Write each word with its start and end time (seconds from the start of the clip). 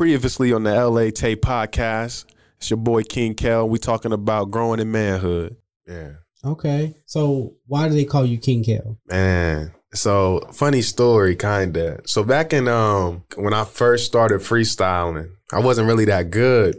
Previously 0.00 0.50
on 0.54 0.62
the 0.62 0.72
LA 0.72 1.10
Taye 1.10 1.36
podcast, 1.36 2.24
it's 2.56 2.70
your 2.70 2.78
boy 2.78 3.02
King 3.02 3.34
Kel. 3.34 3.68
We 3.68 3.78
talking 3.78 4.14
about 4.14 4.50
growing 4.50 4.80
in 4.80 4.90
manhood. 4.90 5.56
Yeah, 5.86 6.12
Okay. 6.42 6.96
So 7.04 7.56
why 7.66 7.86
do 7.86 7.92
they 7.92 8.06
call 8.06 8.24
you 8.24 8.38
King 8.38 8.64
Kel? 8.64 8.96
man. 9.08 9.74
So 9.92 10.48
funny 10.54 10.80
story, 10.80 11.36
kinda. 11.36 12.00
So 12.06 12.24
back 12.24 12.54
in 12.54 12.66
um 12.66 13.24
when 13.36 13.52
I 13.52 13.64
first 13.64 14.06
started 14.06 14.40
freestyling, 14.40 15.32
I 15.52 15.60
wasn't 15.60 15.86
really 15.86 16.06
that 16.06 16.30
good. 16.30 16.76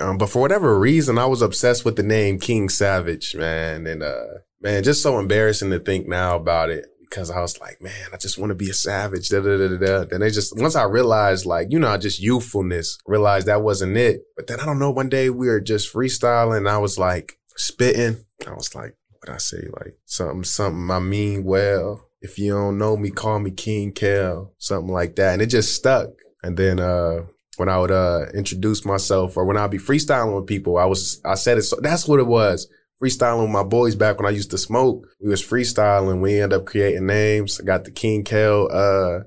Um, 0.00 0.18
but 0.18 0.28
for 0.28 0.42
whatever 0.42 0.76
reason, 0.76 1.18
I 1.18 1.26
was 1.26 1.42
obsessed 1.42 1.84
with 1.84 1.94
the 1.94 2.02
name 2.02 2.40
King 2.40 2.68
Savage, 2.68 3.36
man. 3.36 3.86
And 3.86 4.02
uh 4.02 4.24
man, 4.60 4.82
just 4.82 5.02
so 5.02 5.20
embarrassing 5.20 5.70
to 5.70 5.78
think 5.78 6.08
now 6.08 6.34
about 6.34 6.70
it. 6.70 6.86
Because 7.08 7.30
I 7.30 7.40
was 7.40 7.60
like, 7.60 7.80
man, 7.80 8.08
I 8.12 8.16
just 8.16 8.38
want 8.38 8.50
to 8.50 8.54
be 8.54 8.70
a 8.70 8.74
savage. 8.74 9.28
Da, 9.28 9.40
da, 9.40 9.56
da, 9.56 9.68
da, 9.68 9.76
da. 9.76 10.04
Then 10.04 10.20
they 10.20 10.30
just 10.30 10.58
once 10.58 10.76
I 10.76 10.84
realized, 10.84 11.46
like, 11.46 11.68
you 11.70 11.78
know, 11.78 11.96
just 11.96 12.20
youthfulness, 12.20 12.98
realized 13.06 13.46
that 13.46 13.62
wasn't 13.62 13.96
it. 13.96 14.22
But 14.36 14.46
then 14.46 14.60
I 14.60 14.66
don't 14.66 14.78
know, 14.78 14.90
one 14.90 15.08
day 15.08 15.30
we 15.30 15.48
were 15.48 15.60
just 15.60 15.92
freestyling, 15.92 16.58
and 16.58 16.68
I 16.68 16.78
was 16.78 16.98
like 16.98 17.38
spitting. 17.56 18.24
I 18.46 18.52
was 18.52 18.74
like, 18.74 18.96
what 19.20 19.34
I 19.34 19.38
say, 19.38 19.68
like 19.80 19.96
something, 20.04 20.44
something 20.44 20.90
I 20.90 20.98
mean 20.98 21.44
well. 21.44 22.08
If 22.20 22.38
you 22.38 22.52
don't 22.52 22.78
know 22.78 22.96
me, 22.96 23.10
call 23.10 23.38
me 23.38 23.50
King 23.50 23.92
Kel, 23.92 24.52
something 24.58 24.92
like 24.92 25.16
that. 25.16 25.34
And 25.34 25.42
it 25.42 25.46
just 25.46 25.74
stuck. 25.74 26.10
And 26.42 26.56
then 26.56 26.80
uh 26.80 27.26
when 27.56 27.68
I 27.68 27.78
would 27.78 27.90
uh 27.90 28.26
introduce 28.34 28.84
myself 28.84 29.36
or 29.36 29.44
when 29.44 29.56
I'd 29.56 29.70
be 29.70 29.78
freestyling 29.78 30.34
with 30.34 30.46
people, 30.46 30.76
I 30.76 30.86
was 30.86 31.20
I 31.24 31.34
said 31.34 31.58
it 31.58 31.62
so 31.62 31.76
that's 31.80 32.08
what 32.08 32.20
it 32.20 32.26
was. 32.26 32.68
Freestyling 33.02 33.42
with 33.42 33.50
my 33.50 33.62
boys 33.62 33.94
back 33.94 34.18
when 34.18 34.26
I 34.26 34.30
used 34.34 34.50
to 34.52 34.58
smoke. 34.58 35.06
We 35.20 35.28
was 35.28 35.42
freestyling. 35.42 36.20
We 36.20 36.40
ended 36.40 36.58
up 36.60 36.66
creating 36.66 37.06
names. 37.06 37.60
I 37.60 37.64
got 37.64 37.84
the 37.84 37.90
King 37.90 38.24
Kel 38.24 38.68
uh 38.72 39.20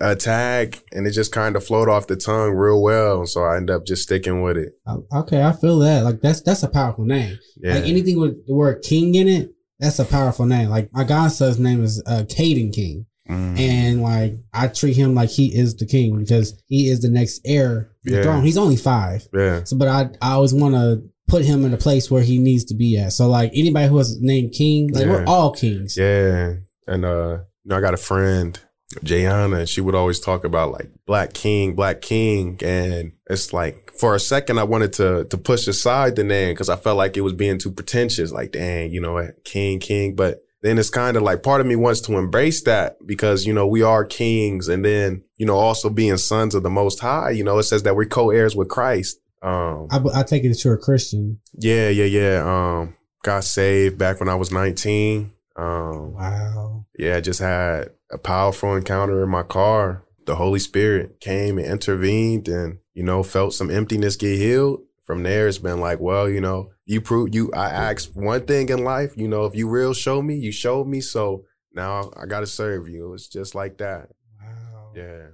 uh 0.00 0.14
tag 0.14 0.78
and 0.92 1.06
it 1.06 1.12
just 1.12 1.32
kind 1.32 1.56
of 1.56 1.64
flowed 1.64 1.88
off 1.88 2.06
the 2.06 2.16
tongue 2.16 2.52
real 2.52 2.80
well. 2.82 3.26
So 3.26 3.42
I 3.42 3.56
ended 3.56 3.74
up 3.74 3.84
just 3.86 4.02
sticking 4.04 4.42
with 4.42 4.56
it. 4.56 4.74
Uh, 4.86 4.98
Okay, 5.20 5.42
I 5.42 5.52
feel 5.52 5.78
that. 5.80 6.04
Like 6.04 6.20
that's 6.20 6.40
that's 6.42 6.62
a 6.62 6.68
powerful 6.68 7.04
name. 7.04 7.38
Yeah. 7.56 7.74
Like 7.74 7.84
anything 7.84 8.20
with 8.20 8.46
the 8.46 8.54
word 8.54 8.82
King 8.82 9.14
in 9.16 9.26
it, 9.26 9.50
that's 9.80 9.98
a 9.98 10.04
powerful 10.04 10.46
name. 10.46 10.68
Like 10.68 10.90
my 10.92 11.02
godson's 11.04 11.58
name 11.58 11.82
is 11.82 12.02
uh, 12.06 12.22
Caden 12.28 12.72
King, 12.74 13.06
Mm. 13.28 13.58
and 13.58 14.02
like 14.04 14.34
I 14.54 14.68
treat 14.68 14.96
him 14.96 15.14
like 15.16 15.30
he 15.30 15.46
is 15.46 15.74
the 15.74 15.84
king 15.84 16.16
because 16.16 16.62
he 16.68 16.88
is 16.88 17.00
the 17.00 17.08
next 17.08 17.40
heir 17.44 17.90
to 18.06 18.14
the 18.14 18.22
throne. 18.22 18.44
He's 18.44 18.56
only 18.56 18.76
five, 18.76 19.26
Yeah. 19.34 19.64
so 19.64 19.76
but 19.76 19.88
I 19.88 20.10
I 20.22 20.34
always 20.34 20.54
want 20.54 20.76
to 20.76 21.02
put 21.28 21.44
him 21.44 21.64
in 21.64 21.74
a 21.74 21.76
place 21.76 22.10
where 22.10 22.22
he 22.22 22.38
needs 22.38 22.64
to 22.64 22.74
be 22.74 22.98
at. 22.98 23.12
So 23.12 23.28
like 23.28 23.50
anybody 23.54 23.88
who 23.88 23.98
has 23.98 24.20
named 24.20 24.52
King, 24.52 24.92
like 24.92 25.06
we're 25.06 25.24
all 25.24 25.52
kings. 25.52 25.96
Yeah. 25.96 26.54
And 26.86 27.04
uh, 27.04 27.38
you 27.64 27.70
know, 27.70 27.76
I 27.76 27.80
got 27.80 27.94
a 27.94 27.98
friend, 27.98 28.58
Jayana, 29.04 29.60
and 29.60 29.68
she 29.68 29.80
would 29.80 29.94
always 29.94 30.20
talk 30.20 30.44
about 30.44 30.72
like 30.72 30.90
Black 31.04 31.34
King, 31.34 31.74
Black 31.74 32.00
King. 32.00 32.58
And 32.62 33.12
it's 33.28 33.52
like 33.52 33.90
for 33.98 34.14
a 34.14 34.20
second 34.20 34.58
I 34.58 34.64
wanted 34.64 34.92
to 34.94 35.24
to 35.24 35.38
push 35.38 35.66
aside 35.66 36.16
the 36.16 36.24
name 36.24 36.54
because 36.54 36.68
I 36.68 36.76
felt 36.76 36.96
like 36.96 37.16
it 37.16 37.22
was 37.22 37.32
being 37.32 37.58
too 37.58 37.72
pretentious. 37.72 38.30
Like, 38.30 38.52
dang, 38.52 38.92
you 38.92 39.00
know, 39.00 39.28
King, 39.44 39.80
King. 39.80 40.14
But 40.14 40.38
then 40.62 40.78
it's 40.78 40.90
kind 40.90 41.16
of 41.16 41.22
like 41.22 41.42
part 41.42 41.60
of 41.60 41.66
me 41.66 41.76
wants 41.76 42.00
to 42.02 42.16
embrace 42.16 42.62
that 42.62 42.96
because, 43.06 43.46
you 43.46 43.52
know, 43.52 43.66
we 43.66 43.82
are 43.82 44.04
kings 44.04 44.68
and 44.68 44.84
then, 44.84 45.22
you 45.36 45.46
know, 45.46 45.56
also 45.56 45.90
being 45.90 46.16
sons 46.16 46.54
of 46.54 46.62
the 46.62 46.70
most 46.70 47.00
high, 47.00 47.30
you 47.30 47.44
know, 47.44 47.58
it 47.58 47.64
says 47.64 47.82
that 47.82 47.94
we're 47.94 48.06
co-heirs 48.06 48.56
with 48.56 48.68
Christ. 48.68 49.18
Um 49.46 49.88
I, 49.90 50.20
I 50.20 50.22
take 50.24 50.44
it 50.44 50.48
that 50.48 50.64
you're 50.64 50.74
a 50.74 50.78
Christian. 50.78 51.38
yeah, 51.58 51.88
yeah, 51.88 52.04
yeah. 52.04 52.42
Um 52.44 52.94
got 53.22 53.44
saved 53.44 53.96
back 53.98 54.20
when 54.20 54.28
I 54.28 54.34
was 54.34 54.50
19. 54.52 55.30
Um 55.56 56.14
Wow. 56.14 56.86
yeah, 56.98 57.16
I 57.16 57.20
just 57.20 57.40
had 57.40 57.90
a 58.10 58.18
powerful 58.18 58.74
encounter 58.76 59.22
in 59.22 59.30
my 59.30 59.42
car. 59.42 60.02
The 60.26 60.36
Holy 60.36 60.58
Spirit 60.58 61.20
came 61.20 61.58
and 61.58 61.66
intervened 61.66 62.48
and, 62.48 62.78
you 62.94 63.02
know, 63.04 63.22
felt 63.22 63.54
some 63.54 63.70
emptiness 63.70 64.16
get 64.16 64.36
healed. 64.38 64.80
From 65.04 65.22
there, 65.22 65.46
it's 65.46 65.58
been 65.58 65.78
like, 65.78 66.00
well, 66.00 66.28
you 66.28 66.40
know, 66.40 66.70
you 66.84 67.00
prove 67.00 67.32
you, 67.32 67.52
I 67.52 67.68
asked 67.68 68.16
one 68.16 68.44
thing 68.44 68.68
in 68.70 68.82
life, 68.82 69.12
you 69.16 69.28
know, 69.28 69.44
if 69.44 69.54
you 69.54 69.68
real 69.68 69.94
show 69.94 70.20
me, 70.20 70.34
you 70.34 70.50
showed 70.50 70.88
me. 70.88 71.00
So 71.00 71.44
now 71.72 72.10
I 72.16 72.26
got 72.26 72.40
to 72.40 72.46
serve 72.48 72.88
you. 72.88 73.14
It's 73.14 73.28
just 73.28 73.54
like 73.54 73.78
that. 73.78 74.08
Wow. 74.40 74.90
Yeah. 74.96 75.26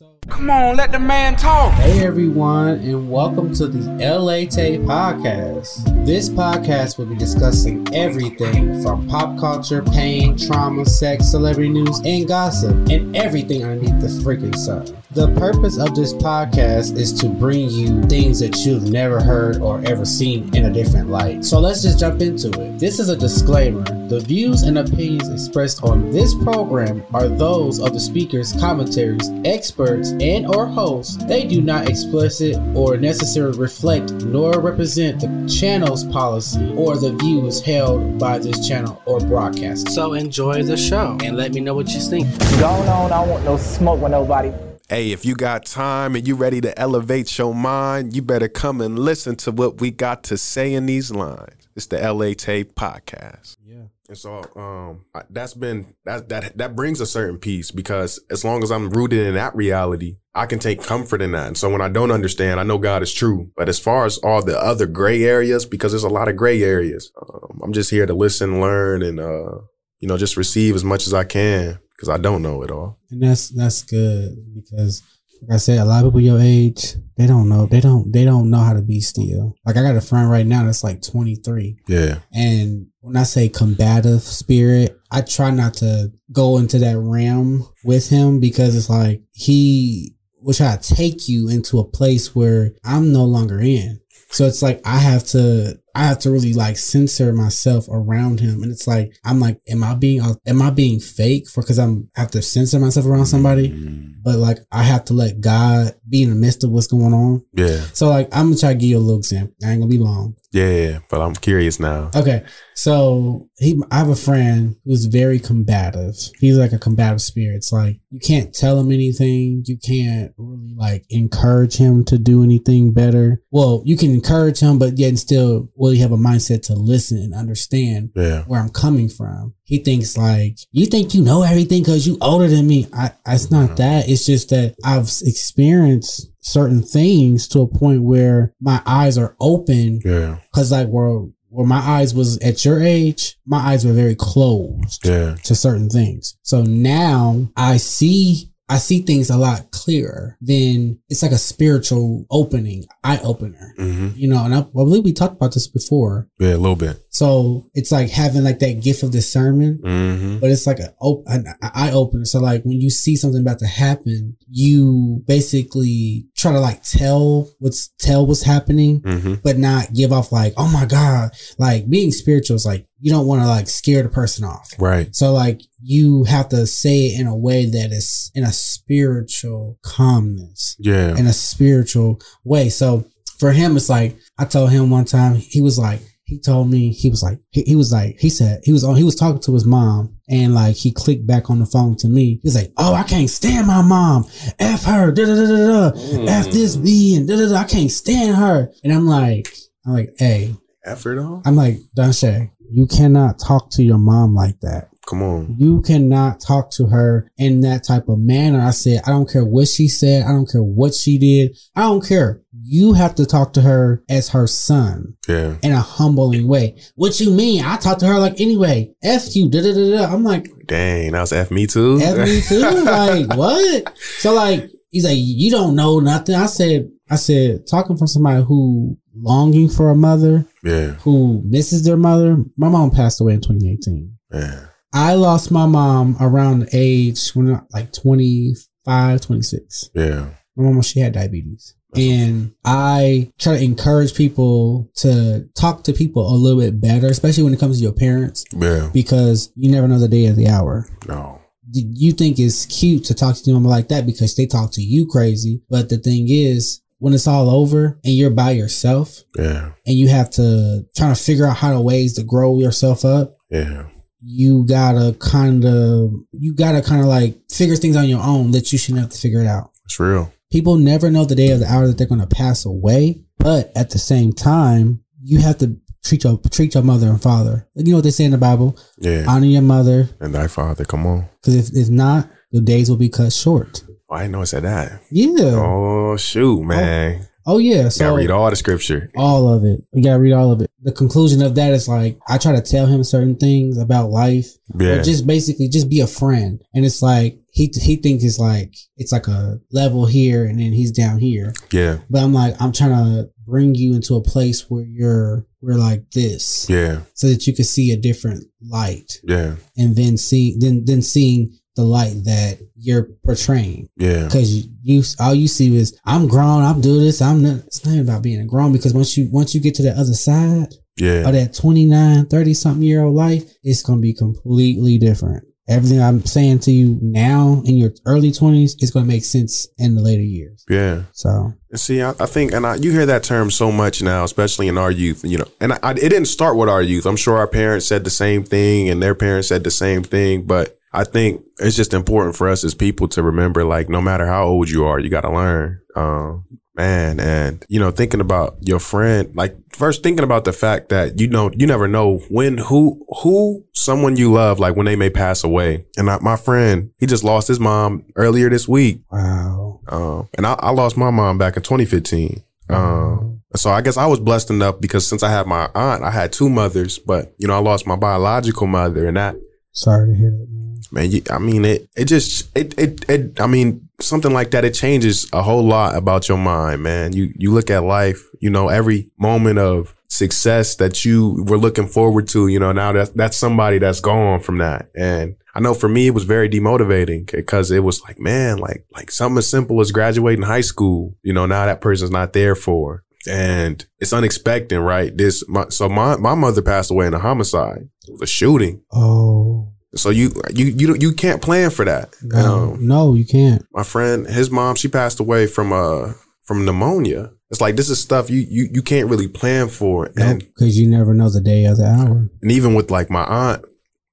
So 0.00 0.16
Come 0.28 0.48
on, 0.48 0.78
let 0.78 0.92
the 0.92 0.98
man 0.98 1.36
talk. 1.36 1.74
Hey 1.74 2.06
everyone, 2.06 2.78
and 2.78 3.10
welcome 3.10 3.52
to 3.52 3.66
the 3.66 3.80
LA 4.02 4.48
Taye 4.48 4.82
Podcast. 4.82 6.06
This 6.06 6.30
podcast 6.30 6.96
will 6.96 7.04
be 7.04 7.16
discussing 7.16 7.86
everything 7.94 8.82
from 8.82 9.06
pop 9.08 9.38
culture, 9.38 9.82
pain, 9.82 10.38
trauma, 10.38 10.86
sex, 10.86 11.30
celebrity 11.30 11.68
news, 11.68 12.00
and 12.06 12.26
gossip, 12.26 12.74
and 12.88 13.14
everything 13.14 13.62
underneath 13.62 14.00
the 14.00 14.06
freaking 14.24 14.56
sun. 14.56 14.86
The 15.12 15.26
purpose 15.34 15.76
of 15.76 15.96
this 15.96 16.12
podcast 16.12 16.96
is 16.96 17.12
to 17.14 17.28
bring 17.28 17.68
you 17.68 18.00
things 18.04 18.38
that 18.38 18.64
you've 18.64 18.92
never 18.92 19.20
heard 19.20 19.56
or 19.56 19.82
ever 19.84 20.04
seen 20.04 20.54
in 20.54 20.66
a 20.66 20.72
different 20.72 21.10
light. 21.10 21.44
So 21.44 21.58
let's 21.58 21.82
just 21.82 21.98
jump 21.98 22.22
into 22.22 22.48
it. 22.48 22.78
This 22.78 23.00
is 23.00 23.08
a 23.08 23.16
disclaimer. 23.16 23.82
The 24.06 24.20
views 24.20 24.62
and 24.62 24.78
opinions 24.78 25.28
expressed 25.28 25.82
on 25.82 26.12
this 26.12 26.32
program 26.44 27.04
are 27.12 27.26
those 27.26 27.80
of 27.80 27.92
the 27.92 27.98
speakers, 27.98 28.52
commentaries, 28.52 29.32
experts, 29.44 30.10
and 30.20 30.46
or 30.46 30.68
hosts. 30.68 31.16
They 31.24 31.44
do 31.44 31.60
not 31.60 31.88
explicit 31.88 32.56
or 32.76 32.96
necessarily 32.96 33.58
reflect 33.58 34.12
nor 34.12 34.60
represent 34.60 35.22
the 35.22 35.52
channel's 35.52 36.04
policy 36.04 36.72
or 36.76 36.96
the 36.96 37.14
views 37.14 37.60
held 37.60 38.16
by 38.20 38.38
this 38.38 38.64
channel 38.64 39.02
or 39.06 39.18
broadcast. 39.18 39.88
So 39.88 40.12
enjoy 40.12 40.62
the 40.62 40.76
show 40.76 41.18
and 41.20 41.36
let 41.36 41.52
me 41.52 41.62
know 41.62 41.74
what 41.74 41.88
you 41.88 42.00
think. 42.00 42.28
Going 42.60 42.88
on, 42.88 43.10
I 43.10 43.26
want 43.26 43.44
no 43.44 43.56
smoke 43.56 44.00
with 44.00 44.12
nobody. 44.12 44.52
Hey, 44.90 45.12
if 45.12 45.24
you 45.24 45.36
got 45.36 45.66
time 45.66 46.16
and 46.16 46.26
you 46.26 46.34
ready 46.34 46.60
to 46.62 46.76
elevate 46.76 47.38
your 47.38 47.54
mind, 47.54 48.16
you 48.16 48.22
better 48.22 48.48
come 48.48 48.80
and 48.80 48.98
listen 48.98 49.36
to 49.36 49.52
what 49.52 49.80
we 49.80 49.92
got 49.92 50.24
to 50.24 50.36
say 50.36 50.74
in 50.74 50.86
these 50.86 51.12
lines. 51.12 51.68
It's 51.76 51.86
the 51.86 51.98
LA 51.98 52.34
Taye 52.34 52.64
Podcast. 52.64 53.56
Yeah. 53.64 53.84
And 54.08 54.18
so 54.18 54.42
um 54.56 55.04
that's 55.30 55.54
been 55.54 55.94
that 56.06 56.28
that 56.30 56.58
that 56.58 56.74
brings 56.74 57.00
a 57.00 57.06
certain 57.06 57.38
peace 57.38 57.70
because 57.70 58.18
as 58.32 58.44
long 58.44 58.64
as 58.64 58.72
I'm 58.72 58.90
rooted 58.90 59.28
in 59.28 59.34
that 59.34 59.54
reality, 59.54 60.16
I 60.34 60.46
can 60.46 60.58
take 60.58 60.82
comfort 60.82 61.22
in 61.22 61.30
that. 61.30 61.46
And 61.46 61.56
so 61.56 61.70
when 61.70 61.82
I 61.82 61.88
don't 61.88 62.10
understand, 62.10 62.58
I 62.58 62.64
know 62.64 62.78
God 62.78 63.04
is 63.04 63.14
true. 63.14 63.52
But 63.56 63.68
as 63.68 63.78
far 63.78 64.06
as 64.06 64.18
all 64.18 64.44
the 64.44 64.60
other 64.60 64.86
gray 64.86 65.22
areas, 65.22 65.66
because 65.66 65.92
there's 65.92 66.02
a 66.02 66.08
lot 66.08 66.26
of 66.26 66.34
gray 66.34 66.64
areas, 66.64 67.12
um, 67.16 67.60
I'm 67.62 67.72
just 67.72 67.92
here 67.92 68.06
to 68.06 68.14
listen, 68.14 68.60
learn, 68.60 69.04
and 69.04 69.20
uh, 69.20 69.58
you 70.00 70.08
know, 70.08 70.16
just 70.16 70.36
receive 70.36 70.74
as 70.74 70.82
much 70.82 71.06
as 71.06 71.14
I 71.14 71.22
can 71.22 71.78
because 72.00 72.08
I 72.08 72.16
don't 72.16 72.40
know 72.40 72.62
it 72.62 72.70
all. 72.70 72.98
And 73.10 73.22
that's 73.22 73.50
that's 73.50 73.82
good 73.82 74.34
because 74.54 75.02
like 75.42 75.54
I 75.54 75.58
said, 75.58 75.78
a 75.78 75.84
lot 75.84 76.04
of 76.04 76.12
people 76.12 76.20
your 76.20 76.40
age, 76.40 76.94
they 77.18 77.26
don't 77.26 77.48
know. 77.48 77.66
They 77.66 77.80
don't 77.80 78.10
they 78.10 78.24
don't 78.24 78.48
know 78.48 78.60
how 78.60 78.72
to 78.72 78.80
be 78.80 79.00
still. 79.00 79.54
Like 79.66 79.76
I 79.76 79.82
got 79.82 79.96
a 79.96 80.00
friend 80.00 80.30
right 80.30 80.46
now 80.46 80.64
that's 80.64 80.82
like 80.82 81.02
23. 81.02 81.76
Yeah, 81.88 82.20
And 82.32 82.86
when 83.00 83.18
I 83.18 83.24
say 83.24 83.50
combative 83.50 84.22
spirit, 84.22 84.98
I 85.10 85.20
try 85.20 85.50
not 85.50 85.74
to 85.74 86.10
go 86.32 86.56
into 86.56 86.78
that 86.78 86.98
realm 86.98 87.68
with 87.84 88.08
him 88.08 88.40
because 88.40 88.74
it's 88.74 88.88
like 88.88 89.20
he 89.32 90.14
will 90.40 90.54
try 90.54 90.74
to 90.74 90.94
take 90.94 91.28
you 91.28 91.50
into 91.50 91.78
a 91.78 91.84
place 91.84 92.34
where 92.34 92.72
I'm 92.82 93.12
no 93.12 93.24
longer 93.24 93.60
in. 93.60 94.00
So 94.30 94.46
it's 94.46 94.62
like 94.62 94.80
I 94.86 94.98
have 94.98 95.24
to 95.28 95.78
I 95.94 96.04
have 96.04 96.18
to 96.20 96.30
really 96.30 96.52
like 96.52 96.76
censor 96.76 97.32
myself 97.32 97.86
around 97.90 98.40
him. 98.40 98.62
And 98.62 98.70
it's 98.72 98.86
like 98.86 99.12
I'm 99.24 99.40
like, 99.40 99.58
am 99.68 99.82
I 99.84 99.94
being 99.94 100.22
am 100.46 100.62
I 100.62 100.70
being 100.70 101.00
fake 101.00 101.48
for 101.48 101.62
because 101.62 101.78
I'm 101.78 102.08
I 102.16 102.20
have 102.20 102.30
to 102.32 102.42
censor 102.42 102.78
myself 102.78 103.06
around 103.06 103.26
somebody? 103.26 103.70
Mm-hmm. 103.70 104.20
But 104.22 104.36
like 104.38 104.58
I 104.70 104.82
have 104.82 105.04
to 105.06 105.14
let 105.14 105.40
God 105.40 105.94
be 106.08 106.22
in 106.22 106.30
the 106.30 106.36
midst 106.36 106.64
of 106.64 106.70
what's 106.70 106.86
going 106.86 107.14
on. 107.14 107.44
yeah, 107.54 107.80
So 107.92 108.08
like 108.08 108.28
I'm 108.32 108.46
gonna 108.46 108.56
try 108.56 108.72
to 108.72 108.78
give 108.78 108.90
you 108.90 108.98
a 108.98 109.00
little 109.00 109.18
example. 109.18 109.54
I 109.64 109.70
ain't 109.70 109.80
gonna 109.80 109.90
be 109.90 109.98
long. 109.98 110.34
yeah. 110.52 110.98
But 111.08 111.20
I'm 111.20 111.34
curious 111.34 111.78
now. 111.80 112.10
Okay, 112.14 112.44
so 112.74 113.48
he, 113.58 113.80
I 113.90 113.98
have 113.98 114.08
a 114.08 114.16
friend 114.16 114.76
who's 114.84 115.06
very 115.06 115.38
combative. 115.38 116.16
He's 116.38 116.56
like 116.56 116.72
a 116.72 116.78
combative 116.78 117.22
spirit. 117.22 117.56
It's 117.56 117.72
like 117.72 118.00
you 118.10 118.18
can't 118.20 118.54
tell 118.54 118.78
him 118.78 118.90
anything. 118.92 119.62
You 119.66 119.78
can't 119.78 120.32
really 120.36 120.74
like 120.76 121.04
encourage 121.10 121.76
him 121.76 122.04
to 122.06 122.18
do 122.18 122.42
anything 122.42 122.92
better. 122.92 123.42
Well, 123.50 123.82
you 123.84 123.96
can 123.96 124.10
encourage 124.10 124.60
him, 124.60 124.78
but 124.78 124.98
yet 124.98 125.18
still, 125.18 125.68
will 125.74 125.89
he 125.90 126.00
have 126.00 126.12
a 126.12 126.16
mindset 126.16 126.62
to 126.64 126.74
listen 126.74 127.18
and 127.18 127.34
understand 127.34 128.10
Yeah, 128.14 128.42
where 128.44 128.60
I'm 128.60 128.70
coming 128.70 129.08
from? 129.08 129.54
He 129.62 129.78
thinks 129.78 130.16
like 130.16 130.58
you 130.72 130.86
think 130.86 131.14
you 131.14 131.22
know 131.22 131.42
everything 131.42 131.82
because 131.82 132.06
you 132.06 132.18
older 132.20 132.48
than 132.48 132.66
me. 132.66 132.86
I, 132.92 133.12
it's 133.26 133.50
not 133.50 133.66
mm-hmm. 133.66 133.74
that. 133.76 134.08
It's 134.08 134.26
just 134.26 134.50
that 134.50 134.74
I've 134.84 135.10
experienced 135.22 136.30
certain 136.40 136.82
things 136.82 137.46
to 137.48 137.60
a 137.60 137.66
point 137.66 138.02
where 138.02 138.54
my 138.60 138.82
eyes 138.86 139.18
are 139.18 139.36
open 139.40 140.00
yeah, 140.04 140.38
Cause 140.54 140.72
like 140.72 140.88
where 140.88 141.26
where 141.50 141.66
my 141.66 141.78
eyes 141.78 142.14
was 142.14 142.38
at 142.38 142.64
your 142.64 142.80
age, 142.80 143.36
my 143.44 143.58
eyes 143.58 143.84
were 143.84 143.92
very 143.92 144.14
closed 144.14 145.04
yeah, 145.04 145.34
to 145.42 145.54
certain 145.54 145.88
things. 145.88 146.36
So 146.42 146.62
now 146.62 147.50
I 147.56 147.76
see 147.76 148.50
I 148.70 148.78
see 148.78 149.00
things 149.02 149.28
a 149.30 149.36
lot 149.36 149.70
clearer. 149.72 150.38
Then 150.40 151.00
it's 151.08 151.22
like 151.22 151.32
a 151.32 151.38
spiritual 151.38 152.24
opening, 152.30 152.84
eye 153.04 153.18
opener. 153.22 153.74
hmm 153.76 154.08
You 154.14 154.28
know, 154.28 154.44
and 154.44 154.54
I, 154.54 154.60
I 154.60 154.62
believe 154.72 155.04
we 155.04 155.12
talked 155.12 155.36
about 155.36 155.52
this 155.54 155.66
before. 155.66 156.28
yeah. 156.38 156.54
A 156.54 156.56
little 156.56 156.76
bit. 156.76 156.96
So 157.10 157.66
it's 157.74 157.90
like 157.90 158.08
having 158.10 158.44
like 158.44 158.60
that 158.60 158.80
gift 158.82 159.02
of 159.02 159.10
discernment, 159.10 159.82
Mm-hmm. 159.82 160.38
but 160.38 160.50
it's 160.50 160.66
like 160.66 160.78
a 160.78 160.94
an 161.26 161.46
eye 161.62 161.90
opener. 161.90 162.24
So 162.24 162.38
like 162.40 162.62
when 162.64 162.80
you 162.80 162.90
see 162.90 163.16
something 163.16 163.40
about 163.42 163.58
to 163.58 163.66
happen, 163.66 164.36
you 164.48 165.22
basically 165.26 166.26
try 166.36 166.52
to 166.52 166.60
like 166.60 166.82
tell 166.82 167.50
what's 167.58 167.88
tell 167.98 168.26
what's 168.26 168.42
happening, 168.42 169.00
Mm-hmm. 169.00 169.34
but 169.42 169.58
not 169.58 169.92
give 169.92 170.12
off 170.12 170.30
like, 170.32 170.54
oh 170.56 170.68
my 170.72 170.86
god, 170.86 171.30
like 171.58 171.88
being 171.90 172.12
spiritual 172.12 172.56
is 172.56 172.66
like 172.66 172.86
you 173.00 173.10
don't 173.10 173.26
want 173.26 173.42
to 173.42 173.48
like 173.48 173.68
scare 173.68 174.02
the 174.02 174.08
person 174.08 174.44
off. 174.44 174.70
Right. 174.78 175.14
So 175.16 175.32
like 175.32 175.62
you 175.82 176.24
have 176.24 176.48
to 176.50 176.66
say 176.66 177.06
it 177.06 177.20
in 177.20 177.26
a 177.26 177.36
way 177.36 177.66
that 177.66 177.90
is 177.92 178.30
in 178.34 178.44
a 178.44 178.52
spiritual 178.52 179.78
calmness, 179.82 180.76
Yeah. 180.78 181.16
in 181.16 181.26
a 181.26 181.32
spiritual 181.32 182.20
way. 182.44 182.68
So 182.68 183.06
for 183.38 183.52
him, 183.52 183.76
it's 183.76 183.88
like 183.88 184.16
I 184.38 184.44
told 184.44 184.70
him 184.70 184.90
one 184.90 185.04
time. 185.04 185.34
He 185.36 185.60
was 185.60 185.78
like, 185.78 186.00
he 186.24 186.38
told 186.38 186.70
me 186.70 186.90
he 186.92 187.10
was 187.10 187.22
like, 187.22 187.38
he, 187.50 187.62
he 187.62 187.74
was 187.74 187.90
like, 187.92 188.16
he 188.20 188.28
said 188.30 188.60
he 188.62 188.72
was 188.72 188.84
on, 188.84 188.94
he 188.96 189.02
was 189.02 189.16
talking 189.16 189.40
to 189.42 189.54
his 189.54 189.64
mom, 189.64 190.16
and 190.28 190.54
like 190.54 190.76
he 190.76 190.92
clicked 190.92 191.26
back 191.26 191.50
on 191.50 191.58
the 191.58 191.66
phone 191.66 191.96
to 191.96 192.08
me. 192.08 192.34
He 192.34 192.40
was 192.44 192.54
like, 192.54 192.72
oh, 192.76 192.94
I 192.94 193.02
can't 193.02 193.30
stand 193.30 193.66
my 193.66 193.82
mom. 193.82 194.26
F 194.58 194.84
her. 194.84 195.10
Da 195.10 195.24
da 195.24 195.34
da 195.34 195.46
da 195.46 195.90
da. 195.90 196.30
F 196.30 196.50
this 196.50 196.76
B 196.76 197.16
and 197.16 197.26
da 197.26 197.36
da 197.36 197.48
da. 197.48 197.56
I 197.56 197.64
can't 197.64 197.90
stand 197.90 198.36
her. 198.36 198.70
And 198.84 198.92
I'm 198.92 199.06
like, 199.06 199.48
I'm 199.86 199.92
like, 199.94 200.10
hey, 200.18 200.54
Effort 200.84 201.18
on. 201.18 201.42
I'm 201.44 201.56
like, 201.56 201.78
Danshay, 201.96 202.50
you 202.70 202.86
cannot 202.86 203.38
talk 203.38 203.70
to 203.72 203.82
your 203.82 203.98
mom 203.98 204.34
like 204.34 204.60
that. 204.60 204.89
Come 205.10 205.22
on. 205.24 205.56
You 205.58 205.82
cannot 205.82 206.38
talk 206.40 206.70
to 206.72 206.86
her 206.86 207.28
in 207.36 207.62
that 207.62 207.82
type 207.82 208.08
of 208.08 208.20
manner. 208.20 208.60
I 208.60 208.70
said, 208.70 209.00
I 209.04 209.10
don't 209.10 209.28
care 209.28 209.44
what 209.44 209.66
she 209.66 209.88
said. 209.88 210.22
I 210.24 210.28
don't 210.28 210.48
care 210.48 210.62
what 210.62 210.94
she 210.94 211.18
did. 211.18 211.58
I 211.74 211.80
don't 211.82 212.06
care. 212.06 212.42
You 212.62 212.92
have 212.92 213.16
to 213.16 213.26
talk 213.26 213.52
to 213.54 213.62
her 213.62 214.04
as 214.08 214.28
her 214.28 214.46
son 214.46 215.16
Yeah. 215.28 215.56
in 215.64 215.72
a 215.72 215.80
humbling 215.80 216.46
way. 216.46 216.76
What 216.94 217.18
you 217.18 217.32
mean? 217.32 217.64
I 217.64 217.76
talk 217.76 217.98
to 217.98 218.06
her 218.06 218.20
like 218.20 218.40
anyway. 218.40 218.94
F 219.02 219.34
you. 219.34 219.50
Da 219.50 219.60
da 219.62 219.74
da 219.74 219.96
da. 220.06 220.14
I'm 220.14 220.22
like, 220.22 220.48
Dang, 220.66 221.10
that 221.10 221.20
was 221.20 221.32
F 221.32 221.50
me 221.50 221.66
too. 221.66 221.98
F 222.00 222.16
me 222.16 222.40
too. 222.40 222.60
like 222.84 223.36
what? 223.36 223.92
So 224.18 224.32
like, 224.32 224.70
he's 224.90 225.04
like, 225.04 225.16
you 225.18 225.50
don't 225.50 225.74
know 225.74 225.98
nothing. 225.98 226.36
I 226.36 226.46
said, 226.46 226.88
I 227.10 227.16
said, 227.16 227.66
talking 227.66 227.96
from 227.96 228.06
somebody 228.06 228.44
who 228.44 228.96
longing 229.16 229.68
for 229.68 229.90
a 229.90 229.96
mother, 229.96 230.46
yeah. 230.62 230.92
who 231.02 231.42
misses 231.44 231.82
their 231.84 231.96
mother. 231.96 232.36
My 232.56 232.68
mom 232.68 232.92
passed 232.92 233.20
away 233.20 233.32
in 233.34 233.40
2018. 233.40 234.14
Yeah. 234.32 234.66
I 234.92 235.14
lost 235.14 235.50
my 235.50 235.66
mom 235.66 236.16
around 236.20 236.60
the 236.60 236.68
age 236.72 237.30
when 237.30 237.60
like 237.72 237.92
25, 237.92 239.20
26. 239.20 239.90
Yeah. 239.94 240.30
My 240.56 240.64
mom, 240.64 240.82
she 240.82 241.00
had 241.00 241.12
diabetes. 241.12 241.74
And 241.96 242.52
I 242.64 243.32
try 243.38 243.56
to 243.58 243.64
encourage 243.64 244.14
people 244.14 244.90
to 244.96 245.48
talk 245.56 245.82
to 245.84 245.92
people 245.92 246.32
a 246.32 246.34
little 246.36 246.60
bit 246.60 246.80
better, 246.80 247.08
especially 247.08 247.42
when 247.42 247.52
it 247.54 247.58
comes 247.60 247.78
to 247.78 247.82
your 247.82 247.92
parents, 247.92 248.44
Yeah. 248.52 248.90
because 248.92 249.50
you 249.56 249.70
never 249.70 249.88
know 249.88 249.98
the 249.98 250.06
day 250.08 250.26
of 250.26 250.36
the 250.36 250.46
hour. 250.48 250.86
No. 251.08 251.40
You 251.72 252.12
think 252.12 252.38
it's 252.38 252.66
cute 252.66 253.04
to 253.06 253.14
talk 253.14 253.36
to 253.36 253.52
them 253.52 253.64
like 253.64 253.88
that 253.88 254.06
because 254.06 254.34
they 254.34 254.46
talk 254.46 254.72
to 254.72 254.82
you 254.82 255.06
crazy. 255.06 255.62
But 255.68 255.88
the 255.88 255.98
thing 255.98 256.26
is, 256.28 256.80
when 256.98 257.14
it's 257.14 257.26
all 257.26 257.48
over 257.50 257.98
and 258.04 258.14
you're 258.14 258.30
by 258.30 258.50
yourself 258.52 259.22
Yeah. 259.36 259.70
and 259.86 259.96
you 259.96 260.08
have 260.08 260.30
to 260.32 260.86
try 260.96 261.08
to 261.08 261.14
figure 261.14 261.46
out 261.46 261.56
how 261.56 261.72
to 261.72 261.80
ways 261.80 262.14
to 262.14 262.22
grow 262.22 262.58
yourself 262.60 263.04
up, 263.04 263.36
Yeah. 263.50 263.86
You 264.22 264.64
gotta 264.66 265.16
kind 265.18 265.64
of 265.64 266.12
you 266.32 266.54
gotta 266.54 266.82
kind 266.82 267.00
of 267.00 267.06
like 267.06 267.38
figure 267.50 267.76
things 267.76 267.96
on 267.96 268.08
your 268.08 268.22
own 268.22 268.50
that 268.52 268.72
you 268.72 268.78
shouldn't 268.78 269.00
have 269.00 269.10
to 269.10 269.18
figure 269.18 269.40
it 269.40 269.46
out. 269.46 269.70
It's 269.84 269.98
real. 269.98 270.32
People 270.52 270.76
never 270.76 271.10
know 271.10 271.24
the 271.24 271.34
day 271.34 271.52
or 271.52 271.58
the 271.58 271.66
hour 271.66 271.86
that 271.86 271.96
they're 271.98 272.06
gonna 272.06 272.26
pass 272.26 272.64
away, 272.64 273.24
but 273.38 273.72
at 273.76 273.90
the 273.90 273.98
same 273.98 274.32
time, 274.32 275.02
you 275.22 275.38
have 275.40 275.58
to 275.58 275.76
treat 276.04 276.24
your 276.24 276.38
treat 276.50 276.74
your 276.74 276.82
mother 276.82 277.08
and 277.08 277.22
father. 277.22 277.68
You 277.74 277.92
know 277.92 277.98
what 277.98 278.04
they 278.04 278.10
say 278.10 278.24
in 278.24 278.30
the 278.32 278.38
Bible: 278.38 278.78
Yeah. 278.98 279.24
honor 279.28 279.46
your 279.46 279.62
mother, 279.62 280.08
and 280.20 280.34
thy 280.34 280.48
father. 280.48 280.84
Come 280.84 281.06
on. 281.06 281.28
because 281.40 281.70
if, 281.70 281.84
if 281.86 281.88
not, 281.90 282.28
your 282.50 282.62
days 282.62 282.88
will 282.90 282.96
be 282.96 283.08
cut 283.08 283.32
short. 283.32 283.82
Oh, 284.10 284.16
I 284.16 284.22
didn't 284.22 284.32
know 284.32 284.42
it 284.42 284.46
said 284.46 284.64
that. 284.64 285.00
Yeah. 285.10 285.54
Oh 285.56 286.16
shoot, 286.16 286.62
man. 286.64 287.20
Oh 287.22 287.26
Oh, 287.46 287.58
yeah. 287.58 287.84
Gotta 287.84 287.90
So 287.90 288.14
read 288.16 288.30
all 288.30 288.50
the 288.50 288.56
scripture. 288.56 289.10
all 289.16 289.48
of 289.52 289.64
it. 289.64 289.80
You 289.92 290.02
gotta 290.02 290.20
read 290.20 290.32
all 290.32 290.52
of 290.52 290.60
it. 290.60 290.70
The 290.82 290.92
conclusion 290.92 291.42
of 291.42 291.54
that 291.56 291.72
is 291.72 291.88
like 291.88 292.18
I 292.28 292.38
try 292.38 292.52
to 292.52 292.60
tell 292.62 292.86
him 292.86 293.02
certain 293.04 293.36
things 293.36 293.76
about 293.78 294.10
life, 294.10 294.48
Yeah. 294.78 294.98
or 294.98 295.02
just 295.02 295.26
basically 295.26 295.68
just 295.68 295.88
be 295.88 296.00
a 296.00 296.06
friend. 296.06 296.62
And 296.74 296.84
it's 296.84 297.02
like 297.02 297.38
he 297.52 297.70
he 297.80 297.96
thinks 297.96 298.24
it's 298.24 298.38
like 298.38 298.74
it's 298.96 299.12
like 299.12 299.26
a 299.28 299.58
level 299.72 300.06
here 300.06 300.44
and 300.44 300.58
then 300.60 300.72
he's 300.72 300.92
down 300.92 301.18
here. 301.18 301.52
yeah. 301.72 301.98
But 302.08 302.22
I'm 302.22 302.32
like 302.34 302.54
I'm 302.60 302.72
trying 302.72 302.90
to 302.90 303.30
bring 303.46 303.74
you 303.74 303.94
into 303.94 304.14
a 304.16 304.22
place 304.22 304.70
where 304.70 304.84
you're 304.84 305.46
we're 305.62 305.74
like 305.74 306.10
this, 306.12 306.66
Yeah. 306.70 307.00
so 307.14 307.28
that 307.28 307.46
you 307.46 307.52
can 307.54 307.64
see 307.66 307.90
a 307.90 307.96
different 307.96 308.44
light, 308.62 309.18
Yeah. 309.24 309.56
and 309.76 309.94
then 309.96 310.16
see 310.16 310.56
then 310.58 310.84
then 310.86 311.02
seeing 311.02 311.58
the 311.80 311.86
light 311.86 312.14
that 312.24 312.58
you're 312.76 313.08
portraying. 313.24 313.88
Yeah. 313.96 314.24
Because 314.24 314.54
you, 314.54 314.70
you 314.82 315.02
all 315.18 315.34
you 315.34 315.48
see 315.48 315.74
is 315.76 315.98
I'm 316.04 316.28
grown, 316.28 316.62
I'm 316.62 316.80
doing 316.80 317.00
this, 317.04 317.20
I'm 317.22 317.42
not. 317.42 317.58
It's 317.66 317.84
not 317.84 317.98
about 317.98 318.22
being 318.22 318.40
a 318.40 318.46
grown 318.46 318.72
because 318.72 318.94
once 318.94 319.16
you 319.16 319.28
once 319.32 319.54
you 319.54 319.60
get 319.60 319.74
to 319.76 319.82
the 319.82 319.90
other 319.92 320.14
side 320.14 320.68
Yeah. 320.96 321.26
of 321.26 321.32
that 321.32 321.54
29, 321.54 322.26
30 322.26 322.54
something 322.54 322.82
year 322.82 323.02
old 323.02 323.14
life, 323.14 323.44
it's 323.62 323.82
gonna 323.82 324.00
be 324.00 324.14
completely 324.14 324.98
different. 324.98 325.44
Everything 325.68 326.02
I'm 326.02 326.24
saying 326.24 326.60
to 326.60 326.72
you 326.72 326.98
now 327.00 327.62
in 327.64 327.76
your 327.76 327.92
early 328.04 328.32
20s 328.32 328.82
is 328.82 328.90
gonna 328.90 329.06
make 329.06 329.24
sense 329.24 329.68
in 329.78 329.94
the 329.94 330.02
later 330.02 330.22
years. 330.22 330.64
Yeah. 330.68 331.02
So 331.12 331.52
See, 331.76 332.02
I, 332.02 332.10
I 332.18 332.26
think, 332.26 332.52
and 332.52 332.66
I, 332.66 332.74
you 332.74 332.90
hear 332.90 333.06
that 333.06 333.22
term 333.22 333.48
so 333.52 333.70
much 333.70 334.02
now, 334.02 334.24
especially 334.24 334.66
in 334.66 334.76
our 334.76 334.90
youth. 334.90 335.22
You 335.24 335.38
know, 335.38 335.46
and 335.60 335.74
I, 335.74 335.92
it 335.92 336.08
didn't 336.08 336.24
start 336.24 336.56
with 336.56 336.68
our 336.68 336.82
youth. 336.82 337.06
I'm 337.06 337.14
sure 337.16 337.36
our 337.36 337.46
parents 337.46 337.86
said 337.86 338.02
the 338.02 338.10
same 338.10 338.42
thing, 338.42 338.88
and 338.88 339.00
their 339.00 339.14
parents 339.14 339.46
said 339.48 339.62
the 339.62 339.70
same 339.70 340.02
thing. 340.02 340.42
But 340.46 340.76
I 340.92 341.04
think 341.04 341.44
it's 341.58 341.76
just 341.76 341.94
important 341.94 342.36
for 342.36 342.48
us 342.48 342.64
as 342.64 342.74
people 342.74 343.08
to 343.08 343.22
remember, 343.22 343.64
like, 343.64 343.88
no 343.88 344.00
matter 344.00 344.26
how 344.26 344.44
old 344.44 344.68
you 344.68 344.84
are, 344.84 344.98
you 344.98 345.08
got 345.08 345.20
to 345.22 345.32
learn. 345.32 345.80
Um, 345.94 346.44
man, 346.74 347.20
and 347.20 347.64
you 347.68 347.78
know, 347.78 347.90
thinking 347.90 348.20
about 348.20 348.56
your 348.60 348.78
friend, 348.78 349.34
like 349.36 349.54
first 349.72 350.02
thinking 350.02 350.24
about 350.24 350.44
the 350.44 350.52
fact 350.52 350.88
that 350.88 351.20
you 351.20 351.28
know 351.28 351.50
you 351.52 351.66
never 351.66 351.86
know 351.86 352.18
when 352.30 352.58
who 352.58 353.04
who 353.22 353.64
someone 353.72 354.16
you 354.16 354.32
love, 354.32 354.58
like 354.58 354.76
when 354.76 354.86
they 354.86 354.96
may 354.96 355.10
pass 355.10 355.44
away. 355.44 355.86
And 355.96 356.10
I, 356.10 356.18
my 356.20 356.36
friend, 356.36 356.90
he 356.98 357.06
just 357.06 357.24
lost 357.24 357.48
his 357.48 357.60
mom 357.60 358.04
earlier 358.16 358.48
this 358.48 358.66
week. 358.66 359.02
wow. 359.10 359.80
Um, 359.88 360.28
and 360.36 360.46
I, 360.46 360.54
I 360.54 360.70
lost 360.70 360.96
my 360.96 361.10
mom 361.10 361.38
back 361.38 361.56
in 361.56 361.62
2015. 361.62 362.42
Um, 362.68 363.42
so 363.56 363.70
I 363.70 363.80
guess 363.80 363.96
I 363.96 364.06
was 364.06 364.20
blessed 364.20 364.50
enough 364.50 364.80
because 364.80 365.04
since 365.04 365.24
I 365.24 365.30
had 365.30 365.46
my 365.46 365.68
aunt, 365.74 366.04
I 366.04 366.12
had 366.12 366.32
two 366.32 366.48
mothers, 366.48 366.98
but 367.00 367.34
you 367.38 367.48
know, 367.48 367.54
I 367.54 367.58
lost 367.58 367.86
my 367.86 367.96
biological 367.96 368.68
mother 368.68 369.08
and 369.08 369.16
that, 369.16 369.34
Sorry 369.72 370.08
to 370.08 370.14
hear 370.14 370.30
that, 370.30 370.46
man. 370.50 370.69
Man, 370.90 371.10
you, 371.10 371.22
I 371.30 371.38
mean, 371.38 371.64
it, 371.64 371.88
it 371.96 372.04
just, 372.06 372.56
it, 372.56 372.78
it, 372.78 373.08
it, 373.08 373.40
I 373.40 373.46
mean, 373.46 373.88
something 374.00 374.32
like 374.32 374.50
that, 374.52 374.64
it 374.64 374.74
changes 374.74 375.28
a 375.32 375.42
whole 375.42 375.62
lot 375.64 375.96
about 375.96 376.28
your 376.28 376.38
mind, 376.38 376.82
man. 376.82 377.12
You, 377.12 377.32
you 377.36 377.52
look 377.52 377.70
at 377.70 377.84
life, 377.84 378.24
you 378.40 378.50
know, 378.50 378.68
every 378.68 379.10
moment 379.18 379.58
of 379.58 379.94
success 380.08 380.74
that 380.76 381.04
you 381.04 381.44
were 381.46 381.58
looking 381.58 381.86
forward 381.86 382.28
to, 382.28 382.48
you 382.48 382.58
know, 382.58 382.72
now 382.72 382.92
that 382.92 383.14
that's 383.14 383.36
somebody 383.36 383.78
that's 383.78 384.00
gone 384.00 384.40
from 384.40 384.58
that. 384.58 384.90
And 384.96 385.36
I 385.54 385.60
know 385.60 385.74
for 385.74 385.88
me, 385.88 386.06
it 386.06 386.14
was 386.14 386.24
very 386.24 386.48
demotivating 386.48 387.30
because 387.30 387.70
it 387.70 387.84
was 387.84 388.02
like, 388.02 388.18
man, 388.18 388.58
like, 388.58 388.84
like 388.92 389.10
something 389.10 389.38
as 389.38 389.48
simple 389.48 389.80
as 389.80 389.92
graduating 389.92 390.44
high 390.44 390.60
school, 390.60 391.16
you 391.22 391.32
know, 391.32 391.46
now 391.46 391.66
that 391.66 391.80
person's 391.80 392.10
not 392.10 392.32
there 392.32 392.54
for. 392.54 393.04
And 393.28 393.84
it's 393.98 394.12
unexpected, 394.12 394.80
right? 394.80 395.14
This, 395.14 395.46
my, 395.48 395.68
so 395.68 395.88
my, 395.88 396.16
my 396.16 396.34
mother 396.34 396.62
passed 396.62 396.90
away 396.90 397.06
in 397.06 397.14
a 397.14 397.18
homicide. 397.18 397.88
It 398.08 398.12
was 398.12 398.22
a 398.22 398.26
shooting. 398.26 398.82
Oh 398.90 399.69
So 399.94 400.10
you, 400.10 400.30
you, 400.54 400.66
you, 400.66 400.94
you 401.00 401.12
can't 401.12 401.42
plan 401.42 401.70
for 401.70 401.84
that. 401.84 402.14
no, 402.22 402.72
Um, 402.74 402.86
no, 402.86 403.14
you 403.14 403.24
can't. 403.26 403.64
my 403.72 403.82
friend, 403.82 404.26
his 404.26 404.50
mom, 404.50 404.76
she 404.76 404.88
passed 404.88 405.18
away 405.20 405.46
from, 405.46 405.72
uh, 405.72 406.12
from 406.44 406.64
pneumonia. 406.64 407.32
It's 407.50 407.60
like, 407.60 407.74
this 407.74 407.90
is 407.90 408.00
stuff 408.00 408.30
you, 408.30 408.46
you, 408.48 408.68
you 408.72 408.82
can't 408.82 409.10
really 409.10 409.26
plan 409.26 409.68
for. 409.68 410.10
And, 410.16 410.38
Because 410.38 410.78
you 410.78 410.88
never 410.88 411.12
know 411.12 411.28
the 411.28 411.40
day 411.40 411.66
or 411.66 411.74
the 411.74 411.86
hour. 411.86 412.28
and 412.40 412.52
even 412.52 412.74
with 412.74 412.90
like 412.92 413.10
my 413.10 413.24
aunt 413.24 413.64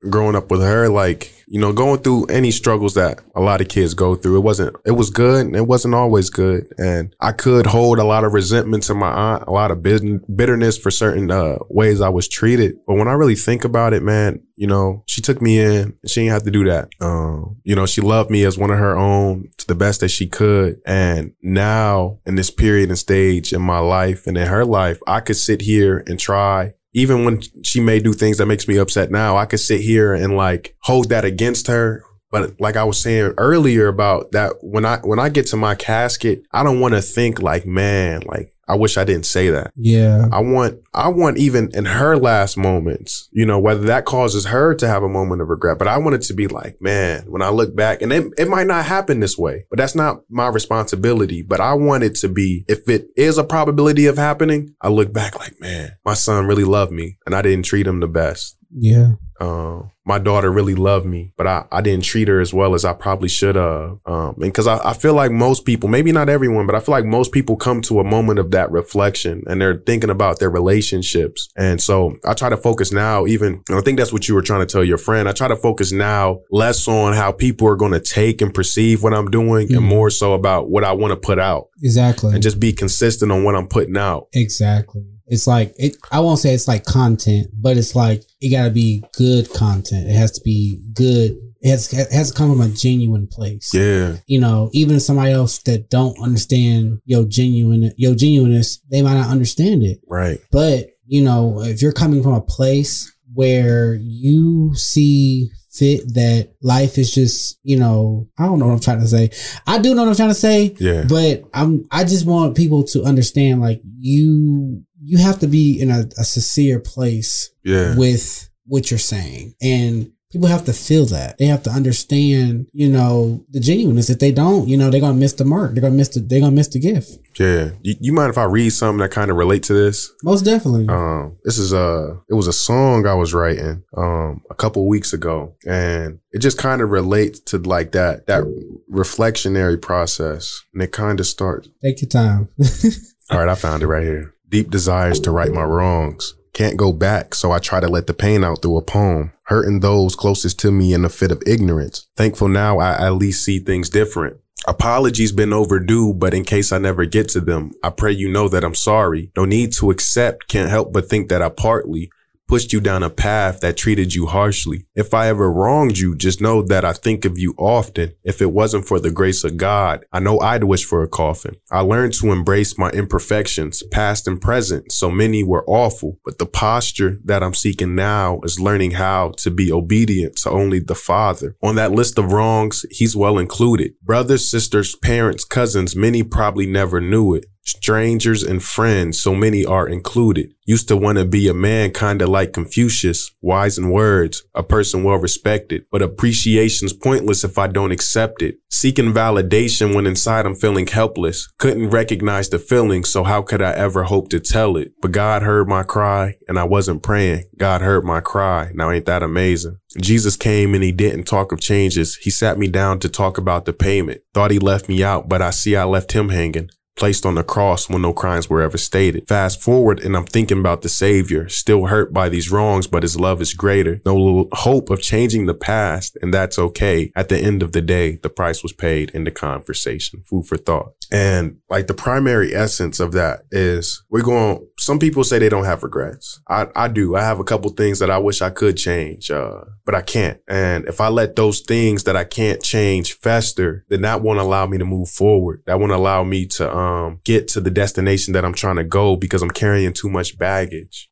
growing 0.10 0.36
up 0.36 0.52
with 0.52 0.62
her, 0.62 0.90
like, 0.90 1.34
you 1.48 1.60
know, 1.60 1.72
going 1.72 2.00
through 2.02 2.26
any 2.26 2.52
struggles 2.52 2.94
that 2.96 3.22
a 3.34 3.42
lot 3.42 3.62
of 3.62 3.70
kids 3.70 3.94
go 3.94 4.16
through, 4.16 4.38
it 4.38 4.42
wasn't, 4.44 4.76
it 4.86 4.92
was 4.92 5.10
good 5.10 5.46
and 5.46 5.56
it 5.56 5.66
wasn't 5.66 5.96
always 5.96 6.30
good. 6.30 6.68
And 6.78 7.16
I 7.20 7.32
could 7.32 7.68
hold 7.68 8.00
a 8.00 8.04
lot 8.04 8.26
of 8.26 8.34
resentment 8.34 8.84
to 8.84 8.94
my 8.94 9.10
aunt, 9.10 9.44
a 9.48 9.52
lot 9.52 9.72
of 9.72 9.82
bitterness 9.82 10.78
for 10.78 10.92
certain 10.92 11.32
uh, 11.32 11.58
ways 11.70 12.02
I 12.02 12.10
was 12.10 12.28
treated. 12.28 12.76
But 12.86 12.96
when 12.96 13.08
I 13.08 13.14
really 13.14 13.36
think 13.36 13.64
about 13.64 13.94
it, 13.94 14.04
man, 14.04 14.42
you 14.56 14.68
know, 14.68 15.04
she 15.06 15.22
took 15.22 15.42
me 15.42 15.60
in. 15.60 15.98
She 16.06 16.22
didn't 16.22 16.34
have 16.34 16.44
to 16.44 16.52
do 16.52 16.66
that. 16.66 16.90
Um, 17.00 17.58
you 17.64 17.76
know, 17.76 17.86
she 17.86 18.02
loved 18.02 18.30
me 18.30 18.44
as 18.44 18.58
one 18.58 18.72
of 18.72 18.80
her 18.80 18.98
own 18.98 19.50
to 19.58 19.68
the 19.68 19.76
best 19.76 20.02
that 20.02 20.10
she 20.10 20.28
could. 20.28 20.82
And 20.86 21.34
now 21.42 22.20
in 22.26 22.36
this 22.36 22.50
period 22.50 22.90
and 22.90 22.98
stage 22.98 23.54
in 23.54 23.62
my 23.62 23.80
life 23.80 24.26
and 24.28 24.36
in 24.38 24.48
her 24.48 24.66
life, 24.66 25.00
I 25.08 25.20
could 25.20 25.38
sit 25.38 25.62
here 25.62 26.04
and 26.08 26.20
try 26.20 26.74
even 26.98 27.24
when 27.24 27.42
she 27.64 27.80
may 27.80 28.00
do 28.00 28.12
things 28.12 28.40
that 28.40 28.48
makes 28.48 28.68
me 28.68 28.76
upset 28.76 29.12
now, 29.12 29.38
I 29.38 29.46
could 29.46 29.60
sit 29.60 29.82
here 29.82 30.16
and 30.16 30.36
like 30.36 30.76
hold 30.82 31.10
that 31.10 31.26
against 31.26 31.68
her 31.68 32.04
But 32.30 32.60
like 32.60 32.76
I 32.76 32.84
was 32.84 33.02
saying 33.02 33.34
earlier 33.38 33.88
about 33.88 34.32
that, 34.32 34.56
when 34.62 34.86
I 34.86 34.98
when 34.98 35.20
I 35.20 35.30
get 35.30 35.48
to 35.48 35.58
my 35.58 35.76
casket, 35.76 36.44
I 36.52 36.64
don't 36.64 36.80
want 36.80 36.94
to 36.94 37.02
think 37.02 37.42
like, 37.42 37.66
man, 37.66 38.24
like 38.26 38.52
I 38.70 38.76
wish 38.76 38.98
I 38.98 39.06
didn't 39.06 39.26
say 39.26 39.50
that. 39.50 39.72
Yeah. 39.76 40.28
I 40.32 40.42
want 40.42 40.82
I 40.94 41.08
want 41.08 41.38
even 41.38 41.70
in 41.74 41.86
her 41.86 42.18
last 42.18 42.58
moments, 42.58 43.30
you 43.32 43.46
know, 43.46 43.60
whether 43.60 43.86
that 43.86 44.04
causes 44.04 44.48
her 44.48 44.76
to 44.76 44.88
have 44.88 45.04
a 45.04 45.10
moment 45.10 45.42
of 45.42 45.48
regret, 45.48 45.80
but 45.80 45.88
I 45.88 45.98
want 45.98 46.16
it 46.16 46.24
to 46.24 46.34
be 46.34 46.48
like, 46.48 46.82
man, 46.82 47.24
when 47.28 47.42
I 47.42 47.50
look 47.50 47.76
back, 47.76 48.02
and 48.02 48.12
it, 48.12 48.34
it 48.38 48.50
might 48.50 48.68
not 48.68 48.86
happen 48.86 49.22
this 49.22 49.38
way, 49.38 49.64
but 49.70 49.78
that's 49.78 49.96
not 49.96 50.22
my 50.30 50.48
responsibility. 50.50 51.44
But 51.44 51.62
I 51.62 51.74
want 51.74 52.04
it 52.04 52.16
to 52.16 52.28
be, 52.28 52.66
if 52.68 52.90
it 52.90 53.08
is 53.16 53.38
a 53.38 53.44
probability 53.44 54.06
of 54.06 54.18
happening, 54.18 54.76
I 54.82 54.90
look 54.90 55.14
back 55.14 55.40
like, 55.40 55.60
man, 55.62 55.94
my 56.04 56.14
son 56.14 56.46
really 56.46 56.66
loved 56.66 56.92
me 56.92 57.18
and 57.26 57.34
I 57.34 57.42
didn't 57.42 57.66
treat 57.66 57.88
him 57.88 58.02
the 58.02 58.08
best. 58.08 58.58
Yeah. 58.70 59.14
Uh, 59.40 59.84
my 60.08 60.18
daughter 60.20 60.50
really 60.52 60.74
loved 60.74 61.06
me, 61.06 61.34
but 61.36 61.46
I, 61.46 61.66
I 61.72 61.82
didn't 61.82 62.06
treat 62.06 62.30
her 62.30 62.40
as 62.40 62.54
well 62.54 62.74
as 62.74 62.86
I 62.86 62.94
probably 62.94 63.28
should 63.28 63.56
have. 63.56 63.98
Um, 64.06 64.36
and 64.38 64.40
because 64.40 64.66
I, 64.66 64.78
I 64.90 64.94
feel 64.94 65.14
like 65.14 65.32
most 65.32 65.66
people, 65.66 65.90
maybe 65.90 66.12
not 66.14 66.30
everyone, 66.30 66.66
but 66.66 66.76
I 66.76 66.80
feel 66.80 66.94
like 66.94 67.04
most 67.06 67.34
people 67.34 67.58
come 67.58 67.82
to 67.84 68.00
a 68.00 68.04
moment 68.06 68.40
of 68.40 68.52
that 68.52 68.72
reflection 68.72 69.44
and 69.48 69.60
they're 69.62 69.76
thinking 69.86 70.10
about 70.10 70.40
their 70.40 70.50
relationships. 70.50 71.50
And 71.58 71.82
so 71.82 72.16
I 72.26 72.34
try 72.34 72.48
to 72.50 72.58
focus 72.58 72.92
now, 72.94 73.26
even, 73.28 73.64
I 73.70 73.82
think 73.82 73.98
that's 74.00 74.14
what 74.14 74.30
you 74.30 74.36
were 74.36 74.42
trying 74.42 74.62
to 74.62 74.66
tell 74.66 74.84
your 74.84 74.98
friend. 74.98 75.28
I 75.28 75.34
try 75.34 75.50
to 75.50 75.56
focus 75.58 75.92
now 75.92 76.40
less 76.52 76.88
on 76.88 77.14
how 77.14 77.32
people 77.34 77.68
are 77.68 77.76
going 77.76 77.92
to 77.92 78.00
take 78.00 78.42
and 78.42 78.54
perceive 78.54 79.04
what 79.04 79.14
I'm 79.14 79.30
doing 79.30 79.68
and 79.74 79.82
Mhm. 79.82 79.90
more 79.90 80.10
so 80.10 80.34
about 80.34 80.70
what 80.70 80.84
I 80.86 80.94
want 80.94 81.12
to 81.12 81.18
put 81.18 81.38
out 81.40 81.68
Exactly. 81.84 82.34
and 82.34 82.42
just 82.42 82.60
be 82.60 82.72
consistent 82.72 83.32
on 83.32 83.44
what 83.44 83.56
I'm 83.56 83.68
putting 83.68 83.98
out. 83.98 84.28
Exactly. 84.34 85.04
It's 85.28 85.46
like 85.48 85.74
it, 85.78 85.98
I 86.12 86.20
won't 86.22 86.40
say 86.40 86.54
it's 86.54 86.68
like 86.68 86.86
content, 86.86 87.48
but 87.54 87.78
it's 87.78 87.96
like 87.96 88.24
it 88.42 88.50
got 88.50 88.66
to 88.66 88.72
be 88.72 89.04
good 89.18 89.52
content. 89.54 90.08
It 90.10 90.16
has 90.16 90.32
to 90.34 90.42
be 90.44 90.82
good. 90.94 91.38
It 91.60 91.70
has, 91.72 91.92
it 91.92 92.12
has 92.14 92.32
to 92.32 92.38
come 92.38 92.52
from 92.52 92.62
a 92.62 92.70
genuine 92.70 93.28
place. 93.28 93.74
Yeah. 93.74 94.18
You 94.28 94.40
know, 94.40 94.70
even 94.74 95.00
somebody 95.00 95.32
else 95.32 95.58
that 95.64 95.90
don't 95.90 96.18
understand 96.22 97.00
your 97.06 97.26
genuine 97.26 97.92
your 97.98 98.16
genuineness, 98.16 98.80
they 98.90 99.02
might 99.02 99.16
not 99.16 99.30
understand 99.30 99.84
it. 99.84 100.00
Right. 100.08 100.40
But 100.52 100.92
you 101.06 101.24
know, 101.24 101.62
if 101.64 101.82
you're 101.82 101.94
coming 101.94 102.22
from 102.24 102.34
a 102.34 102.42
place 102.42 103.12
where 103.34 103.96
you 103.96 104.74
see 104.76 105.50
fit 105.74 106.02
that 106.16 106.50
life 106.64 106.98
is 106.98 107.14
just, 107.14 107.60
you 107.62 107.78
know, 107.78 108.28
I 108.40 108.46
don't 108.46 108.58
know 108.60 108.66
what 108.66 108.74
I'm 108.74 108.80
trying 108.80 109.02
to 109.02 109.08
say. 109.08 109.30
I 109.68 109.78
do 109.78 109.94
know 109.94 110.04
what 110.04 110.10
I'm 110.10 110.16
trying 110.16 110.30
to 110.30 110.34
say, 110.36 110.76
Yeah. 110.80 111.06
but 111.08 111.44
I'm 111.54 111.86
I 111.92 112.04
just 112.04 112.26
want 112.26 112.58
people 112.58 112.84
to 112.86 113.04
understand 113.04 113.62
like 113.62 113.82
you 114.00 114.84
you 115.10 115.18
have 115.28 115.40
to 115.40 115.48
be 115.48 115.66
in 115.82 115.90
a, 115.90 116.02
a 116.18 116.24
sincere 116.24 116.80
place 116.80 117.50
Yeah. 117.64 117.96
with 117.98 118.50
what 118.66 118.90
you're 118.92 118.98
saying 119.16 119.54
and 119.62 120.12
people 120.30 120.50
have 120.50 120.66
to 120.66 120.74
feel 120.74 121.06
that 121.06 121.38
they 121.38 121.46
have 121.46 121.64
to 121.64 121.70
understand 121.70 122.68
you 122.74 122.90
know 122.90 123.46
the 123.50 123.62
genuineness 123.62 124.10
if 124.10 124.20
they 124.20 124.32
don't 124.32 124.68
you 124.68 124.76
know 124.78 124.90
they're 124.90 125.00
gonna 125.08 125.14
miss 125.26 125.34
the 125.40 125.46
mark 125.46 125.70
they're 125.74 125.82
gonna 125.88 125.96
miss 126.02 126.10
the 126.10 126.20
they're 126.20 126.42
gonna 126.42 126.52
miss 126.62 126.68
the 126.68 126.80
gift 126.80 127.10
Yeah. 127.40 127.70
You, 127.82 127.96
you 128.06 128.12
mind 128.14 128.32
if 128.32 128.38
I 128.38 128.44
read 128.44 128.72
something 128.72 129.00
that 129.04 129.12
kind 129.20 129.32
of 129.32 129.38
relate 129.38 129.64
to 129.70 129.74
this? 129.74 130.12
most 130.24 130.44
definitely 130.44 130.86
Um, 130.90 131.38
this 131.46 131.58
is 131.58 131.72
a 131.72 131.88
it 132.30 132.34
was 132.34 132.48
a 132.48 132.54
song 132.70 133.08
I 133.08 133.14
was 133.14 133.34
writing 133.34 133.84
um 133.96 134.42
a 134.50 134.56
couple 134.56 134.86
weeks 134.96 135.14
ago, 135.14 135.56
and 135.66 136.20
it 136.36 136.40
just 136.40 136.58
kind 136.58 136.82
of 136.82 136.90
relates 136.90 137.40
to 137.52 137.58
like 137.60 137.94
that 137.94 138.28
that 138.28 138.44
reflectionary 138.92 139.82
process, 139.82 140.62
and 140.74 140.82
it 140.84 140.92
kind 140.92 141.20
of 141.20 141.28
starts. 141.28 141.70
take 141.82 142.02
your 142.02 142.10
time 142.10 142.50
All 143.30 143.40
right, 143.40 143.50
I 143.50 143.56
found 143.56 143.84
it 143.84 143.88
right 143.88 144.04
here. 144.06 144.34
Deep 144.50 144.70
desires 144.70 145.20
to 145.20 145.32
right 145.32 145.52
my 145.52 145.64
wrongs. 145.64 146.36
Can't 146.54 146.78
go 146.78 146.94
back, 146.94 147.36
so 147.36 147.52
I 147.52 147.60
try 147.60 147.82
to 147.82 147.90
let 147.90 148.08
the 148.08 148.14
pain 148.14 148.46
out 148.46 148.62
through 148.62 148.78
a 148.78 148.82
poem, 148.82 149.34
hurting 149.44 149.82
those 149.82 150.16
closest 150.16 150.58
to 150.60 150.72
me 150.72 150.94
in 150.94 151.04
a 151.04 151.10
fit 151.10 151.32
of 151.32 151.44
ignorance. 151.46 152.08
Thankful 152.16 152.48
now 152.48 152.80
I 152.80 152.94
at 153.08 153.16
least 153.16 153.44
see 153.44 153.60
things 153.60 153.90
different. 153.90 154.38
Apologies 154.66 155.34
been 155.34 155.52
overdue, 155.52 156.14
but 156.14 156.34
in 156.34 156.46
case 156.46 156.72
I 156.72 156.78
never 156.78 157.06
get 157.06 157.28
to 157.30 157.42
them, 157.42 157.72
I 157.84 157.90
pray 157.90 158.14
you 158.14 158.32
know 158.32 158.48
that 158.48 158.64
I'm 158.64 158.74
sorry. 158.74 159.32
No 159.36 159.44
need 159.44 159.74
to 159.74 159.92
accept, 159.92 160.48
can't 160.48 160.70
help 160.70 160.94
but 160.94 161.10
think 161.10 161.28
that 161.30 161.42
I 161.42 161.50
partly 161.50 162.10
pushed 162.48 162.72
you 162.74 162.80
down 162.80 163.04
a 163.04 163.10
path 163.10 163.60
that 163.60 163.78
treated 163.78 164.14
you 164.14 164.26
harshly. 164.26 164.86
If 164.96 165.14
I 165.14 165.28
ever 165.28 165.52
wronged 165.52 165.98
you, 165.98 166.16
just 166.16 166.42
know 166.42 166.62
that 166.62 166.86
I 166.86 166.94
think 166.94 167.26
of 167.26 167.38
you 167.38 167.54
often. 167.58 168.14
If 168.24 168.42
it 168.42 168.52
wasn't 168.52 168.88
for 168.88 169.00
the 169.00 169.12
grace 169.12 169.44
of 169.44 169.58
God, 169.58 170.06
I 170.12 170.20
know 170.20 170.40
I'd 170.40 170.64
wish 170.64 170.86
for 170.86 171.04
a 171.04 171.08
coffin. 171.08 171.56
I 171.70 171.82
learned 171.82 172.14
to 172.16 172.32
embrace 172.32 172.78
my 172.78 172.90
imperfections, 172.92 173.84
past 173.92 174.28
and 174.28 174.42
present. 174.42 174.92
So 174.92 175.12
many 175.12 175.44
were 175.44 175.66
awful, 175.68 176.20
but 176.24 176.38
the 176.38 176.46
posture 176.46 177.18
that 177.26 177.44
I'm 177.44 177.54
seeking 177.54 177.96
now 177.96 178.40
is 178.44 178.60
learning 178.60 178.92
how 178.92 179.34
to 179.38 179.52
be 179.52 179.72
obedient 179.72 180.38
to 180.38 180.50
only 180.50 180.80
the 180.80 180.96
Father. 180.96 181.56
On 181.62 181.76
that 181.76 181.92
list 181.92 182.18
of 182.18 182.32
wrongs, 182.32 182.86
he's 182.90 183.16
well 183.16 183.38
included. 183.38 183.94
Brothers, 184.02 184.50
sisters, 184.50 184.96
parents, 184.96 185.44
cousins, 185.44 185.96
many 185.96 186.24
probably 186.24 186.66
never 186.66 187.02
knew 187.02 187.34
it 187.34 187.46
strangers 187.68 188.44
and 188.44 188.64
friends, 188.64 189.22
so 189.22 189.36
many 189.36 189.66
are 189.66 189.88
included. 189.88 190.54
Used 190.66 190.88
to 190.88 190.98
want 190.98 191.18
to 191.18 191.26
be 191.26 191.48
a 191.48 191.54
man 191.54 191.92
kinda 191.92 192.28
like 192.28 192.52
Confucius, 192.54 193.32
wise 193.42 193.78
in 193.78 193.90
words, 193.90 194.44
a 194.54 194.64
person 194.64 195.04
well 195.04 195.18
respected, 195.18 195.86
but 195.92 196.02
appreciation's 196.02 196.94
pointless 196.94 197.44
if 197.44 197.58
I 197.58 197.68
don't 197.68 197.92
accept 197.92 198.42
it. 198.42 198.56
Seeking 198.70 199.14
validation 199.14 199.96
when 199.96 200.06
inside 200.06 200.46
I'm 200.46 200.56
feeling 200.56 200.88
helpless. 200.88 201.48
Couldn't 201.58 201.90
recognize 201.90 202.50
the 202.50 202.60
feeling, 202.60 203.04
so 203.04 203.24
how 203.24 203.42
could 203.42 203.62
I 203.62 203.72
ever 203.74 204.04
hope 204.04 204.30
to 204.30 204.40
tell 204.40 204.78
it? 204.78 204.92
But 205.02 205.12
God 205.12 205.42
heard 205.42 205.68
my 205.68 205.84
cry, 205.84 206.36
and 206.48 206.60
I 206.60 206.64
wasn't 206.64 207.04
praying. 207.04 207.46
God 207.58 207.82
heard 207.82 208.04
my 208.04 208.20
cry. 208.20 208.72
Now 208.74 208.92
ain't 208.92 209.06
that 209.06 209.24
amazing? 209.24 209.78
Jesus 210.00 210.36
came 210.36 210.74
and 210.74 210.84
he 210.84 210.92
didn't 210.92 211.24
talk 211.24 211.52
of 211.52 211.60
changes. 211.60 212.18
He 212.18 212.30
sat 212.30 212.58
me 212.58 212.68
down 212.68 213.00
to 213.00 213.10
talk 213.10 213.38
about 213.38 213.66
the 213.66 213.74
payment. 213.74 214.22
Thought 214.34 214.52
he 214.52 214.60
left 214.60 214.88
me 214.88 215.04
out, 215.04 215.28
but 215.28 215.42
I 215.42 215.50
see 215.50 215.76
I 215.76 215.86
left 215.86 216.12
him 216.12 216.30
hanging 216.30 216.70
placed 216.98 217.26
on 217.26 217.36
the 217.36 217.44
cross 217.44 217.90
when 217.90 218.02
no 218.02 218.14
crimes 218.14 218.50
were 218.50 218.62
ever 218.62 218.78
stated. 218.78 219.28
Fast 219.28 219.62
forward 219.62 220.00
and 220.00 220.18
I'm 220.18 220.26
thinking 220.26 220.60
about 220.60 220.82
the 220.82 220.90
Savior, 220.90 221.48
still 221.48 221.86
hurt 221.86 222.12
by 222.12 222.28
these 222.30 222.52
wrongs, 222.52 222.88
but 222.88 223.04
his 223.04 223.20
love 223.20 223.42
is 223.42 223.54
greater. 223.54 224.02
No 224.06 224.50
hope 224.52 224.90
of 224.90 225.02
changing 225.02 225.46
the 225.46 225.54
past, 225.54 226.18
and 226.22 226.34
that's 226.34 226.60
okay. 226.60 227.12
At 227.16 227.30
the 227.30 227.38
end 227.38 227.64
of 227.64 227.72
the 227.72 227.82
day, 227.82 228.18
the 228.18 228.30
price 228.30 228.64
was 228.64 228.74
paid 228.74 229.12
in 229.12 229.24
the 229.24 229.32
conversation. 229.32 230.24
Food 230.26 230.48
for 230.48 230.58
thought. 230.58 230.94
And 231.12 231.58
like 231.70 231.88
the 231.88 231.94
primary 231.94 232.54
essence 232.54 233.00
of 233.00 233.14
that 233.14 233.42
is 233.52 234.04
we're 234.10 234.24
going, 234.24 234.68
some 234.78 235.00
people 235.00 235.24
say 235.24 235.40
they 235.40 235.50
don't 235.50 235.66
have 235.66 235.84
regrets. 235.84 236.42
I, 236.50 236.68
I 236.76 236.88
do. 236.90 237.16
I 237.16 237.22
have 237.22 237.40
a 237.40 237.46
couple 237.46 237.70
things 237.72 238.00
that 238.00 238.12
I 238.12 238.18
wish 238.18 238.42
I 238.42 238.50
could 238.50 238.76
change, 238.76 239.32
uh, 239.32 239.62
but 239.86 239.96
I 239.96 240.02
can't. 240.02 240.40
And 240.48 240.86
if 240.86 241.00
I 241.00 241.08
let 241.08 241.36
those 241.36 241.62
things 241.62 242.04
that 242.04 242.18
I 242.18 242.26
can't 242.26 242.62
change 242.62 243.18
fester, 243.20 243.86
then 243.90 244.02
that 244.02 244.22
won't 244.22 244.40
allow 244.40 244.66
me 244.66 244.78
to 244.78 244.86
move 244.86 245.10
forward. 245.10 245.64
That 245.66 245.80
won't 245.80 245.92
allow 245.92 246.24
me 246.24 246.46
to, 246.48 246.76
um, 246.76 246.87
Um, 246.88 247.20
get 247.26 247.48
to 247.50 247.60
the 247.60 247.70
destination 247.70 248.34
that 248.34 248.46
I'm 248.46 248.54
trying 248.54 248.78
to 248.78 248.84
go 248.84 249.16
because 249.16 249.42
I'm 249.42 249.52
carrying 249.52 249.94
too 249.94 250.10
much 250.10 250.38
baggage. 250.38 251.10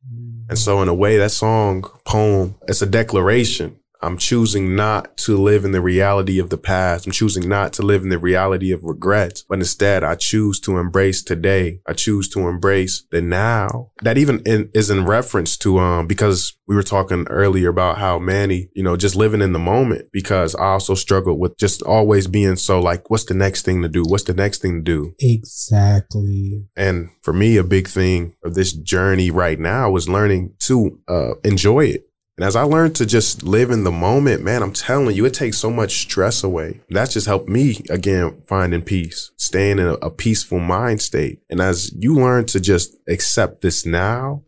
And 0.49 0.57
mm. 0.57 0.57
so 0.57 0.81
in 0.81 0.87
a 0.87 0.93
way, 0.93 1.17
that 1.17 1.31
song, 1.31 1.83
poem, 2.05 2.55
it's 2.67 2.81
a 2.81 2.85
declaration. 2.85 3.79
I'm 4.05 4.17
choosing 4.17 4.75
not 4.75 5.17
to 5.17 5.35
live 5.35 5.65
in 5.65 5.71
the 5.71 5.81
reality 5.81 6.37
of 6.37 6.51
the 6.51 6.57
past. 6.57 7.07
I'm 7.07 7.11
choosing 7.11 7.49
not 7.49 7.73
to 7.73 7.81
live 7.81 8.03
in 8.03 8.09
the 8.09 8.19
reality 8.19 8.71
of 8.71 8.83
regrets, 8.83 9.43
but 9.49 9.57
instead 9.57 10.03
I 10.03 10.13
choose 10.13 10.59
to 10.61 10.77
embrace 10.77 11.23
today. 11.23 11.81
I 11.87 11.93
choose 11.93 12.29
to 12.29 12.47
embrace 12.47 13.03
the 13.09 13.21
now. 13.21 13.91
That 14.03 14.19
even 14.19 14.41
in, 14.45 14.69
is 14.75 14.91
in 14.91 15.05
reference 15.05 15.57
to, 15.57 15.79
um, 15.79 16.05
because 16.05 16.55
we 16.67 16.75
were 16.75 16.83
talking 16.83 17.25
earlier 17.29 17.69
about 17.69 17.97
how 17.97 18.19
Manny, 18.19 18.69
you 18.73 18.83
know, 18.83 18.95
just 18.95 19.15
living 19.15 19.41
in 19.41 19.53
the 19.53 19.59
moment 19.59 20.09
because 20.11 20.53
I 20.55 20.65
also 20.65 20.93
struggled 20.93 21.39
with 21.39 21.57
just 21.57 21.81
always 21.81 22.27
being 22.27 22.55
so 22.55 22.79
like, 22.79 23.09
what's 23.09 23.25
the 23.25 23.33
next 23.33 23.63
thing 23.63 23.81
to 23.81 23.89
do? 23.89 24.03
What's 24.03 24.23
the 24.23 24.33
next 24.33 24.61
thing 24.61 24.77
to 24.77 24.81
do? 24.83 25.15
exactly 25.19 26.67
And 26.75 27.09
for 27.21 27.33
me, 27.33 27.57
a 27.57 27.63
big 27.63 27.87
thing 27.87 28.35
of 28.43 28.53
this 28.53 28.73
journey 28.73 29.31
right 29.31 29.59
now 29.59 29.89
was 29.89 30.09
learning 30.09 30.53
to 30.59 30.99
uh, 31.07 31.35
enjoy 31.43 31.85
it. 31.85 32.05
And 32.37 32.45
as 32.45 32.55
I 32.55 32.63
learned 32.63 32.95
to 32.97 33.05
just 33.05 33.43
live 33.43 33.71
in 33.71 33.85
the 33.85 33.91
moment, 33.91 34.43
man, 34.43 34.61
I'm 34.61 34.73
telling 34.73 35.15
you, 35.15 35.25
it 35.25 35.33
takes 35.33 35.57
so 35.57 35.69
much 35.69 35.99
stress 35.99 36.43
away. 36.43 36.81
That's 36.89 37.13
just 37.13 37.27
helped 37.27 37.47
me 37.47 37.81
again 37.89 38.41
finding 38.45 38.81
peace, 38.81 39.31
staying 39.37 39.79
in 39.79 39.87
a, 39.87 39.93
a 39.93 40.09
peaceful 40.09 40.59
mind 40.59 41.01
state. 41.01 41.41
And 41.49 41.61
as 41.61 41.93
you 41.97 42.15
learn 42.15 42.45
to 42.47 42.59
just 42.59 42.97
accept 43.07 43.61
this 43.61 43.85
now, 43.85 44.43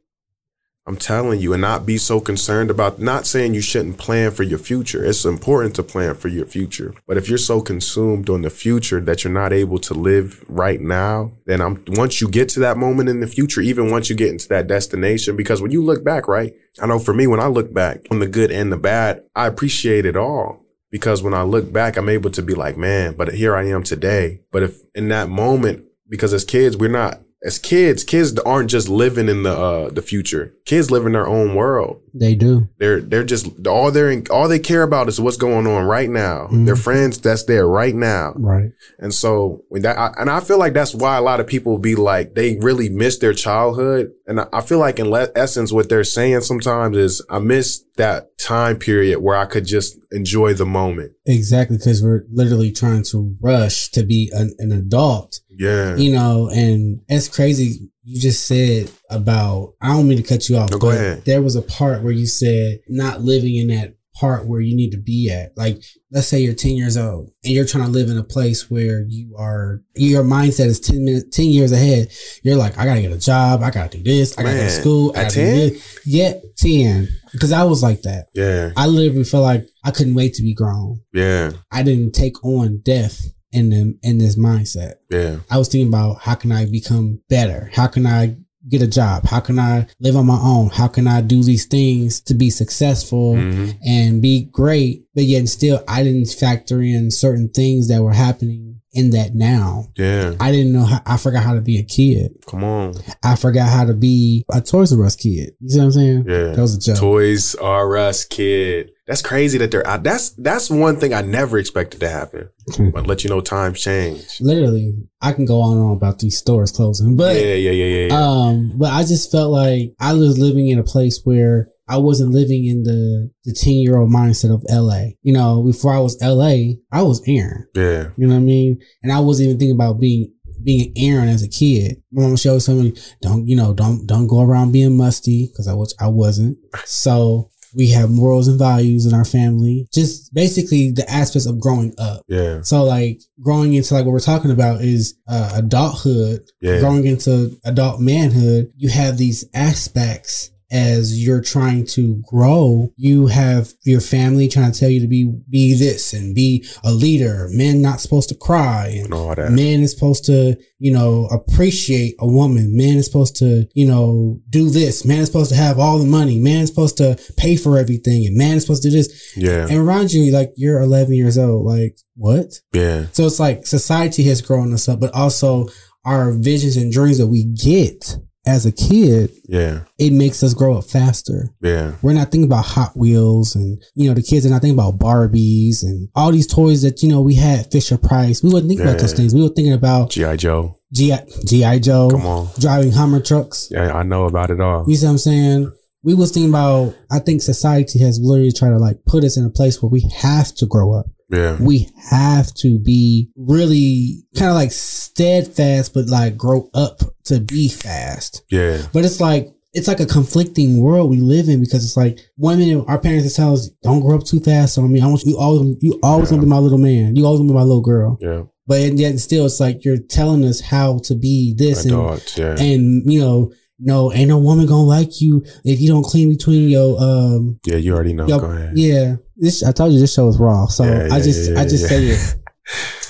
I'm 0.87 0.95
telling 0.95 1.41
you, 1.41 1.51
and 1.51 1.61
not 1.61 1.85
be 1.85 1.97
so 1.97 2.21
concerned 2.21 2.71
about 2.71 2.97
not 2.97 3.27
saying 3.27 3.53
you 3.53 3.59
shouldn't 3.59 3.97
plan 3.97 4.31
for 4.31 4.43
your 4.43 4.57
future. 4.57 5.03
It's 5.03 5.25
important 5.25 5.75
to 5.75 5.83
plan 5.83 6.15
for 6.15 6.29
your 6.29 6.45
future. 6.45 6.93
But 7.05 7.17
if 7.17 7.27
you're 7.27 7.37
so 7.37 7.59
consumed 7.59 8.29
on 8.29 8.41
the 8.41 8.49
future 8.49 9.01
that 9.01 9.23
you're 9.25 9.33
not 9.33 9.51
able 9.51 9.79
to 9.79 9.93
live 9.93 10.45
right 10.47 10.79
now, 10.79 11.33
then 11.45 11.59
I'm 11.59 11.83
once 11.89 12.21
you 12.21 12.29
get 12.29 12.47
to 12.49 12.61
that 12.61 12.77
moment 12.77 13.09
in 13.09 13.19
the 13.19 13.27
future, 13.27 13.59
even 13.59 13.91
once 13.91 14.09
you 14.09 14.15
get 14.15 14.29
into 14.29 14.47
that 14.47 14.67
destination, 14.67 15.35
because 15.35 15.61
when 15.61 15.71
you 15.71 15.83
look 15.83 16.05
back, 16.05 16.25
right? 16.25 16.53
I 16.81 16.87
know 16.87 16.99
for 16.99 17.13
me, 17.13 17.27
when 17.27 17.41
I 17.41 17.47
look 17.47 17.73
back 17.73 18.05
on 18.09 18.19
the 18.19 18.27
good 18.27 18.49
and 18.49 18.71
the 18.71 18.77
bad, 18.77 19.23
I 19.35 19.47
appreciate 19.47 20.05
it 20.05 20.15
all. 20.15 20.63
Because 20.89 21.21
when 21.21 21.33
I 21.33 21.43
look 21.43 21.73
back, 21.73 21.97
I'm 21.97 22.07
able 22.07 22.29
to 22.29 22.41
be 22.41 22.53
like, 22.53 22.77
man, 22.77 23.13
but 23.17 23.33
here 23.33 23.57
I 23.57 23.67
am 23.67 23.83
today. 23.83 24.39
But 24.53 24.63
if 24.63 24.77
in 24.95 25.09
that 25.09 25.27
moment, 25.27 25.83
because 26.07 26.33
as 26.33 26.45
kids, 26.45 26.77
we're 26.77 26.87
not 26.89 27.19
as 27.43 27.59
kids, 27.59 28.03
kids 28.03 28.37
aren't 28.39 28.69
just 28.69 28.89
living 28.89 29.29
in 29.29 29.43
the 29.43 29.55
uh, 29.55 29.89
the 29.89 30.01
future. 30.01 30.53
Kids 30.65 30.89
live 30.91 31.05
in 31.05 31.11
their 31.13 31.27
own 31.27 31.55
world. 31.55 32.01
They 32.13 32.33
do. 32.33 32.67
They're 32.79 32.99
they're 32.99 33.23
just 33.23 33.67
all 33.67 33.91
they're 33.91 34.23
all 34.31 34.47
they 34.47 34.59
care 34.59 34.81
about 34.81 35.07
is 35.07 35.21
what's 35.21 35.37
going 35.37 35.67
on 35.67 35.85
right 35.85 36.09
now. 36.09 36.47
Mhm. 36.51 36.65
Their 36.65 36.75
friends 36.75 37.19
that's 37.19 37.43
there 37.43 37.67
right 37.67 37.93
now. 37.93 38.33
Right. 38.35 38.71
And 38.97 39.13
so 39.13 39.63
when 39.69 39.83
that, 39.83 39.97
I, 39.99 40.13
and 40.17 40.29
I 40.29 40.39
feel 40.39 40.57
like 40.57 40.73
that's 40.73 40.95
why 40.95 41.15
a 41.17 41.21
lot 41.21 41.39
of 41.39 41.45
people 41.47 41.77
be 41.77 41.95
like, 41.95 42.33
they 42.33 42.57
really 42.57 42.89
miss 42.89 43.19
their 43.19 43.33
childhood. 43.33 44.11
And 44.25 44.41
I, 44.41 44.47
I 44.51 44.61
feel 44.61 44.79
like 44.79 44.97
in 44.97 45.09
le- 45.09 45.29
essence, 45.35 45.71
what 45.71 45.89
they're 45.89 46.03
saying 46.03 46.41
sometimes 46.41 46.97
is, 46.97 47.23
I 47.29 47.37
miss 47.39 47.83
that 47.97 48.37
time 48.39 48.77
period 48.77 49.19
where 49.19 49.37
I 49.37 49.45
could 49.45 49.65
just 49.65 49.97
enjoy 50.11 50.53
the 50.53 50.65
moment. 50.65 51.11
Exactly. 51.25 51.77
Because 51.77 52.01
we're 52.01 52.23
literally 52.31 52.71
trying 52.71 53.03
to 53.11 53.35
rush 53.39 53.89
to 53.91 54.03
be 54.03 54.31
an, 54.33 54.53
an 54.57 54.71
adult, 54.71 55.39
Yeah. 55.57 55.95
you 55.95 56.11
know, 56.11 56.49
and 56.53 57.01
it's 57.07 57.27
crazy. 57.27 57.89
You 58.03 58.21
just 58.21 58.47
said 58.47 58.89
about, 59.09 59.73
I 59.81 59.87
don't 59.89 60.07
mean 60.07 60.17
to 60.17 60.23
cut 60.23 60.47
you 60.47 60.57
off, 60.57 60.71
No, 60.71 60.77
go 60.77 60.87
but 60.89 60.95
ahead. 60.97 61.25
there 61.25 61.41
was 61.41 61.55
a 61.55 61.61
part 61.61 62.03
where 62.03 62.13
you 62.13 62.25
said 62.25 62.79
not 62.87 63.21
living 63.21 63.55
in 63.55 63.67
that 63.67 63.95
part 64.15 64.47
where 64.47 64.61
you 64.61 64.75
need 64.75 64.89
to 64.91 64.97
be 64.97 65.29
at. 65.29 65.51
Like, 65.57 65.83
let's 66.11 66.27
say 66.27 66.39
you're 66.39 66.55
10 66.55 66.71
years 66.71 66.97
old 66.97 67.31
and 67.43 67.53
you're 67.53 67.65
trying 67.65 67.83
to 67.85 67.91
live 67.91 68.09
in 68.09 68.17
a 68.17 68.23
place 68.23 68.71
where 68.71 69.01
you 69.07 69.35
are, 69.37 69.81
your 69.95 70.23
mindset 70.23 70.65
is 70.67 70.79
10 70.79 71.03
minutes, 71.05 71.35
10 71.35 71.45
years 71.47 71.71
ahead. 71.71 72.11
You're 72.43 72.55
like, 72.55 72.77
I 72.79 72.85
gotta 72.85 73.01
get 73.01 73.11
a 73.11 73.19
job. 73.19 73.61
I 73.61 73.69
gotta 73.69 73.97
do 73.97 74.03
this. 74.03 74.35
I 74.37 74.43
gotta 74.43 74.55
go 74.55 74.63
to 74.63 74.69
school. 74.71 75.11
I 75.15 75.19
at 75.19 75.23
gotta 75.25 75.35
do 75.35 75.41
10? 75.41 75.55
this. 75.73 75.99
Yeah, 76.05 76.33
10. 76.57 77.09
Because 77.33 77.51
I 77.51 77.63
was 77.65 77.83
like 77.83 78.01
that. 78.03 78.27
Yeah. 78.33 78.71
I 78.75 78.87
literally 78.87 79.23
felt 79.23 79.43
like 79.43 79.67
I 79.83 79.91
couldn't 79.91 80.15
wait 80.15 80.33
to 80.35 80.41
be 80.41 80.53
grown. 80.55 81.01
Yeah. 81.13 81.51
I 81.71 81.83
didn't 81.83 82.13
take 82.13 82.43
on 82.43 82.79
death 82.83 83.23
in 83.51 83.69
them 83.69 83.99
in 84.03 84.17
this 84.17 84.37
mindset. 84.37 84.95
Yeah. 85.09 85.37
I 85.49 85.57
was 85.57 85.69
thinking 85.69 85.87
about 85.87 86.19
how 86.21 86.35
can 86.35 86.51
I 86.51 86.65
become 86.65 87.21
better? 87.29 87.69
How 87.73 87.87
can 87.87 88.05
I 88.05 88.37
get 88.69 88.81
a 88.81 88.87
job? 88.87 89.25
How 89.25 89.39
can 89.39 89.59
I 89.59 89.87
live 89.99 90.17
on 90.17 90.27
my 90.27 90.39
own? 90.41 90.69
How 90.69 90.87
can 90.87 91.07
I 91.07 91.21
do 91.21 91.41
these 91.43 91.65
things 91.65 92.19
to 92.21 92.33
be 92.33 92.49
successful 92.49 93.35
hmm 93.35 93.69
and 93.85 94.21
be 94.21 94.43
great? 94.43 95.05
But 95.15 95.23
yet 95.23 95.47
still 95.47 95.83
I 95.87 96.03
didn't 96.03 96.29
factor 96.29 96.81
in 96.81 97.11
certain 97.11 97.49
things 97.49 97.87
that 97.87 98.01
were 98.01 98.13
happening 98.13 98.81
in 98.93 99.11
that 99.11 99.35
now. 99.35 99.85
Yeah. 99.95 100.35
I 100.39 100.51
didn't 100.51 100.73
know 100.73 100.85
how 100.85 101.01
I 101.05 101.17
forgot 101.17 101.43
how 101.43 101.53
to 101.53 101.61
be 101.61 101.77
a 101.77 101.83
kid. 101.83 102.31
Come 102.47 102.63
on. 102.63 102.95
I 103.23 103.35
forgot 103.35 103.69
how 103.69 103.85
to 103.85 103.93
be 103.93 104.43
a 104.51 104.59
Toys 104.59 104.91
R 104.91 105.05
Us 105.05 105.15
kid. 105.15 105.53
You 105.59 105.69
see 105.69 105.79
what 105.79 105.85
I'm 105.85 105.91
saying? 105.91 106.25
Yeah. 106.27 106.51
That 106.53 106.61
was 106.61 106.75
a 106.75 106.79
joke. 106.79 106.97
Toys 106.97 107.55
R 107.55 107.97
Us 107.97 108.25
kid. 108.25 108.91
That's 109.07 109.21
crazy 109.21 109.57
that 109.59 109.71
they're 109.71 109.87
out. 109.87 110.03
That's 110.03 110.31
that's 110.31 110.69
one 110.69 110.97
thing 110.97 111.13
I 111.13 111.21
never 111.21 111.57
expected 111.57 112.01
to 112.01 112.09
happen. 112.09 112.49
But 112.91 113.07
let 113.07 113.23
you 113.23 113.29
know 113.29 113.39
times 113.39 113.81
change. 113.81 114.41
Literally, 114.41 114.93
I 115.21 115.31
can 115.31 115.45
go 115.45 115.61
on 115.61 115.77
and 115.77 115.85
on 115.85 115.95
about 115.95 116.19
these 116.19 116.37
stores 116.37 116.71
closing, 116.73 117.15
but 117.15 117.35
yeah, 117.37 117.53
yeah, 117.53 117.71
yeah, 117.71 117.85
yeah. 117.85 118.07
yeah. 118.07 118.21
Um, 118.21 118.73
but 118.75 118.91
I 118.91 119.03
just 119.03 119.31
felt 119.31 119.51
like 119.51 119.93
I 119.99 120.13
was 120.13 120.37
living 120.37 120.67
in 120.67 120.77
a 120.77 120.83
place 120.83 121.21
where 121.23 121.69
I 121.87 121.97
wasn't 121.97 122.33
living 122.33 122.65
in 122.65 122.83
the 122.83 123.31
the 123.45 123.53
ten 123.53 123.75
year 123.75 123.97
old 123.97 124.11
mindset 124.11 124.53
of 124.53 124.65
LA. 124.69 125.11
You 125.21 125.31
know, 125.31 125.63
before 125.63 125.93
I 125.93 125.99
was 125.99 126.21
LA, 126.21 126.75
I 126.91 127.01
was 127.01 127.23
Aaron. 127.27 127.65
yeah. 127.75 128.09
You 128.17 128.27
know 128.27 128.33
what 128.33 128.41
I 128.41 128.43
mean? 128.43 128.81
And 129.03 129.13
I 129.13 129.21
wasn't 129.21 129.47
even 129.47 129.59
thinking 129.59 129.75
about 129.75 130.01
being 130.01 130.33
being 130.63 130.91
Aaron 130.97 131.29
as 131.29 131.43
a 131.43 131.47
kid. 131.47 132.01
My 132.11 132.23
mama 132.23 132.37
showed 132.37 132.59
something. 132.59 132.97
Don't 133.21 133.47
you 133.47 133.55
know? 133.55 133.73
Don't 133.73 134.05
don't 134.05 134.27
go 134.27 134.41
around 134.41 134.73
being 134.73 134.97
musty 134.97 135.47
because 135.47 135.67
I 135.69 135.73
was 135.73 135.95
I 135.99 136.07
wasn't. 136.07 136.57
So 136.83 137.51
we 137.75 137.89
have 137.91 138.09
morals 138.09 138.47
and 138.47 138.57
values 138.59 139.05
in 139.05 139.13
our 139.13 139.25
family. 139.25 139.87
Just 139.93 140.33
basically 140.33 140.91
the 140.91 141.09
aspects 141.09 141.45
of 141.45 141.59
growing 141.59 141.93
up. 141.97 142.23
Yeah. 142.27 142.61
So 142.61 142.83
like 142.83 143.21
growing 143.41 143.73
into 143.73 143.93
like 143.93 144.05
what 144.05 144.11
we're 144.13 144.19
talking 144.19 144.51
about 144.51 144.81
is 144.81 145.15
uh, 145.27 145.53
adulthood 145.55 146.41
Yeah. 146.61 146.79
growing 146.79 147.05
into 147.05 147.57
adult 147.65 147.99
manhood, 148.01 148.71
you 148.75 148.89
have 148.89 149.17
these 149.17 149.45
aspects 149.53 150.51
as 150.71 151.23
you're 151.23 151.41
trying 151.41 151.85
to 151.85 152.21
grow. 152.27 152.91
You 152.95 153.27
have 153.27 153.73
your 153.83 154.01
family 154.01 154.47
trying 154.47 154.71
to 154.71 154.79
tell 154.79 154.89
you 154.89 154.99
to 154.99 155.07
be 155.07 155.31
be 155.49 155.73
this 155.73 156.13
and 156.13 156.35
be 156.35 156.65
a 156.83 156.91
leader. 156.91 157.47
Men 157.51 157.81
not 157.81 158.01
supposed 158.01 158.29
to 158.29 158.35
cry 158.35 158.87
and 158.87 159.07
And 159.07 159.13
all 159.13 159.35
that. 159.35 159.51
Man 159.51 159.81
is 159.81 159.91
supposed 159.91 160.25
to, 160.25 160.57
you 160.79 160.91
know, 160.91 161.27
appreciate 161.27 162.15
a 162.19 162.27
woman. 162.27 162.75
Man 162.75 162.97
is 162.97 163.05
supposed 163.05 163.37
to, 163.37 163.67
you 163.73 163.87
know, 163.87 164.39
do 164.49 164.69
this. 164.69 165.05
Man 165.05 165.19
is 165.19 165.27
supposed 165.27 165.51
to 165.51 165.57
have 165.57 165.79
all 165.79 165.99
the 165.99 166.05
money. 166.05 166.39
Man 166.39 166.63
is 166.63 166.69
supposed 166.69 166.97
to 166.97 167.17
pay 167.37 167.55
for 167.55 167.77
everything. 167.77 168.25
And 168.25 168.35
man 168.35 168.57
is 168.57 168.63
supposed 168.63 168.83
to 168.83 168.89
do 168.89 168.97
this. 168.97 169.33
Yeah. 169.37 169.67
And 169.69 169.77
around 169.77 170.11
you, 170.11 170.31
like 170.31 170.51
you're 170.55 170.81
11 170.81 171.13
years 171.13 171.37
old. 171.37 171.65
Like 171.65 171.97
what? 172.15 172.59
Yeah. 172.73 173.07
So 173.13 173.25
it's 173.25 173.39
like 173.39 173.65
society 173.65 174.23
has 174.23 174.41
grown 174.41 174.73
us 174.73 174.89
up, 174.89 174.99
but 174.99 175.13
also 175.13 175.67
our 176.05 176.31
visions 176.31 176.77
and 176.77 176.91
dreams 176.91 177.17
that 177.17 177.27
we 177.27 177.43
get 177.43 178.17
as 178.47 178.65
a 178.65 178.71
kid, 178.71 179.29
Yeah. 179.47 179.81
it 179.99 180.13
makes 180.13 180.41
us 180.41 180.53
grow 180.53 180.77
up 180.77 180.85
faster. 180.85 181.49
Yeah. 181.61 181.95
We're 182.01 182.13
not 182.13 182.31
thinking 182.31 182.45
about 182.49 182.65
Hot 182.65 182.95
Wheels 182.95 183.55
and, 183.55 183.77
you 183.93 184.07
know, 184.07 184.13
the 184.15 184.23
kids 184.23 184.45
are 184.45 184.49
not 184.49 184.61
thinking 184.61 184.79
about 184.79 184.97
Barbies 184.97 185.83
and 185.83 186.07
all 186.15 186.31
these 186.31 186.47
toys 186.47 186.81
that, 186.83 187.03
you 187.03 187.09
know, 187.09 187.21
we 187.21 187.35
had 187.35 187.69
Fisher 187.71 187.97
Price. 187.97 188.41
We 188.41 188.49
wasn't 188.51 188.69
thinking 188.69 188.87
about 188.87 188.99
those 188.99 189.13
things. 189.13 189.35
We 189.35 189.41
were 189.41 189.49
thinking 189.49 189.73
about 189.73 190.11
G.I. 190.11 190.37
Joe. 190.37 190.75
G.I. 190.93 191.25
G.I. 191.45 191.79
Joe, 191.79 192.09
Come 192.09 192.25
on. 192.25 192.49
driving 192.57 192.93
Hummer 192.93 193.19
trucks. 193.21 193.67
Yeah, 193.69 193.91
I 193.93 194.03
know 194.03 194.23
about 194.25 194.49
it 194.49 194.61
all. 194.61 194.85
You 194.87 194.95
see 194.95 195.05
what 195.05 195.11
I'm 195.11 195.17
saying? 195.17 195.71
We 196.03 196.13
was 196.13 196.31
thinking 196.31 196.49
about, 196.51 196.95
I 197.11 197.19
think 197.19 197.41
society 197.41 197.99
has 197.99 198.19
literally 198.23 198.53
tried 198.53 198.69
to 198.69 198.77
like 198.77 198.97
put 199.05 199.25
us 199.25 199.35
in 199.35 199.43
a 199.45 199.49
place 199.49 199.81
where 199.83 199.89
we 199.89 200.09
have 200.21 200.55
to 200.55 200.65
grow 200.65 200.93
up. 200.93 201.07
Yeah. 201.29 201.57
we 201.61 201.89
have 202.09 202.53
to 202.55 202.79
be 202.79 203.29
really 203.35 204.23
kind 204.35 204.49
of 204.49 204.55
like 204.55 204.71
steadfast, 204.71 205.93
but 205.93 206.07
like 206.07 206.37
grow 206.37 206.69
up 206.73 207.01
to 207.25 207.39
be 207.39 207.67
fast. 207.69 208.43
Yeah. 208.49 208.81
But 208.93 209.03
it's 209.05 209.19
like, 209.19 209.49
it's 209.73 209.87
like 209.87 209.99
a 209.99 210.05
conflicting 210.05 210.79
world 210.81 211.09
we 211.09 211.19
live 211.19 211.49
in 211.49 211.59
because 211.59 211.83
it's 211.83 211.97
like 211.97 212.19
one 212.35 212.57
minute 212.57 212.85
our 212.87 212.97
parents 212.97 213.35
tell 213.35 213.53
us, 213.53 213.69
don't 213.83 213.99
grow 213.99 214.15
up 214.17 214.23
too 214.25 214.39
fast 214.39 214.77
on 214.77 214.91
me. 214.91 215.01
I 215.01 215.07
want 215.07 215.23
you 215.25 215.37
always, 215.37 215.75
you 215.81 215.99
always 216.01 216.29
gonna 216.29 216.41
be 216.41 216.47
my 216.47 216.57
little 216.57 216.77
man. 216.77 217.15
You 217.15 217.25
always 217.25 217.39
gonna 217.39 217.49
be 217.49 217.55
my 217.55 217.63
little 217.63 217.81
girl. 217.81 218.17
Yeah. 218.21 218.43
But 218.65 218.81
and 218.81 218.99
yet 218.99 219.17
still, 219.19 219.45
it's 219.45 219.59
like 219.59 219.85
you're 219.85 219.97
telling 219.97 220.43
us 220.45 220.59
how 220.61 220.99
to 221.05 221.15
be 221.15 221.53
this 221.57 221.85
and, 221.85 221.93
Yeah. 222.37 222.55
and, 222.59 223.11
you 223.11 223.19
know, 223.21 223.51
no, 223.79 224.11
ain't 224.13 224.29
no 224.29 224.39
woman 224.39 224.65
gonna 224.65 224.83
like 224.83 225.21
you 225.21 225.43
if 225.63 225.79
you 225.79 225.89
don't 225.89 226.03
clean 226.03 226.29
between 226.29 226.69
your, 226.69 226.99
um, 227.01 227.59
Yeah. 227.65 227.77
You 227.77 227.93
already 227.93 228.13
know. 228.13 228.27
Yo, 228.27 228.39
Go 228.39 228.47
ahead. 228.47 228.77
Yeah, 228.77 229.15
this 229.35 229.63
I 229.63 229.71
told 229.71 229.93
you 229.93 229.99
this 229.99 230.13
show 230.13 230.27
is 230.29 230.37
raw, 230.37 230.65
so 230.67 230.83
Yeah, 230.83 231.09
I 231.11 231.19
just 231.21 231.51
yeah, 231.51 231.59
I 231.59 231.63
just 231.63 231.83
yeah. 231.83 231.87
say 231.89 232.03
it. 232.05 232.35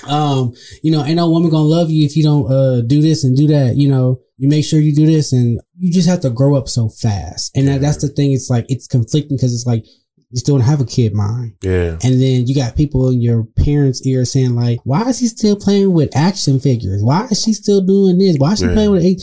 Um, 0.06 0.54
you 0.82 0.90
know, 0.90 1.04
ain't 1.04 1.16
no 1.16 1.28
woman 1.28 1.50
gonna 1.50 1.64
love 1.64 1.90
you 1.90 2.06
if 2.06 2.16
you 2.16 2.22
don't 2.22 2.50
uh 2.50 2.80
do 2.80 3.02
this 3.02 3.24
and 3.24 3.36
do 3.36 3.46
that. 3.48 3.76
You 3.76 3.88
know, 3.88 4.20
you 4.36 4.48
make 4.48 4.64
sure 4.64 4.80
you 4.80 4.94
do 4.94 5.04
this, 5.04 5.32
and 5.32 5.60
you 5.76 5.92
just 5.92 6.08
have 6.08 6.20
to 6.20 6.30
grow 6.30 6.54
up 6.56 6.68
so 6.68 6.88
fast. 6.88 7.54
And 7.56 7.68
that, 7.68 7.80
that's 7.80 7.98
the 8.00 8.08
thing. 8.08 8.32
It's 8.32 8.48
like 8.48 8.64
it's 8.68 8.86
conflicting 8.86 9.36
because 9.36 9.52
it's 9.52 9.66
like 9.66 9.84
you 10.30 10.38
still 10.38 10.58
don't 10.58 10.66
have 10.66 10.80
a 10.80 10.84
kid 10.84 11.14
mind, 11.14 11.52
Yeah. 11.62 11.98
and 12.02 12.20
then 12.20 12.46
you 12.46 12.54
got 12.54 12.76
people 12.76 13.08
in 13.08 13.20
your 13.22 13.44
parents' 13.56 14.04
ear 14.06 14.24
saying 14.24 14.54
like, 14.54 14.78
"Why 14.84 15.08
is 15.08 15.18
he 15.18 15.26
still 15.26 15.56
playing 15.56 15.92
with 15.92 16.14
action 16.14 16.60
figures? 16.60 17.02
Why 17.02 17.26
is 17.30 17.42
she 17.42 17.52
still 17.54 17.80
doing 17.80 18.18
this? 18.18 18.36
Why 18.38 18.52
is 18.52 18.58
she 18.58 18.66
Yeah. 18.66 18.74
playing 18.74 18.90
with?" 18.90 19.04
A-? 19.04 19.18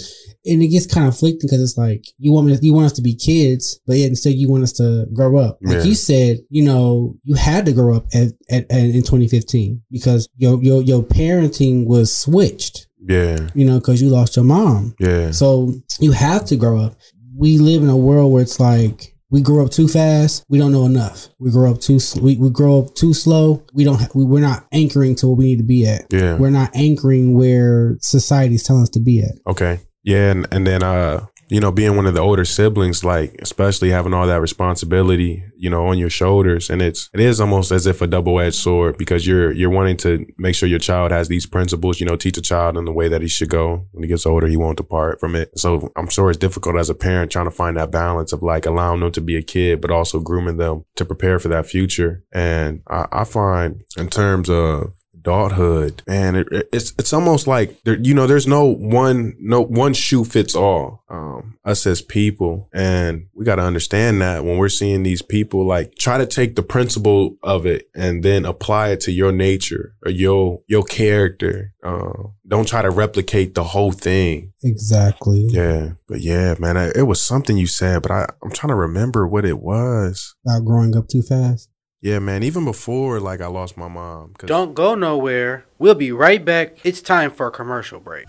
And 0.48 0.62
it 0.62 0.68
gets 0.68 0.86
kind 0.86 1.08
of 1.08 1.14
conflicting 1.14 1.48
because 1.48 1.62
it's 1.62 1.78
like 1.78 2.04
you 2.18 2.32
want 2.32 2.48
me, 2.48 2.58
you 2.62 2.74
want 2.74 2.86
us 2.88 2.92
to 2.94 3.02
be 3.02 3.16
kids, 3.16 3.80
but 3.88 3.98
yet 3.98 4.10
instead 4.10 4.36
you 4.36 4.48
want 4.50 4.64
us 4.64 4.74
to 4.74 5.08
grow 5.14 5.38
up. 5.38 5.58
Like 5.64 5.78
Yeah. 5.78 5.84
you 5.86 5.96
said, 5.96 6.40
you 6.50 6.64
know, 6.64 7.16
you 7.24 7.34
had 7.36 7.66
to 7.66 7.72
grow 7.72 7.96
up 7.96 8.06
at, 8.14 8.30
at, 8.50 8.70
at 8.72 8.80
in 8.86 9.02
2015 9.02 9.82
because 9.92 10.28
your 10.38 10.62
your 10.64 10.82
your 10.84 11.02
parenting 11.04 11.86
was 11.88 12.16
switched. 12.16 12.88
Yeah. 13.08 13.50
You 13.56 13.66
know, 13.66 13.80
because 13.80 14.02
you 14.02 14.10
lost 14.10 14.36
your 14.36 14.46
mom. 14.46 14.94
Yeah. 15.00 15.32
So 15.32 15.74
you 16.00 16.12
have 16.12 16.46
to 16.46 16.56
grow 16.56 16.80
up. 16.80 16.96
We 17.36 17.58
live 17.58 17.82
in 17.84 17.90
a 17.90 17.98
world 17.98 18.32
where 18.32 18.42
it's 18.44 18.60
like 18.60 19.15
we 19.36 19.42
grow 19.42 19.66
up 19.66 19.70
too 19.70 19.90
fast. 19.90 20.46
We 20.48 20.58
don't 20.58 20.72
know 20.72 20.86
enough. 20.86 21.28
We 21.40 21.52
grow 21.52 21.70
up 21.70 21.82
too. 21.82 22.00
We, 22.22 22.38
we 22.38 22.50
grow 22.50 22.80
up 22.80 22.96
too 22.96 23.14
slow. 23.14 23.66
We 23.74 23.84
don't. 23.84 24.00
Ha- 24.00 24.08
we, 24.16 24.24
we're 24.24 24.40
not 24.40 24.66
anchoring 24.72 25.14
to 25.16 25.28
where 25.28 25.36
we 25.36 25.44
need 25.44 25.58
to 25.58 25.64
be 25.66 25.86
at. 25.86 26.06
Yeah. 26.10 26.38
We're 26.38 26.52
not 26.52 26.74
anchoring 26.74 27.38
where 27.38 27.98
society's 28.00 28.64
telling 28.64 28.84
us 28.84 28.90
to 28.92 29.02
be 29.02 29.20
at. 29.20 29.34
Okay. 29.46 29.82
Yeah, 30.06 30.32
and, 30.32 30.48
and 30.52 30.66
then 30.66 30.84
uh, 30.84 31.26
you 31.48 31.60
know, 31.60 31.72
being 31.72 31.96
one 31.96 32.06
of 32.06 32.16
the 32.16 32.22
older 32.22 32.46
siblings, 32.46 33.04
like 33.04 33.36
especially 33.40 33.92
having 33.92 34.14
all 34.14 34.26
that 34.26 34.42
responsibility, 34.42 35.44
you 35.58 35.70
know, 35.70 35.88
on 35.88 35.98
your 35.98 36.10
shoulders, 36.10 36.70
and 36.70 36.82
it's 36.82 37.10
it 37.14 37.20
is 37.20 37.40
almost 37.40 37.72
as 37.72 37.86
if 37.86 38.02
a 38.02 38.08
double 38.08 38.40
edged 38.40 38.56
sword 38.56 38.98
because 38.98 39.28
you're 39.28 39.52
you're 39.52 39.70
wanting 39.70 39.98
to 39.98 40.26
make 40.38 40.56
sure 40.56 40.68
your 40.68 40.80
child 40.80 41.12
has 41.12 41.28
these 41.28 41.46
principles, 41.46 42.00
you 42.00 42.06
know, 42.06 42.16
teach 42.16 42.38
a 42.38 42.42
child 42.42 42.78
in 42.78 42.86
the 42.86 42.92
way 42.92 43.08
that 43.08 43.22
he 43.22 43.28
should 43.28 43.50
go. 43.50 43.88
When 43.92 44.04
he 44.04 44.10
gets 44.10 44.26
older, 44.26 44.48
he 44.48 44.58
won't 44.58 44.78
depart 44.78 45.20
from 45.20 45.36
it. 45.36 45.58
So 45.58 45.92
I'm 45.96 46.10
sure 46.10 46.30
it's 46.30 46.40
difficult 46.40 46.78
as 46.78 46.90
a 46.90 46.96
parent 46.96 47.32
trying 47.32 47.46
to 47.46 47.52
find 47.52 47.78
that 47.78 47.92
balance 47.92 48.34
of 48.34 48.42
like 48.42 48.66
allowing 48.66 49.02
them 49.02 49.12
to 49.12 49.22
be 49.22 49.36
a 49.36 49.44
kid, 49.44 49.82
but 49.82 49.92
also 49.92 50.20
grooming 50.20 50.58
them 50.58 50.86
to 50.96 51.06
prepare 51.06 51.38
for 51.38 51.50
that 51.50 51.68
future. 51.68 52.24
And 52.34 52.82
I, 52.90 53.06
I 53.12 53.24
find 53.24 53.84
in 53.98 54.10
terms 54.10 54.50
of 54.50 54.94
adulthood, 55.26 56.04
man, 56.08 56.36
it, 56.36 56.48
it's 56.72 56.94
it's 56.98 57.14
almost 57.14 57.48
like 57.48 57.82
there, 57.84 57.98
you 57.98 58.14
know, 58.14 58.28
there's 58.28 58.48
no 58.48 58.66
one 58.66 59.36
no 59.40 59.62
one 59.62 59.94
shoe 59.94 60.24
fits 60.24 60.56
all. 60.56 61.04
Um, 61.10 61.58
us 61.64 61.88
as 61.88 62.02
people, 62.02 62.70
and 62.74 63.28
we 63.34 63.46
got 63.46 63.56
to 63.56 63.64
understand 63.64 64.22
that 64.22 64.44
when 64.44 64.58
we're 64.58 64.70
seeing 64.70 65.04
these 65.04 65.22
people, 65.22 65.66
like 65.66 65.96
try 65.96 66.18
to 66.18 66.26
take 66.26 66.56
the 66.56 66.64
principle 66.64 67.38
of 67.42 67.66
it 67.66 67.90
and 67.96 68.24
then 68.24 68.46
apply 68.46 68.90
it 68.90 69.02
to 69.02 69.12
your 69.12 69.32
nature 69.32 69.96
or 70.06 70.12
your 70.12 70.62
your 70.68 70.84
character. 70.84 71.74
Uh, 71.84 72.30
don't 72.48 72.68
try 72.68 72.82
to 72.82 72.90
replicate 72.90 73.56
the 73.56 73.64
whole 73.64 73.92
thing. 73.92 74.54
Exactly. 74.64 75.46
Yeah, 75.50 75.94
but 76.08 76.22
yeah, 76.22 76.56
man, 76.60 76.78
I, 76.78 76.92
it 76.96 77.08
was 77.08 77.22
something 77.22 77.58
you 77.58 77.68
said, 77.68 78.02
but 78.02 78.12
I 78.12 78.28
I'm 78.44 78.52
trying 78.52 78.70
to 78.70 78.76
remember 78.76 79.28
what 79.28 79.46
it 79.46 79.60
was. 79.60 80.36
About 80.46 80.66
growing 80.66 80.96
up 80.96 81.08
too 81.08 81.22
fast. 81.22 81.70
Yeah, 82.02 82.20
man. 82.20 82.44
Even 82.44 82.66
before, 82.66 83.20
like, 83.20 83.42
I 83.42 83.48
lost 83.48 83.78
my 83.78 83.88
mom. 83.88 84.34
'cause- 84.38 84.48
Don't 84.48 84.76
go 84.76 84.96
nowhere. 84.96 85.66
We'll 85.78 85.94
be 85.96 86.12
right 86.14 86.44
back. 86.44 86.78
It's 86.86 87.02
time 87.02 87.32
for 87.32 87.48
a 87.48 87.52
commercial 87.52 88.00
break. 88.00 88.26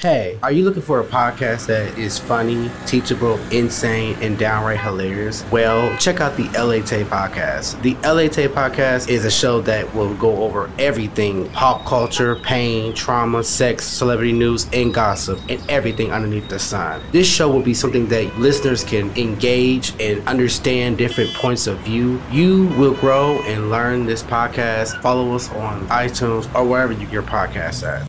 Hey, 0.00 0.36
are 0.42 0.52
you 0.52 0.62
looking 0.64 0.82
for 0.82 1.00
a 1.00 1.04
podcast 1.04 1.66
that 1.66 1.96
is 1.96 2.18
funny, 2.18 2.70
teachable, 2.86 3.38
insane, 3.50 4.14
and 4.20 4.36
downright 4.36 4.80
hilarious? 4.80 5.42
Well, 5.50 5.96
check 5.98 6.20
out 6.20 6.36
the 6.36 6.50
LA 6.54 6.80
Taye 6.80 7.04
podcast. 7.04 7.80
The 7.82 7.96
LA 8.02 8.28
Taye 8.28 8.48
podcast 8.48 9.08
is 9.08 9.24
a 9.24 9.30
show 9.30 9.60
that 9.62 9.94
will 9.94 10.12
go 10.14 10.42
over 10.42 10.68
everything 10.78 11.48
pop 11.50 11.86
culture, 11.86 12.34
pain, 12.42 12.92
trauma, 12.92 13.42
sex, 13.44 13.86
celebrity 13.86 14.32
news, 14.32 14.66
and 14.74 14.92
gossip, 14.92 15.38
and 15.48 15.62
everything 15.70 16.10
underneath 16.12 16.48
the 16.48 16.58
sun. 16.58 17.00
This 17.12 17.26
show 17.26 17.48
will 17.48 17.62
be 17.62 17.72
something 17.74 18.08
that 18.08 18.38
listeners 18.38 18.84
can 18.84 19.10
engage 19.16 19.94
and 20.00 20.20
understand 20.28 20.98
different 20.98 21.32
points 21.34 21.66
of 21.66 21.78
view. 21.78 22.20
You 22.30 22.66
will 22.76 22.94
grow 23.02 23.42
and 23.46 23.68
learn 23.68 24.06
this 24.06 24.22
podcast. 24.22 25.02
Follow 25.02 25.34
us 25.34 25.50
on 25.54 25.84
iTunes 25.88 26.46
or 26.54 26.64
wherever 26.64 26.92
you 26.92 27.00
get 27.00 27.10
your 27.10 27.24
podcasts 27.24 27.82
at. 27.82 28.06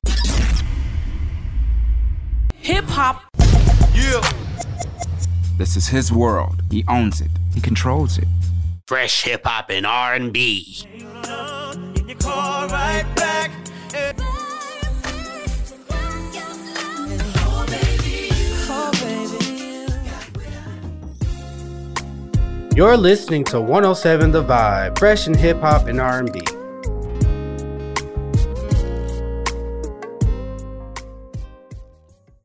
Hip 2.58 2.86
hop. 2.86 3.24
Yeah. 3.96 4.22
This 5.58 5.76
is 5.76 5.88
his 5.88 6.12
world. 6.12 6.62
He 6.70 6.86
owns 6.88 7.22
it. 7.22 7.32
He 7.56 7.60
controls 7.60 8.20
it. 8.20 8.28
fresh 8.88 9.24
hip 9.24 9.42
hop 9.46 9.72
and 9.72 9.88
R&B. 9.88 10.86
You're 22.76 22.98
listening 22.98 23.44
to 23.46 23.62
107 23.62 24.32
The 24.32 24.44
Vibe, 24.44 24.98
fresh 24.98 25.28
in 25.28 25.36
hip 25.36 25.60
hop 25.60 25.86
and 25.86 26.02
R&B. 26.02 26.42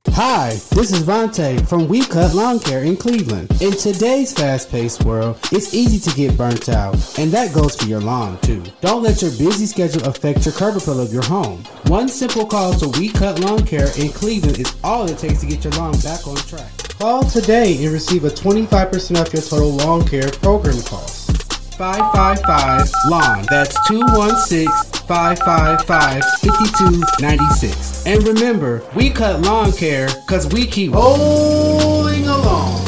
Hi, 0.08 0.50
this 0.50 0.92
is 0.92 1.02
Vontae 1.02 1.66
from 1.66 1.88
We 1.88 2.04
Cut 2.04 2.34
Lawn 2.34 2.58
Care 2.58 2.84
in 2.84 2.98
Cleveland. 2.98 3.50
In 3.62 3.72
today's 3.72 4.34
fast-paced 4.34 5.02
world, 5.04 5.38
it's 5.50 5.72
easy 5.72 5.98
to 5.98 6.14
get 6.14 6.36
burnt 6.36 6.68
out, 6.68 7.18
and 7.18 7.32
that 7.32 7.54
goes 7.54 7.74
for 7.76 7.86
your 7.86 8.00
lawn 8.00 8.38
too. 8.42 8.62
Don't 8.82 9.02
let 9.02 9.22
your 9.22 9.30
busy 9.30 9.64
schedule 9.64 10.06
affect 10.06 10.44
your 10.44 10.52
curb 10.52 10.76
appeal 10.76 11.00
of 11.00 11.10
your 11.10 11.24
home. 11.24 11.64
One 11.86 12.06
simple 12.06 12.44
call 12.44 12.74
to 12.74 12.88
We 13.00 13.08
Cut 13.08 13.40
Lawn 13.40 13.64
Care 13.64 13.88
in 13.98 14.10
Cleveland 14.10 14.58
is 14.58 14.76
all 14.84 15.08
it 15.08 15.16
takes 15.16 15.40
to 15.40 15.46
get 15.46 15.64
your 15.64 15.72
lawn 15.72 15.98
back 16.00 16.26
on 16.26 16.36
track. 16.36 16.87
Call 16.98 17.22
today 17.22 17.84
and 17.84 17.92
receive 17.92 18.24
a 18.24 18.28
25% 18.28 19.20
off 19.20 19.32
your 19.32 19.40
total 19.40 19.70
lawn 19.70 20.04
care 20.04 20.28
program 20.32 20.82
cost. 20.82 21.30
555 21.76 22.92
Lawn. 23.08 23.46
That's 23.48 23.76
216 23.86 24.66
555 25.06 26.24
5296. 26.40 28.04
And 28.04 28.26
remember, 28.26 28.84
we 28.96 29.10
cut 29.10 29.40
lawn 29.42 29.70
care 29.70 30.08
because 30.26 30.52
we 30.52 30.66
keep 30.66 30.92
rolling 30.92 32.26
along. 32.26 32.84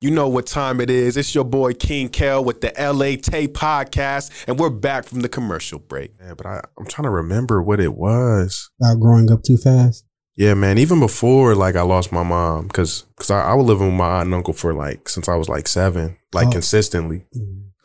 You 0.00 0.12
know 0.12 0.28
what 0.28 0.46
time 0.46 0.80
it 0.80 0.88
is. 0.88 1.16
It's 1.16 1.34
your 1.34 1.42
boy 1.42 1.74
King 1.74 2.10
Kel 2.10 2.44
with 2.44 2.60
the 2.60 2.68
LA 2.78 3.16
Taye 3.16 3.48
podcast, 3.48 4.30
and 4.46 4.56
we're 4.56 4.70
back 4.70 5.04
from 5.04 5.22
the 5.22 5.28
commercial 5.28 5.80
break. 5.80 6.16
Man, 6.20 6.34
but 6.36 6.46
I, 6.46 6.60
I'm 6.78 6.86
trying 6.86 7.06
to 7.06 7.10
remember 7.10 7.60
what 7.60 7.80
it 7.80 7.94
was. 7.94 8.70
About 8.80 9.00
growing 9.00 9.32
up 9.32 9.42
too 9.42 9.56
fast. 9.56 10.04
Yeah, 10.40 10.54
man. 10.54 10.78
Even 10.78 11.00
before, 11.00 11.54
like, 11.54 11.76
I 11.76 11.82
lost 11.82 12.12
my 12.12 12.22
mom, 12.22 12.66
because 12.66 13.04
cause 13.16 13.30
I, 13.30 13.50
I 13.50 13.54
was 13.54 13.66
living 13.66 13.88
with 13.88 13.96
my 13.96 14.20
aunt 14.20 14.28
and 14.28 14.34
uncle 14.34 14.54
for 14.54 14.72
like 14.72 15.06
since 15.06 15.28
I 15.28 15.36
was 15.36 15.50
like 15.50 15.68
seven, 15.68 16.16
like 16.32 16.48
Oh. 16.48 16.52
consistently. 16.52 17.26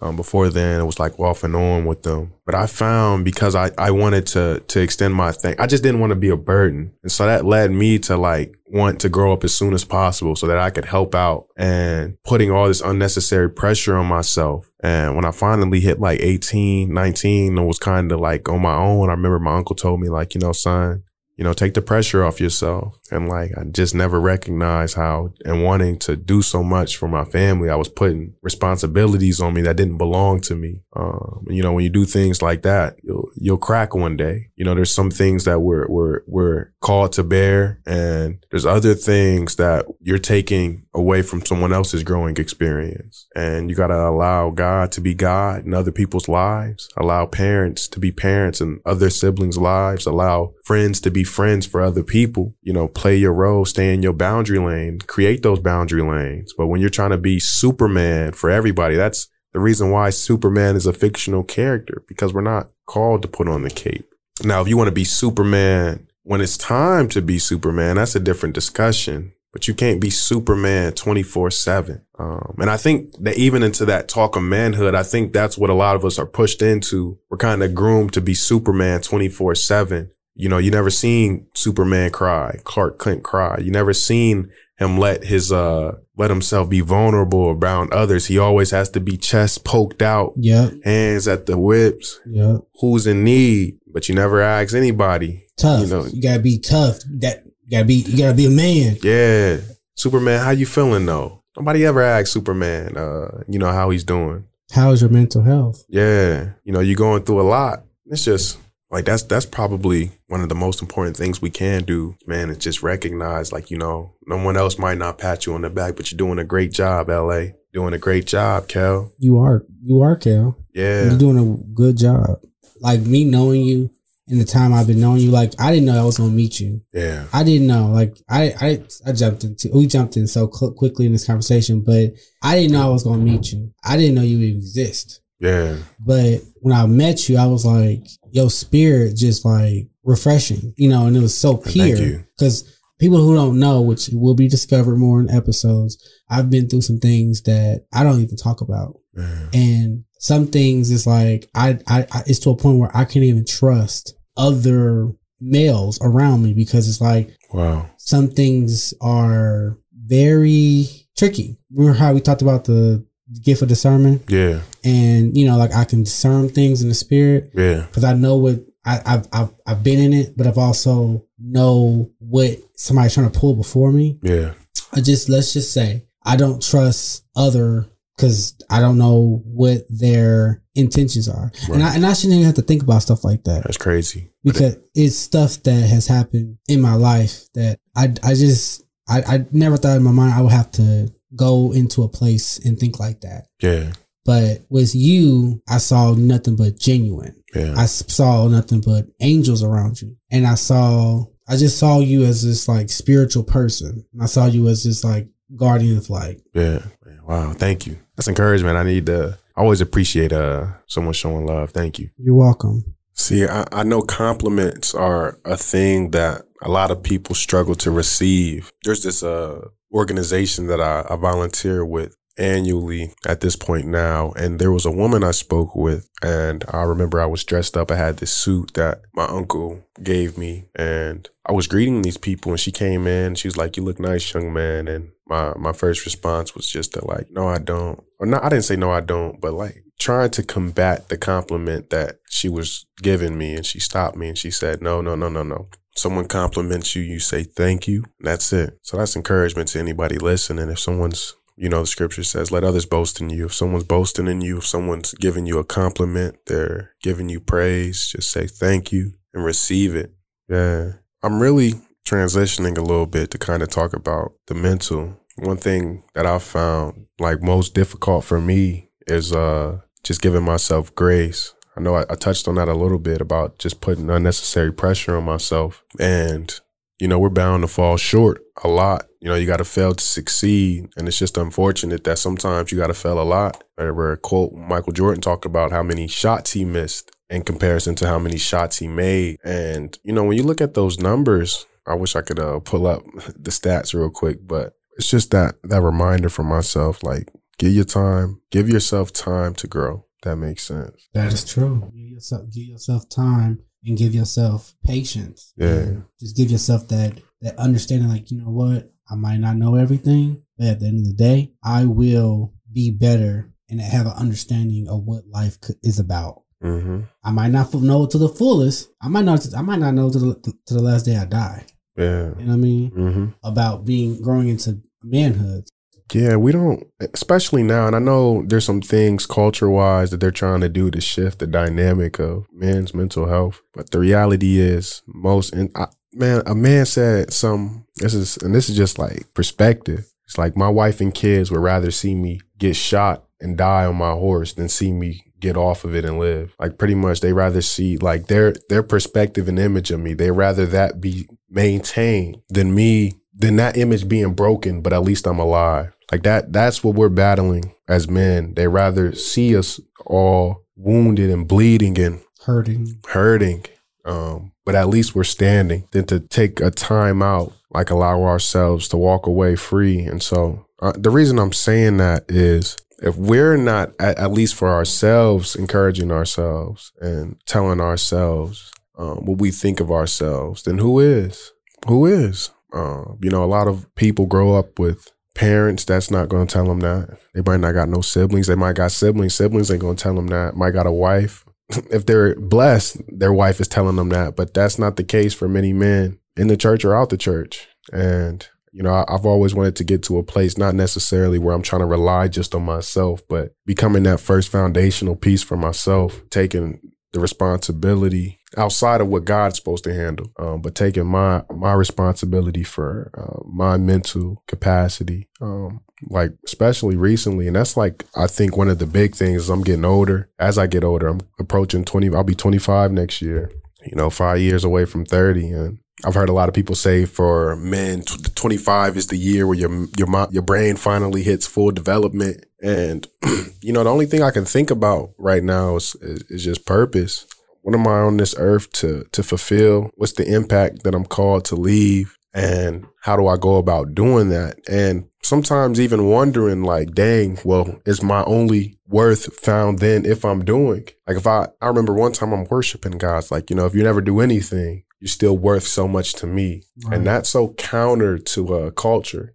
Um, 0.02 0.16
before 0.16 0.48
then, 0.50 0.80
it 0.80 0.86
was 0.86 0.98
like 0.98 1.20
off 1.20 1.44
and 1.44 1.54
on 1.54 1.84
with 1.84 2.04
them. 2.04 2.32
But 2.46 2.56
I 2.56 2.68
found 2.68 3.26
because 3.26 3.56
I, 3.56 3.72
I 3.78 3.92
wanted 3.92 4.26
to 4.28 4.64
to 4.66 4.80
extend 4.80 5.14
my 5.14 5.34
thing, 5.34 5.56
I 5.60 5.68
just 5.68 5.84
didn't 5.84 6.00
want 6.00 6.12
to 6.12 6.16
be 6.16 6.30
a 6.30 6.38
burden, 6.38 6.94
and 7.04 7.12
so 7.12 7.26
that 7.26 7.44
led 7.44 7.72
me 7.72 8.00
to 8.00 8.16
like 8.16 8.56
want 8.68 9.02
to 9.02 9.10
grow 9.10 9.34
up 9.34 9.44
as 9.44 9.54
soon 9.54 9.74
as 9.74 9.84
possible 9.84 10.38
so 10.38 10.48
that 10.48 10.58
I 10.58 10.70
could 10.70 10.86
help 10.86 11.14
out 11.14 11.48
and 11.58 12.16
putting 12.24 12.52
all 12.52 12.70
this 12.70 12.80
unnecessary 12.80 13.50
pressure 13.50 13.98
on 13.98 14.06
myself. 14.06 14.72
And 14.82 15.14
when 15.18 15.26
I 15.26 15.32
finally 15.32 15.82
hit 15.82 16.00
like 16.00 16.22
18, 16.22 16.94
19, 16.94 17.58
and 17.58 17.68
was 17.68 17.80
kind 17.80 18.14
of 18.14 18.22
like 18.22 18.48
on 18.48 18.62
my 18.62 18.76
own, 18.76 19.10
I 19.10 19.14
remember 19.14 19.40
my 19.40 19.58
uncle 19.58 19.76
told 19.76 20.00
me 20.00 20.08
like, 20.08 20.36
you 20.36 20.40
know, 20.40 20.54
son, 20.54 21.04
you 21.36 21.44
know, 21.44 21.54
take 21.54 21.74
the 21.74 21.82
pressure 21.82 22.24
off 22.24 22.40
yourself. 22.40 22.98
And 23.12 23.28
like, 23.28 23.52
I 23.58 23.64
just 23.66 23.94
never 23.94 24.20
recognized 24.20 24.96
how, 24.96 25.34
and 25.44 25.64
wanting 25.64 26.00
to 26.00 26.16
do 26.16 26.42
so 26.42 26.64
much 26.64 26.96
for 26.96 27.08
my 27.08 27.26
family, 27.26 27.70
I 27.70 27.76
was 27.76 27.90
putting 27.90 28.36
responsibilities 28.42 29.42
on 29.42 29.54
me 29.54 29.62
that 29.64 29.76
didn't 29.76 29.98
belong 29.98 30.40
to 30.42 30.56
me. 30.56 30.82
Um, 30.96 31.46
you 31.50 31.62
know, 31.62 31.74
when 31.74 31.84
you 31.84 31.90
do 31.90 32.06
things 32.06 32.42
like 32.42 32.62
that, 32.62 32.98
you'll, 33.04 33.30
you'll 33.36 33.58
crack 33.58 33.94
one 33.94 34.16
day. 34.16 34.50
You 34.56 34.64
know, 34.64 34.76
there's 34.76 34.94
some 34.94 35.12
things 35.12 35.44
that 35.44 35.60
we're, 35.60 35.88
we're, 35.90 36.22
we're 36.26 36.74
called 36.80 37.12
to 37.14 37.24
bear 37.24 37.82
and 37.86 38.44
there's 38.50 38.66
other 38.66 38.94
things 38.94 39.58
that 39.58 39.86
you're 40.00 40.18
taking 40.18 40.86
away 40.94 41.22
from 41.22 41.46
someone 41.46 41.74
else's 41.74 42.04
growing 42.04 42.38
experience. 42.38 43.28
And 43.36 43.70
you 43.70 43.76
got 43.76 43.88
to 43.88 44.08
allow 44.08 44.52
God 44.52 44.94
to 44.94 45.02
be 45.02 45.14
God 45.14 45.66
in 45.66 45.74
other 45.74 45.92
people's 45.92 46.30
lives, 46.30 46.90
allow 46.96 47.26
parents 47.26 47.90
to 47.90 48.00
be 48.00 48.12
parents 48.12 48.62
in 48.62 48.80
other 48.86 49.10
siblings' 49.10 49.58
lives, 49.58 50.06
allow 50.06 50.54
friends 50.64 51.02
to 51.02 51.12
be 51.12 51.25
friends 51.26 51.66
for 51.66 51.82
other 51.82 52.04
people. 52.04 52.56
You 52.62 52.74
know, 52.74 52.88
play 52.88 53.18
your 53.18 53.34
role, 53.34 53.66
stay 53.66 53.94
in 53.94 54.02
your 54.02 54.14
boundary 54.14 54.60
lane, 54.60 55.00
create 55.00 55.44
those 55.44 55.60
boundary 55.60 56.02
lanes. 56.02 56.54
But 56.58 56.68
when 56.68 56.82
you're 56.82 56.90
trying 56.90 57.12
to 57.12 57.18
be 57.18 57.40
Superman 57.40 58.32
for 58.32 58.50
everybody, 58.50 58.96
that's 58.96 59.28
the 59.54 59.60
reason 59.60 59.92
why 59.92 60.10
Superman 60.10 60.76
is 60.76 60.86
a 60.86 60.94
fictional 60.94 61.44
character 61.44 62.04
because 62.08 62.34
we're 62.34 62.42
not 62.42 62.70
called 62.86 63.22
to 63.22 63.28
put 63.28 63.48
on 63.48 63.64
the 63.64 63.70
cape. 63.70 64.08
Now, 64.44 64.62
if 64.62 64.68
you 64.68 64.78
want 64.78 64.88
to 64.88 64.94
be 64.94 65.06
Superman 65.06 66.08
when 66.24 66.42
it's 66.42 66.58
time 66.58 67.08
to 67.10 67.22
be 67.22 67.40
Superman, 67.40 67.96
that's 67.96 68.16
a 68.16 68.20
different 68.20 68.56
discussion. 68.56 69.32
But 69.54 69.70
you 69.70 69.74
can't 69.74 70.02
be 70.02 70.10
Superman 70.10 70.92
24 70.92 71.50
7. 71.52 72.02
Um, 72.20 72.56
and 72.60 72.70
I 72.70 72.76
think 72.76 73.14
that 73.24 73.38
even 73.38 73.64
into 73.64 73.86
that 73.86 74.10
talk 74.10 74.36
of 74.36 74.44
manhood, 74.44 74.96
I 74.96 75.04
think 75.04 75.32
that's 75.32 75.58
what 75.58 75.70
a 75.70 75.74
lot 75.74 75.96
of 75.96 76.04
us 76.04 76.20
are 76.20 76.26
pushed 76.26 76.62
into. 76.62 77.20
We're 77.30 77.38
kind 77.38 77.64
of 77.64 77.74
groomed 77.74 78.12
to 78.14 78.22
be 78.22 78.34
Superman 78.34 79.02
24 79.02 79.56
7. 79.56 80.12
You 80.36 80.50
know, 80.50 80.58
you 80.58 80.70
never 80.70 80.90
seen 80.90 81.48
Superman 81.54 82.12
cry, 82.12 82.60
Clark 82.64 83.00
Kent 83.00 83.24
cry. 83.24 83.58
You 83.60 83.72
never 83.72 83.94
seen 83.94 84.52
him 84.78 84.98
let 84.98 85.24
his, 85.24 85.52
uh, 85.52 85.98
let 86.18 86.30
himself 86.30 86.70
be 86.70 86.82
vulnerable 86.82 87.50
around 87.52 87.94
others. 87.94 88.26
He 88.26 88.38
always 88.38 88.72
has 88.72 88.90
to 88.92 89.00
be 89.00 89.16
chest 89.18 89.64
poked 89.64 90.02
out, 90.02 90.34
yeah, 90.36 90.70
hands 90.84 91.28
at 91.28 91.46
the 91.46 91.58
whips, 91.58 92.20
yep. 92.26 92.62
who's 92.82 93.08
in 93.08 93.24
need, 93.24 93.80
but 93.88 94.10
you 94.10 94.16
never 94.16 94.42
ask 94.42 94.76
anybody. 94.76 95.46
Tough. 95.58 95.82
You 95.82 95.88
know, 95.88 96.06
You, 96.06 96.22
gotta 96.22 96.42
be 96.42 96.60
tough. 96.60 97.00
That 97.10 97.44
you 97.64 97.72
gotta 97.72 97.86
be. 97.86 97.96
You 97.96 98.18
gotta 98.18 98.34
be 98.36 98.46
a 98.48 98.50
man. 98.50 98.98
yeah. 99.02 99.58
Superman, 99.96 100.42
how 100.44 100.52
you 100.52 100.66
feeling 100.66 101.06
though? 101.06 101.42
Nobody 101.58 101.86
ever 101.86 102.02
asked 102.02 102.34
Superman, 102.34 102.98
uh, 102.98 103.44
you 103.48 103.58
know, 103.58 103.72
how 103.72 103.90
he's 103.92 104.04
doing. 104.04 104.46
How 104.72 104.92
is 104.92 105.00
your 105.00 105.10
mental 105.10 105.42
health? 105.44 105.86
Yeah. 105.88 106.50
You 106.66 106.74
know, 106.74 106.82
you're 106.82 106.98
going 106.98 107.24
through 107.24 107.40
a 107.40 107.44
lot. 107.48 107.84
It's 108.08 108.26
just 108.26 108.58
like 108.92 109.06
that's 109.06 109.24
that's 109.24 109.46
probably 109.46 110.12
one 110.28 110.42
of 110.42 110.50
the 110.50 110.56
most 110.56 110.82
important 110.82 111.18
things 111.18 111.42
we 111.42 111.50
can 111.50 111.84
do, 111.84 112.16
man, 112.28 112.50
is 112.50 112.58
just 112.58 112.84
recognize 112.84 113.52
like, 113.52 113.72
you 113.72 113.78
know, 113.78 114.14
no 114.28 114.38
one 114.38 114.58
else 114.58 114.78
might 114.78 114.98
not 114.98 115.18
pat 115.18 115.46
you 115.46 115.54
on 115.54 115.62
the 115.62 115.70
back, 115.70 115.96
but 115.96 116.12
you're 116.12 116.18
doing 116.18 116.40
a 116.40 116.44
great 116.44 116.72
job, 116.72 117.10
LA. 117.10 117.48
Doing 117.74 117.94
a 117.94 117.98
great 117.98 118.26
job, 118.26 118.70
Kel. 118.70 119.12
You 119.20 119.40
are. 119.40 119.66
You 119.84 120.02
are, 120.02 120.16
Kel. 120.16 120.58
Yeah. 120.74 121.10
You're 121.10 121.18
doing 121.18 121.38
a 121.38 121.74
good 121.74 121.98
job. 121.98 122.40
Like 122.80 123.02
me 123.02 123.26
knowing 123.26 123.64
you 123.64 123.90
in 124.28 124.40
the 124.40 124.46
time 124.46 124.74
I've 124.74 124.88
been 124.88 125.02
knowing 125.02 125.22
you, 125.22 125.32
like 125.32 125.54
I 125.60 125.72
didn't 125.72 125.86
know 125.86 126.00
I 126.00 126.06
was 126.06 126.18
gonna 126.18 126.32
meet 126.32 126.60
you. 126.60 126.82
Yeah. 126.94 127.26
I 127.34 127.44
didn't 127.44 127.68
know. 127.68 127.88
Like 127.88 128.16
I, 128.30 128.54
I, 128.60 128.84
I 129.06 129.12
jumped 129.12 129.44
into. 129.44 129.70
We 129.74 129.88
jumped 129.88 130.18
in 130.18 130.28
so 130.28 130.50
cl- 130.52 130.74
quickly 130.74 131.06
in 131.06 131.12
this 131.12 131.28
conversation, 131.28 131.82
but 131.82 132.12
I 132.42 132.56
didn't 132.56 132.72
know 132.72 132.88
I 132.88 132.92
was 132.94 133.04
gonna 133.04 133.22
meet 133.22 133.52
you. 133.52 133.74
I 133.84 133.98
didn't 133.98 134.16
know 134.16 134.22
you 134.22 134.38
would 134.40 134.48
exist. 134.48 135.22
Yeah. 135.40 135.78
But 136.00 136.42
when 136.62 136.74
I 136.74 136.86
met 136.86 137.28
you, 137.30 137.38
I 137.38 137.46
was 137.46 137.66
like, 137.66 138.06
your 138.32 138.50
spirit 138.50 139.16
just 139.16 139.46
like 139.46 139.88
refreshing, 140.04 140.74
you 140.78 140.90
know, 140.90 141.06
and 141.08 141.16
it 141.16 141.22
was 141.22 141.38
so 141.38 141.58
pure. 141.58 142.26
Because 142.38 142.80
people 143.00 143.18
who 143.18 143.36
don't 143.36 143.60
know, 143.60 143.82
which 143.82 144.10
will 144.14 144.36
be 144.36 144.48
discovered 144.48 144.98
more 144.98 145.20
in 145.20 145.30
episodes, 145.30 145.98
I've 146.30 146.50
been 146.50 146.68
through 146.70 146.82
some 146.82 147.00
things 147.00 147.42
that 147.44 147.86
I 147.94 148.04
don't 148.04 148.22
even 148.22 148.38
talk 148.38 148.62
about. 148.62 149.00
Man. 149.14 149.50
And 149.54 150.04
some 150.20 150.48
things 150.48 150.92
is 150.92 151.06
like 151.06 151.50
I, 151.56 151.80
I, 151.88 152.08
I 152.12 152.24
it's 152.26 152.40
to 152.40 152.50
a 152.50 152.56
point 152.58 152.80
where 152.80 152.96
I 152.96 153.06
can't 153.06 153.26
even 153.26 153.46
trust 153.46 154.14
other 154.38 155.12
males 155.40 156.00
around 156.02 156.44
me 156.44 156.54
because 156.54 156.90
it's 156.90 157.02
like 157.02 157.36
Wow. 157.54 157.90
some 157.98 158.30
things 158.30 158.94
are 159.02 159.78
very 159.94 160.88
tricky. 161.18 161.58
Remember 161.74 161.98
how 161.98 162.14
we 162.14 162.22
talked 162.22 162.42
about 162.42 162.66
the 162.66 163.06
gift 163.42 163.62
of 163.62 163.68
discernment, 163.68 164.24
Yeah. 164.30 164.62
and 164.84 165.36
you 165.38 165.46
know, 165.46 165.58
like 165.58 165.74
I 165.74 165.84
can 165.86 166.04
discern 166.04 166.50
things 166.50 166.82
in 166.82 166.90
the 166.90 166.96
spirit 166.96 167.52
Yeah. 167.56 167.86
because 167.88 168.04
I 168.04 168.14
know 168.14 168.38
what 168.38 168.60
I, 168.86 169.00
I've 169.06 169.28
I've 169.34 169.50
I've 169.66 169.84
been 169.84 170.00
in 170.00 170.14
it, 170.14 170.38
but 170.38 170.46
I've 170.48 170.58
also 170.60 171.26
know 171.40 172.12
what 172.20 172.58
somebody's 172.76 173.14
trying 173.14 173.30
to 173.32 173.40
pull 173.40 173.56
before 173.56 173.92
me. 173.92 174.20
Yeah. 174.22 174.54
I 174.94 175.02
just 175.02 175.28
let's 175.30 175.54
just 175.54 175.74
say 175.74 176.06
I 176.24 176.36
don't 176.36 176.62
trust 176.62 177.24
other 177.36 177.88
because 178.16 178.56
I 178.70 178.80
don't 178.80 178.98
know 178.98 179.42
what 179.46 179.82
their 179.90 180.62
intentions 180.76 181.28
are, 181.28 181.52
and 181.72 181.84
I 181.84 181.96
and 181.96 182.06
I 182.06 182.14
shouldn't 182.14 182.34
even 182.36 182.46
have 182.46 182.56
to 182.56 182.62
think 182.62 182.84
about 182.84 183.02
stuff 183.02 183.24
like 183.24 183.44
that 183.46 183.64
That's 183.64 183.78
crazy. 183.78 184.32
because 184.44 184.78
it's 184.94 185.16
stuff 185.18 185.62
that 185.64 185.90
has 185.90 186.08
happened 186.08 186.58
in 186.68 186.80
my 186.82 186.94
life 186.94 187.46
that 187.56 187.80
I 187.96 188.14
I 188.24 188.34
just 188.36 188.84
I, 189.10 189.22
I 189.22 189.46
never 189.52 189.78
thought 189.78 189.98
in 189.98 190.04
my 190.04 190.12
mind 190.12 190.34
I 190.34 190.42
would 190.42 190.52
have 190.52 190.72
to 190.74 191.12
go 191.36 191.72
into 191.74 192.04
a 192.04 192.10
place 192.10 192.60
and 192.66 192.78
think 192.78 193.00
like 193.00 193.22
that. 193.22 193.46
Yeah. 193.62 193.94
But 194.26 194.66
with 194.70 194.96
you, 194.96 195.62
I 195.70 195.78
saw 195.78 196.14
nothing 196.14 196.56
but 196.56 196.80
genuine. 196.80 197.42
Yeah. 197.54 197.74
I 197.78 197.84
s- 197.84 198.04
saw 198.12 198.48
nothing 198.48 198.82
but 198.82 199.06
angels 199.22 199.64
around 199.64 200.02
you. 200.02 200.16
And 200.32 200.48
I 200.48 200.56
saw, 200.56 201.26
I 201.48 201.58
just 201.58 201.78
saw 201.78 202.00
you 202.00 202.24
as 202.26 202.44
this 202.44 202.68
like 202.68 202.90
spiritual 202.90 203.44
person. 203.44 204.06
And 204.14 204.24
I 204.24 204.26
saw 204.26 204.48
you 204.48 204.68
as 204.68 204.84
this 204.84 205.04
like 205.04 205.28
guardian 205.56 205.98
of 205.98 206.10
light. 206.10 206.42
Yeah. 206.54 206.80
Wow. 207.24 207.54
Thank 207.54 207.86
you. 207.86 207.98
That's 208.16 208.28
encouragement. 208.28 208.78
I 208.78 208.84
need 208.84 209.06
to. 209.08 209.38
I 209.56 209.62
always 209.62 209.80
appreciate 209.82 210.34
uh 210.34 210.68
someone 210.88 211.14
showing 211.14 211.46
love. 211.46 211.70
Thank 211.72 212.00
you. 212.00 212.10
You're 212.18 212.36
welcome. 212.36 212.84
See, 213.14 213.46
I, 213.48 213.64
I 213.72 213.84
know 213.84 214.02
compliments 214.02 214.94
are 214.94 215.40
a 215.46 215.56
thing 215.56 216.12
that 216.12 216.42
a 216.62 216.70
lot 216.70 216.92
of 216.92 217.02
people 217.04 217.36
struggle 217.36 217.76
to 217.76 217.92
receive. 217.92 218.72
There's 218.84 219.04
this 219.04 219.22
uh 219.24 219.68
organization 219.96 220.68
that 220.68 220.82
I, 220.82 221.06
I 221.10 221.16
volunteer 221.16 221.86
with 221.86 222.16
annually 222.38 223.14
at 223.26 223.42
this 223.42 223.56
point 223.56 223.88
now. 223.88 224.32
And 224.34 224.60
there 224.60 224.72
was 224.72 224.86
a 224.86 224.92
woman 224.92 225.24
I 225.24 225.32
spoke 225.32 225.76
with, 225.76 226.10
and 226.22 226.64
I 226.70 226.84
remember 226.84 227.22
I 227.22 227.26
was 227.26 227.44
dressed 227.44 227.78
up. 227.78 227.90
I 227.90 227.96
had 227.96 228.18
this 228.18 228.32
suit 228.32 228.74
that 228.74 229.02
my 229.14 229.26
uncle 229.26 229.84
gave 230.04 230.38
me, 230.38 230.66
and 230.76 231.30
I 231.46 231.54
was 231.54 231.68
greeting 231.68 232.02
these 232.02 232.18
people, 232.18 232.52
and 232.52 232.60
she 232.60 232.72
came 232.72 233.08
in. 233.08 233.36
She 233.36 233.48
was 233.48 233.58
like, 233.58 233.78
"You 233.78 233.84
look 233.84 234.00
nice, 234.00 234.34
young 234.34 234.54
man." 234.54 234.88
And 234.88 235.12
my 235.28 235.54
my 235.56 235.74
first 235.74 236.06
response 236.06 236.56
was 236.56 236.68
just 236.68 236.94
to 236.94 237.08
like, 237.08 237.28
"No, 237.32 237.48
I 237.48 237.60
don't." 237.60 238.04
Or 238.20 238.26
not, 238.26 238.44
I 238.44 238.50
didn't 238.50 238.66
say 238.66 238.76
no, 238.76 238.92
I 238.92 239.02
don't, 239.02 239.40
but 239.40 239.54
like 239.54 239.84
trying 240.00 240.30
to 240.32 240.44
combat 240.44 241.10
the 241.10 241.18
compliment 241.18 241.90
that 241.90 242.20
she 242.30 242.50
was 242.50 242.86
giving 243.02 243.38
me, 243.38 243.56
and 243.56 243.66
she 243.66 243.80
stopped 243.80 244.18
me 244.18 244.28
and 244.28 244.38
she 244.38 244.52
said, 244.52 244.82
"No, 244.82 245.02
no, 245.02 245.16
no, 245.16 245.30
no, 245.30 245.44
no." 245.44 245.70
Someone 245.96 246.28
compliments 246.28 246.96
you, 246.96 247.02
you 247.02 247.20
say 247.20 247.44
thank 247.44 247.88
you. 247.88 248.04
That's 248.20 248.52
it. 248.52 248.78
So 248.82 248.98
that's 248.98 249.16
encouragement 249.16 249.70
to 249.70 249.80
anybody 249.80 250.18
listening. 250.18 250.70
If 250.70 250.80
someone's 250.80 251.36
you 251.58 251.70
know, 251.70 251.82
the 251.82 251.88
scripture 251.88 252.24
says, 252.24 252.52
let 252.52 252.64
others 252.64 252.86
boast 252.86 253.22
in 253.22 253.30
you. 253.30 253.46
If 253.46 253.54
someone's 253.54 253.86
boasting 253.86 254.28
in 254.28 254.42
you, 254.42 254.58
if 254.58 254.66
someone's 254.66 255.14
giving 255.14 255.46
you 255.46 255.58
a 255.58 255.64
compliment, 255.64 256.38
they're 256.48 256.92
giving 257.02 257.30
you 257.30 257.40
praise, 257.40 258.08
just 258.08 258.30
say 258.30 258.46
thank 258.48 258.92
you 258.92 259.14
and 259.34 259.44
receive 259.44 259.96
it. 259.96 260.14
Yeah. 260.50 260.94
I'm 261.24 261.42
really 261.42 261.74
transitioning 262.06 262.78
a 262.78 262.82
little 262.82 263.08
bit 263.08 263.32
to 263.32 263.38
kind 263.38 263.64
of 263.64 263.70
talk 263.70 263.94
about 263.94 264.34
the 264.48 264.54
mental. 264.54 265.20
One 265.38 265.58
thing 265.58 266.04
that 266.14 266.26
I 266.26 266.40
found 266.40 267.08
like 267.20 267.42
most 267.42 267.74
difficult 267.74 268.24
for 268.26 268.40
me 268.40 268.90
is 269.08 269.34
uh 269.34 269.80
just 270.04 270.22
giving 270.22 270.44
myself 270.44 270.94
grace. 270.94 271.55
I 271.76 271.82
know 271.82 271.96
I, 271.96 272.06
I 272.10 272.16
touched 272.16 272.48
on 272.48 272.56
that 272.56 272.70
a 272.70 272.74
little 272.74 273.00
bit 273.00 273.22
about 273.22 273.60
just 273.60 273.82
putting 273.82 274.10
unnecessary 274.10 274.72
pressure 274.72 275.18
on 275.18 275.26
myself. 275.26 275.84
And 276.00 276.60
you 277.00 277.08
know, 277.08 277.20
we're 277.20 277.30
bound 277.30 277.64
to 277.64 277.68
fall 277.68 277.98
short 277.98 278.42
a 278.64 278.68
lot. 278.68 279.08
You 279.20 279.30
know, 279.30 279.36
you 279.36 279.46
got 279.46 279.58
to 279.58 279.66
fail 279.66 279.94
to 279.94 280.04
succeed. 280.04 280.88
And 280.96 281.08
it's 281.08 281.20
just 281.20 281.38
unfortunate 281.38 282.04
that 282.06 282.20
sometimes 282.20 282.72
you 282.72 282.78
got 282.78 282.88
to 282.88 282.94
fail 282.94 283.20
a 283.20 283.24
lot. 283.24 283.64
I 283.78 283.82
remember 283.82 284.14
a 284.14 284.18
quote 284.18 284.54
Michael 284.54 284.94
Jordan 284.94 285.22
talked 285.22 285.46
about 285.46 285.72
how 285.72 285.84
many 285.84 286.08
shots 286.08 286.54
he 286.54 286.64
missed 286.64 287.12
in 287.30 287.44
comparison 287.44 287.96
to 287.96 288.08
how 288.08 288.20
many 288.20 288.38
shots 288.38 288.78
he 288.78 288.88
made. 288.88 289.38
And, 289.44 289.98
you 290.04 290.14
know, 290.14 290.24
when 290.24 290.38
you 290.38 290.44
look 290.44 290.62
at 290.62 290.74
those 290.74 291.00
numbers, 291.00 291.66
I 291.86 291.96
wish 291.96 292.16
I 292.16 292.22
could 292.22 292.40
uh, 292.40 292.60
pull 292.60 292.88
up 292.88 293.04
the 293.38 293.52
stats 293.52 293.94
real 293.94 294.10
quick, 294.10 294.48
but 294.48 294.74
it's 294.98 295.10
just 295.10 295.32
that, 295.32 295.56
that 295.64 295.82
reminder 295.82 296.30
for 296.30 296.44
myself, 296.44 297.04
like, 297.04 297.30
give 297.58 297.74
your 297.74 297.84
time, 297.84 298.42
give 298.52 298.70
yourself 298.70 299.12
time 299.12 299.54
to 299.56 299.68
grow. 299.68 300.05
That 300.26 300.38
makes 300.38 300.64
sense. 300.64 301.08
That 301.14 301.32
is 301.32 301.46
true. 301.46 301.92
Give 301.94 302.10
yourself, 302.10 302.52
give 302.52 302.64
yourself 302.64 303.08
time 303.10 303.60
and 303.86 303.96
give 303.96 304.16
yourself 304.16 304.74
patience. 304.84 305.54
Yeah. 305.56 306.02
Just 306.20 306.36
give 306.36 306.50
yourself 306.50 306.88
that 306.88 307.22
that 307.42 307.58
understanding. 307.60 308.10
Like 308.10 308.32
you 308.32 308.42
know 308.42 308.50
what, 308.50 308.92
I 309.08 309.14
might 309.14 309.38
not 309.38 309.56
know 309.56 309.76
everything, 309.76 310.42
but 310.58 310.68
at 310.68 310.80
the 310.80 310.88
end 310.88 311.00
of 311.02 311.06
the 311.06 311.14
day, 311.14 311.54
I 311.64 311.86
will 311.86 312.56
be 312.74 312.90
better 312.90 313.54
and 313.70 313.80
have 313.80 314.08
an 314.08 314.14
understanding 314.14 314.88
of 314.90 315.04
what 315.04 315.28
life 315.28 315.60
is 315.84 316.00
about. 316.00 316.42
Mm-hmm. 316.64 317.02
I 317.24 317.32
might 317.32 317.52
not 317.52 317.72
know 317.76 318.08
to 318.08 318.18
the 318.18 318.30
fullest. 318.30 318.90
I 319.00 319.08
might 319.08 319.26
not. 319.26 319.46
I 319.56 319.62
might 319.62 319.80
not 319.80 319.94
know 319.94 320.10
to 320.10 320.18
the 320.18 320.54
to 320.66 320.74
the 320.74 320.82
last 320.82 321.06
day 321.06 321.18
I 321.18 321.26
die. 321.26 321.68
Yeah. 321.96 322.34
You 322.40 322.46
know 322.46 322.48
what 322.48 322.54
I 322.54 322.56
mean? 322.56 322.92
Mm-hmm. 322.92 323.26
About 323.44 323.86
being 323.86 324.20
growing 324.24 324.50
into 324.50 324.82
manhood. 325.04 325.68
Yeah, 326.14 326.36
we 326.36 326.52
don't, 326.52 326.86
especially 327.14 327.64
now. 327.64 327.88
And 327.88 327.96
I 327.96 328.00
know 328.00 328.44
there's 328.46 328.66
some 328.66 328.82
things 328.82 329.26
culture 329.26 329.70
wise 329.70 330.12
that 330.12 330.20
they're 330.20 330.32
trying 330.32 330.62
to 330.62 330.70
do 330.70 330.92
to 330.92 331.02
shift 331.02 331.40
the 331.40 331.48
dynamic 331.48 332.20
of 332.20 332.46
men's 332.52 332.94
mental 332.94 333.28
health. 333.28 333.62
But 333.74 333.90
the 333.92 334.00
reality 334.00 334.60
is, 334.60 335.02
most, 335.08 335.54
and 335.54 335.72
I, 335.76 335.88
man, 336.14 336.44
a 336.46 336.54
man 336.54 336.86
said 336.86 337.34
some, 337.34 337.88
this 337.96 338.14
is, 338.14 338.38
and 338.38 338.54
this 338.54 338.70
is 338.70 338.78
just 338.78 339.00
like 339.00 339.34
perspective. 339.34 340.12
It's 340.26 340.38
like 340.38 340.56
my 340.56 340.70
wife 340.70 341.02
and 341.02 341.14
kids 341.14 341.52
would 341.52 341.62
rather 341.62 341.92
see 341.92 342.16
me 342.16 342.40
get 342.58 342.76
shot 342.76 343.26
and 343.40 343.58
die 343.58 343.86
on 343.86 343.96
my 343.96 344.12
horse 344.12 344.54
than 344.54 344.70
see 344.70 344.92
me 344.92 345.26
get 345.40 345.58
off 345.58 345.84
of 345.84 345.96
it 345.96 346.06
and 346.06 346.20
live. 346.20 346.56
Like 346.60 346.78
pretty 346.78 346.96
much 346.96 347.22
they 347.22 347.34
rather 347.34 347.62
see 347.62 347.98
like 347.98 348.28
their 348.28 348.54
their 348.70 348.82
perspective 348.82 349.48
and 349.48 349.60
image 349.60 349.92
of 349.92 350.00
me. 350.00 350.14
They 350.14 350.32
rather 350.32 350.66
that 350.68 351.00
be 351.00 351.28
maintained 351.50 352.42
than 352.50 352.74
me 352.74 353.14
than 353.38 353.58
that 353.58 353.78
image 353.78 354.08
being 354.08 354.34
broken, 354.34 354.82
but 354.82 354.94
at 354.94 355.04
least 355.04 355.28
I'm 355.28 355.40
alive. 355.40 355.95
Like 356.12 356.24
that 356.24 356.54
that's 356.54 356.84
what 356.84 356.96
we're 356.96 357.10
battling 357.10 357.74
as 357.88 358.10
men. 358.10 358.54
They 358.54 358.68
rather 358.68 359.14
see 359.16 359.56
us 359.58 359.80
all 360.06 360.64
wounded 360.76 361.30
and 361.30 361.48
bleeding 361.48 361.98
and 362.00 362.22
Hurting. 362.46 363.00
hurting. 363.08 363.66
Um, 364.06 364.52
but 364.66 364.76
at 364.76 364.88
least 364.88 365.16
we're 365.16 365.24
standing 365.24 365.88
than 365.92 366.06
to 366.06 366.20
take 366.20 366.60
a 366.60 366.70
time 366.70 367.24
out, 367.24 367.54
like 367.72 367.90
allow 367.90 368.22
ourselves 368.24 368.88
to 368.90 368.98
walk 368.98 369.26
away 369.26 369.56
free. 369.56 370.02
And 370.02 370.22
so 370.22 370.68
uh, 370.80 370.94
the 370.96 371.10
reason 371.10 371.40
I'm 371.40 371.54
saying 371.54 371.98
that 371.98 372.26
is 372.30 372.78
if 373.02 373.16
we're 373.16 373.58
not, 373.58 373.94
at, 374.00 374.20
at 374.20 374.32
least 374.32 374.54
for 374.56 374.70
ourselves, 374.70 375.56
encouraging 375.56 376.12
ourselves 376.12 376.92
and 377.02 377.38
telling 377.48 377.82
ourselves 377.82 378.72
um, 378.98 379.26
what 379.26 379.40
we 379.40 379.50
think 379.50 379.80
of 379.80 379.92
ourselves, 379.92 380.64
then 380.64 380.78
who 380.78 381.00
is? 381.00 381.52
Who 381.88 382.06
is? 382.06 382.52
Um, 382.74 383.18
you 383.22 383.30
know, 383.32 383.44
a 383.44 383.46
lot 383.46 383.68
of 383.68 383.94
people 383.96 384.26
grow 384.28 384.56
up 384.56 384.78
with 384.78 385.12
parents 385.36 385.86
that's 385.86 386.10
not 386.10 386.30
going 386.30 386.48
to 386.48 386.52
tell 386.54 386.66
them 386.66 386.80
that. 386.80 387.20
They 387.36 387.42
might 387.46 387.60
not 387.60 387.74
got 387.74 387.90
no 387.90 388.02
siblings. 388.02 388.48
They 388.48 388.56
might 388.56 388.76
got 388.76 388.92
siblings. 388.92 389.36
Siblings 389.36 389.70
ain't 389.70 389.82
going 389.82 389.96
to 389.96 390.02
tell 390.04 390.16
them 390.16 390.28
that. 390.28 390.56
Might 390.56 390.72
got 390.72 390.88
a 390.88 390.92
wife. 390.92 391.46
if 391.92 392.06
they're 392.06 392.36
blessed, 392.36 393.02
their 393.08 393.34
wife 393.34 393.60
is 393.60 393.68
telling 393.68 393.96
them 393.98 394.10
that. 394.10 394.36
But 394.36 394.54
that's 394.54 394.80
not 394.80 394.96
the 394.96 395.04
case 395.04 395.34
for 395.34 395.48
many 395.48 395.74
men 395.74 396.20
in 396.36 396.48
the 396.48 396.58
church 396.58 396.84
or 396.84 396.96
out 396.96 397.10
the 397.10 397.18
church. 397.18 397.68
And 397.94 398.48
you 398.72 398.84
know, 398.84 398.94
I- 398.94 399.06
I've 399.08 399.26
always 399.26 399.56
wanted 399.56 399.78
to 399.78 399.86
get 399.86 400.04
to 400.04 400.18
a 400.18 400.24
place, 400.24 400.58
not 400.58 400.76
necessarily 400.76 401.40
where 401.40 401.56
I'm 401.56 401.62
trying 401.62 401.80
to 401.80 401.86
rely 401.86 402.28
just 402.28 402.54
on 402.54 402.64
myself, 402.64 403.22
but 403.30 403.54
becoming 403.66 404.04
that 404.04 404.20
first 404.20 404.50
foundational 404.50 405.16
piece 405.16 405.42
for 405.44 405.56
myself, 405.56 406.22
taking 406.30 406.82
the 407.14 407.22
responsibility 407.22 408.40
outside 408.58 409.02
of 409.02 409.08
what 409.08 409.26
God's 409.26 409.58
supposed 409.58 409.84
to 409.86 409.94
handle, 409.94 410.32
um, 410.38 410.62
but 410.62 410.76
taking 410.76 411.06
my 411.06 411.44
my 411.54 411.74
responsibility 411.74 412.64
for 412.64 413.12
uh, 413.18 413.44
my 413.46 413.78
mental 413.78 414.44
capacity, 414.48 415.28
um, 415.42 415.82
like 416.10 416.34
especially 416.46 416.96
recently, 416.96 417.48
and 417.48 417.56
that's 417.56 417.78
like 417.78 418.06
I 418.16 418.28
think 418.28 418.58
one 418.58 418.70
of 418.70 418.80
the 418.80 418.86
big 418.86 419.16
things. 419.16 419.44
Is 419.44 419.50
I'm 419.50 419.64
getting 419.64 419.86
older. 419.86 420.30
As 420.40 420.58
I 420.58 420.68
get 420.68 420.84
older, 420.84 421.08
I'm 421.08 421.22
approaching 421.40 421.86
20. 421.86 422.16
I'll 422.16 422.24
be 422.24 422.36
25 422.36 422.92
next 422.92 423.22
year. 423.22 423.52
You 423.86 423.96
know, 423.96 424.10
five 424.10 424.40
years 424.40 424.64
away 424.64 424.86
from 424.86 425.06
30, 425.06 425.52
and 425.52 425.80
I've 426.04 426.16
heard 426.16 426.30
a 426.30 426.34
lot 426.34 426.50
of 426.50 426.56
people 426.56 426.76
say 426.76 427.06
for 427.06 427.56
men, 427.56 428.02
25 428.02 428.98
is 428.98 429.08
the 429.08 429.18
year 429.18 429.48
where 429.48 429.58
your 429.58 429.88
your 429.98 430.28
your 430.32 430.44
brain 430.44 430.76
finally 430.76 431.24
hits 431.24 431.48
full 431.48 431.72
development. 431.72 432.46
And 432.62 433.08
you 433.62 433.72
know, 433.72 433.84
the 433.84 433.92
only 433.92 434.06
thing 434.06 434.22
I 434.22 434.32
can 434.32 434.44
think 434.44 434.72
about 434.72 435.12
right 435.18 435.44
now 435.44 435.78
is, 435.78 435.96
is 436.02 436.24
is 436.30 436.44
just 436.44 436.66
purpose. 436.66 437.26
What 437.66 437.74
am 437.74 437.88
I 437.88 438.02
on 438.02 438.18
this 438.18 438.36
earth 438.38 438.72
to 438.74 439.06
to 439.12 439.24
fulfill? 439.24 439.90
What's 439.96 440.14
the 440.14 440.32
impact 440.32 440.84
that 440.84 440.94
I'm 440.94 441.04
called 441.04 441.46
to 441.46 441.56
leave? 441.56 442.16
And 442.32 442.86
how 443.02 443.18
do 443.18 443.26
I 443.26 443.38
go 443.38 443.56
about 443.56 443.96
doing 443.96 444.30
that? 444.30 444.60
And 444.70 445.08
sometimes 445.24 445.80
even 445.80 446.06
wondering, 446.06 446.62
like, 446.62 446.94
dang, 446.94 447.40
well, 447.44 447.82
is 447.88 448.04
my 448.04 448.24
only 448.26 448.78
worth 448.88 449.34
found 449.40 449.80
then 449.80 450.06
if 450.06 450.24
I'm 450.24 450.46
doing? 450.46 450.88
Like, 451.08 451.18
if 451.18 451.26
I, 451.26 451.48
I 451.60 451.66
remember 451.68 451.94
one 451.94 452.12
time 452.12 452.34
I'm 452.34 452.46
worshiping 452.52 453.00
God's 453.00 453.32
like, 453.32 453.50
you 453.50 453.56
know, 453.56 453.66
if 453.66 453.74
you 453.74 453.82
never 453.82 454.02
do 454.02 454.20
anything, 454.20 454.84
you're 455.00 455.08
still 455.08 455.36
worth 455.36 455.66
so 455.66 455.88
much 455.88 456.14
to 456.16 456.28
me. 456.28 456.62
Right. 456.84 456.98
And 456.98 457.08
that's 457.08 457.30
so 457.30 457.54
counter 457.54 458.20
to 458.20 458.56
uh, 458.56 458.72
culture. 458.72 459.34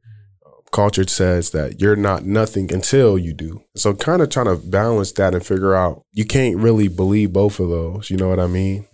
Culture 0.72 1.06
says 1.06 1.50
that 1.50 1.80
you're 1.80 1.96
not 1.96 2.24
nothing 2.24 2.72
until 2.72 3.18
you 3.18 3.34
do. 3.34 3.64
So, 3.74 3.94
kind 3.94 4.22
of 4.22 4.30
trying 4.30 4.46
to 4.46 4.56
balance 4.56 5.12
that 5.12 5.34
and 5.34 5.44
figure 5.44 5.74
out 5.74 6.04
you 6.12 6.24
can't 6.24 6.58
really 6.58 6.88
believe 6.88 7.32
both 7.32 7.58
of 7.58 7.68
those. 7.70 8.10
You 8.10 8.16
know 8.16 8.28
what 8.28 8.40
I 8.40 8.46
mean? 8.46 8.86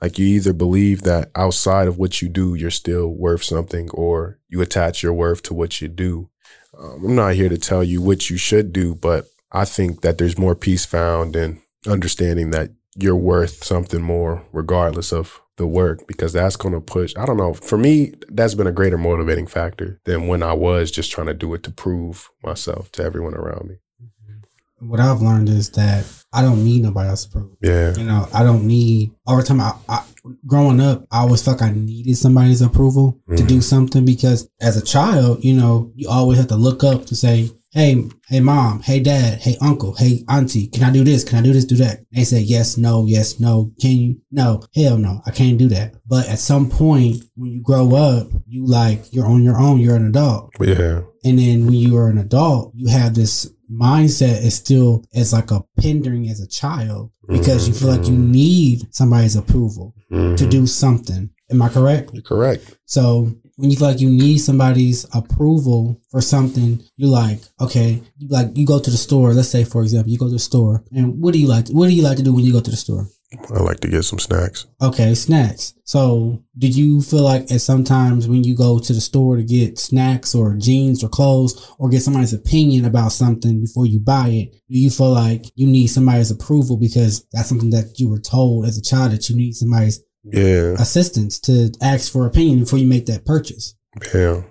Like, 0.00 0.18
you 0.18 0.26
either 0.26 0.54
believe 0.54 1.02
that 1.02 1.30
outside 1.36 1.86
of 1.88 1.98
what 1.98 2.22
you 2.22 2.30
do, 2.30 2.54
you're 2.54 2.70
still 2.70 3.08
worth 3.08 3.42
something, 3.42 3.90
or 3.90 4.38
you 4.48 4.62
attach 4.62 5.02
your 5.02 5.12
worth 5.12 5.42
to 5.44 5.54
what 5.54 5.82
you 5.82 5.88
do. 5.88 6.30
Um, 6.78 7.04
I'm 7.04 7.14
not 7.14 7.34
here 7.34 7.50
to 7.50 7.58
tell 7.58 7.84
you 7.84 8.00
what 8.00 8.30
you 8.30 8.38
should 8.38 8.72
do, 8.72 8.94
but 8.94 9.26
I 9.52 9.66
think 9.66 10.00
that 10.00 10.16
there's 10.16 10.38
more 10.38 10.54
peace 10.54 10.86
found 10.86 11.36
in 11.36 11.60
understanding 11.86 12.50
that 12.52 12.70
you're 12.96 13.16
worth 13.16 13.64
something 13.64 14.02
more, 14.02 14.44
regardless 14.52 15.12
of 15.12 15.40
the 15.60 15.66
work, 15.66 16.06
because 16.08 16.32
that's 16.32 16.56
going 16.56 16.74
to 16.74 16.80
push. 16.80 17.14
I 17.16 17.26
don't 17.26 17.36
know. 17.36 17.52
For 17.52 17.76
me, 17.76 18.14
that's 18.28 18.54
been 18.54 18.66
a 18.66 18.72
greater 18.72 18.96
motivating 18.96 19.46
factor 19.46 20.00
than 20.06 20.26
when 20.26 20.42
I 20.42 20.54
was 20.54 20.90
just 20.90 21.12
trying 21.12 21.26
to 21.26 21.34
do 21.34 21.52
it 21.52 21.62
to 21.64 21.70
prove 21.70 22.30
myself 22.42 22.90
to 22.92 23.04
everyone 23.04 23.34
around 23.34 23.68
me. 23.68 23.74
Mm-hmm. 24.02 24.88
What 24.88 25.00
I've 25.00 25.20
learned 25.20 25.50
is 25.50 25.70
that 25.72 26.06
I 26.32 26.40
don't 26.40 26.64
need 26.64 26.82
nobody 26.82 27.10
else's 27.10 27.26
approval. 27.26 27.58
Yeah. 27.60 27.94
You 27.94 28.04
know, 28.04 28.26
I 28.32 28.42
don't 28.42 28.66
need 28.66 29.12
over 29.28 29.42
time. 29.42 29.60
I, 29.60 29.74
I 29.86 30.02
growing 30.46 30.80
up, 30.80 31.04
I 31.10 31.18
always 31.18 31.42
felt 31.42 31.60
like 31.60 31.70
I 31.70 31.74
needed 31.74 32.16
somebody's 32.16 32.62
approval 32.62 33.20
to 33.28 33.34
mm-hmm. 33.34 33.46
do 33.46 33.60
something 33.60 34.06
because 34.06 34.48
as 34.62 34.78
a 34.78 34.84
child, 34.84 35.44
you 35.44 35.52
know, 35.52 35.92
you 35.94 36.08
always 36.08 36.38
have 36.38 36.48
to 36.48 36.56
look 36.56 36.82
up 36.82 37.04
to 37.06 37.14
say, 37.14 37.50
"Hey, 37.70 38.04
hey, 38.28 38.40
mom, 38.40 38.82
hey, 38.82 39.00
dad, 39.00 39.40
hey, 39.40 39.56
uncle, 39.60 39.94
hey, 39.94 40.24
auntie, 40.28 40.68
can 40.68 40.84
I 40.84 40.92
do 40.92 41.04
this? 41.04 41.24
Can 41.24 41.38
I 41.38 41.42
do 41.42 41.52
this? 41.52 41.64
Do 41.64 41.76
that?" 41.76 42.00
They 42.12 42.24
say 42.24 42.40
yes, 42.40 42.76
no, 42.76 43.06
yes, 43.06 43.40
no. 43.40 43.72
Can 43.80 43.96
you? 43.96 44.20
No, 44.30 44.62
hell 44.74 44.98
no, 44.98 45.20
I 45.26 45.30
can't 45.30 45.58
do 45.58 45.68
that. 45.68 45.94
But 46.06 46.28
at 46.28 46.38
some 46.38 46.68
point, 46.68 47.22
when 47.34 47.52
you 47.52 47.62
grow 47.62 47.94
up, 47.94 48.28
you 48.46 48.66
like 48.66 49.12
you're 49.12 49.26
on 49.26 49.42
your 49.42 49.58
own. 49.58 49.80
You're 49.80 49.96
an 49.96 50.06
adult. 50.06 50.50
Yeah. 50.60 51.02
And 51.24 51.38
then 51.38 51.66
when 51.66 51.74
you 51.74 51.96
are 51.96 52.08
an 52.08 52.18
adult, 52.18 52.72
you 52.74 52.88
have 52.88 53.14
this 53.14 53.48
mindset 53.70 54.44
is 54.44 54.54
still 54.54 55.04
as 55.14 55.32
like 55.32 55.50
a 55.50 55.62
pending 55.78 56.28
as 56.28 56.40
a 56.40 56.48
child 56.48 57.10
because 57.28 57.68
you 57.68 57.74
feel 57.74 57.88
like 57.88 58.06
you 58.06 58.14
mm-hmm. 58.14 58.32
need 58.32 58.94
somebody's 58.94 59.36
approval 59.36 59.94
to 60.10 60.16
mm-hmm. 60.16 60.48
do 60.48 60.66
something. 60.66 61.30
Am 61.50 61.62
I 61.62 61.68
correct? 61.68 62.10
You're 62.12 62.22
correct. 62.22 62.78
So 62.86 63.32
when 63.60 63.70
you 63.70 63.76
feel 63.76 63.88
like 63.88 64.00
you 64.00 64.08
need 64.08 64.38
somebody's 64.38 65.06
approval 65.14 66.00
for 66.10 66.22
something, 66.22 66.82
you're 66.96 67.10
like, 67.10 67.40
okay, 67.60 68.02
you 68.16 68.28
like 68.28 68.48
you 68.54 68.66
go 68.66 68.80
to 68.80 68.90
the 68.90 68.96
store. 68.96 69.34
Let's 69.34 69.50
say, 69.50 69.64
for 69.64 69.82
example, 69.82 70.10
you 70.10 70.18
go 70.18 70.26
to 70.26 70.32
the 70.32 70.38
store, 70.38 70.82
and 70.92 71.20
what 71.20 71.34
do 71.34 71.38
you 71.38 71.46
like? 71.46 71.68
What 71.68 71.88
do 71.88 71.94
you 71.94 72.02
like 72.02 72.16
to 72.16 72.22
do 72.22 72.32
when 72.32 72.44
you 72.44 72.52
go 72.52 72.60
to 72.60 72.70
the 72.70 72.76
store? 72.76 73.06
I 73.54 73.62
like 73.62 73.78
to 73.80 73.88
get 73.88 74.02
some 74.02 74.18
snacks. 74.18 74.66
Okay, 74.82 75.14
snacks. 75.14 75.74
So, 75.84 76.42
do 76.58 76.66
you 76.66 77.00
feel 77.00 77.22
like 77.22 77.42
at 77.52 77.60
sometimes 77.60 78.26
when 78.26 78.42
you 78.42 78.56
go 78.56 78.80
to 78.80 78.92
the 78.92 79.00
store 79.00 79.36
to 79.36 79.44
get 79.44 79.78
snacks 79.78 80.34
or 80.34 80.56
jeans 80.56 81.04
or 81.04 81.08
clothes 81.08 81.72
or 81.78 81.90
get 81.90 82.02
somebody's 82.02 82.32
opinion 82.32 82.86
about 82.86 83.12
something 83.12 83.60
before 83.60 83.86
you 83.86 84.00
buy 84.00 84.28
it, 84.28 84.52
do 84.68 84.78
you 84.78 84.90
feel 84.90 85.12
like 85.12 85.44
you 85.54 85.66
need 85.68 85.88
somebody's 85.88 86.32
approval 86.32 86.76
because 86.76 87.24
that's 87.32 87.48
something 87.48 87.70
that 87.70 88.00
you 88.00 88.08
were 88.08 88.18
told 88.18 88.66
as 88.66 88.76
a 88.76 88.82
child 88.82 89.12
that 89.12 89.28
you 89.28 89.36
need 89.36 89.52
somebody's 89.52 90.00
Yeah. 90.24 90.74
assistance 90.78 91.38
to 91.40 91.72
ask 91.80 92.12
for 92.12 92.26
opinion 92.26 92.60
before 92.60 92.78
you 92.78 92.86
make 92.86 93.06
that 93.06 93.24
purchase? 93.24 93.74
Yeah, 94.14 94.42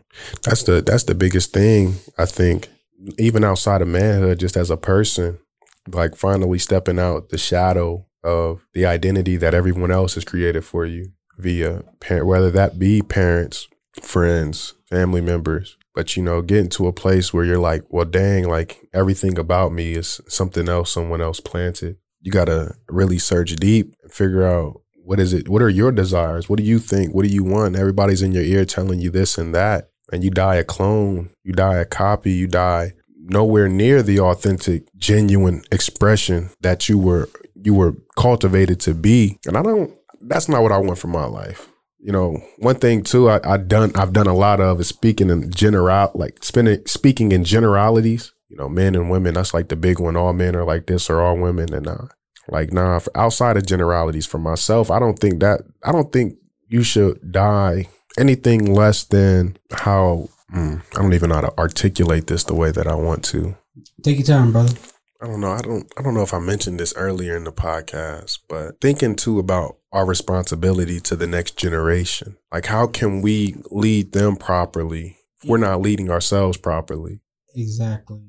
that's 0.43 0.63
the 0.63 0.81
that's 0.81 1.03
the 1.03 1.15
biggest 1.15 1.53
thing 1.53 1.95
I 2.17 2.25
think. 2.25 2.69
Even 3.17 3.43
outside 3.43 3.81
of 3.81 3.87
manhood, 3.87 4.39
just 4.39 4.57
as 4.57 4.69
a 4.69 4.77
person, 4.77 5.39
like 5.87 6.15
finally 6.15 6.59
stepping 6.59 6.99
out 6.99 7.29
the 7.29 7.37
shadow 7.37 8.05
of 8.23 8.65
the 8.73 8.85
identity 8.85 9.37
that 9.37 9.53
everyone 9.53 9.91
else 9.91 10.15
has 10.15 10.25
created 10.25 10.65
for 10.65 10.85
you 10.85 11.11
via 11.37 11.83
parent, 12.01 12.25
whether 12.25 12.51
that 12.51 12.77
be 12.77 13.01
parents, 13.01 13.69
friends, 14.01 14.73
family 14.89 15.21
members. 15.21 15.77
But 15.95 16.15
you 16.17 16.23
know, 16.23 16.41
getting 16.41 16.69
to 16.71 16.87
a 16.87 16.93
place 16.93 17.33
where 17.33 17.45
you're 17.45 17.57
like, 17.59 17.83
well, 17.89 18.05
dang, 18.05 18.47
like 18.47 18.87
everything 18.93 19.37
about 19.37 19.71
me 19.71 19.93
is 19.93 20.21
something 20.27 20.67
else 20.67 20.91
someone 20.91 21.21
else 21.21 21.39
planted. 21.39 21.97
You 22.21 22.31
gotta 22.31 22.75
really 22.89 23.17
search 23.17 23.55
deep 23.55 23.95
and 24.03 24.11
figure 24.11 24.45
out 24.45 24.81
what 25.09 25.19
is 25.19 25.33
it? 25.33 25.49
What 25.49 25.63
are 25.63 25.69
your 25.71 25.91
desires? 25.91 26.49
What 26.49 26.57
do 26.57 26.63
you 26.63 26.77
think? 26.77 27.15
What 27.15 27.25
do 27.25 27.29
you 27.29 27.43
want? 27.43 27.75
Everybody's 27.75 28.21
in 28.21 28.31
your 28.31 28.43
ear 28.43 28.63
telling 28.63 28.99
you 28.99 29.09
this 29.09 29.39
and 29.39 29.55
that. 29.55 29.89
And 30.13 30.23
you 30.23 30.29
die 30.29 30.57
a 30.57 30.63
clone, 30.63 31.31
you 31.43 31.51
die 31.51 31.77
a 31.77 31.85
copy, 31.85 32.31
you 32.31 32.45
die 32.45 32.93
nowhere 33.17 33.67
near 33.67 34.03
the 34.03 34.19
authentic, 34.19 34.83
genuine 34.97 35.63
expression 35.71 36.51
that 36.61 36.87
you 36.89 36.99
were 36.99 37.27
you 37.55 37.73
were 37.73 37.95
cultivated 38.17 38.79
to 38.81 38.93
be. 38.93 39.39
And 39.47 39.57
I 39.57 39.63
don't 39.63 39.91
that's 40.21 40.47
not 40.47 40.61
what 40.61 40.71
I 40.71 40.77
want 40.77 40.99
for 40.99 41.07
my 41.07 41.25
life. 41.25 41.67
You 41.97 42.11
know, 42.11 42.43
one 42.59 42.75
thing 42.75 43.01
too, 43.01 43.31
I, 43.31 43.39
I 43.43 43.57
done 43.57 43.91
I've 43.95 44.13
done 44.13 44.27
a 44.27 44.35
lot 44.35 44.61
of 44.61 44.79
is 44.79 44.89
speaking 44.89 45.31
in 45.31 45.49
general 45.49 46.11
like 46.13 46.43
spending 46.43 46.85
speaking 46.85 47.31
in 47.31 47.45
generalities. 47.45 48.31
You 48.47 48.57
know, 48.57 48.69
men 48.69 48.93
and 48.93 49.09
women, 49.09 49.33
that's 49.33 49.55
like 49.55 49.69
the 49.69 49.75
big 49.75 49.99
one. 49.99 50.15
All 50.15 50.33
men 50.33 50.55
are 50.55 50.65
like 50.65 50.85
this 50.85 51.09
or 51.09 51.19
all 51.19 51.35
women. 51.35 51.73
And 51.73 51.87
uh 51.87 52.05
like, 52.51 52.73
nah, 52.73 52.99
outside 53.15 53.57
of 53.57 53.65
generalities 53.65 54.25
for 54.25 54.37
myself, 54.37 54.91
I 54.91 54.99
don't 54.99 55.19
think 55.19 55.39
that, 55.39 55.61
I 55.83 55.91
don't 55.91 56.11
think 56.11 56.37
you 56.67 56.83
should 56.83 57.31
die 57.31 57.87
anything 58.17 58.73
less 58.73 59.03
than 59.03 59.57
how, 59.71 60.29
mm, 60.53 60.81
I 60.95 61.01
don't 61.01 61.13
even 61.13 61.29
know 61.29 61.35
how 61.35 61.41
to 61.41 61.57
articulate 61.57 62.27
this 62.27 62.43
the 62.43 62.55
way 62.55 62.71
that 62.71 62.87
I 62.87 62.95
want 62.95 63.23
to. 63.25 63.55
Take 64.03 64.17
your 64.17 64.25
time, 64.25 64.51
brother. 64.51 64.73
I 65.21 65.27
don't 65.27 65.41
know. 65.41 65.51
I 65.51 65.61
don't, 65.61 65.91
I 65.97 66.01
don't 66.01 66.13
know 66.13 66.21
if 66.21 66.33
I 66.33 66.39
mentioned 66.39 66.79
this 66.79 66.93
earlier 66.95 67.35
in 67.35 67.43
the 67.43 67.51
podcast, 67.51 68.39
but 68.47 68.79
thinking 68.79 69.15
too 69.15 69.37
about 69.37 69.77
our 69.91 70.05
responsibility 70.05 70.99
to 71.01 71.15
the 71.15 71.27
next 71.27 71.57
generation. 71.57 72.37
Like, 72.53 72.67
how 72.67 72.87
can 72.87 73.21
we 73.21 73.55
lead 73.69 74.13
them 74.13 74.37
properly 74.37 75.17
if 75.41 75.49
we're 75.49 75.57
not 75.57 75.81
leading 75.81 76.09
ourselves 76.09 76.57
properly? 76.57 77.19
Exactly. 77.53 78.21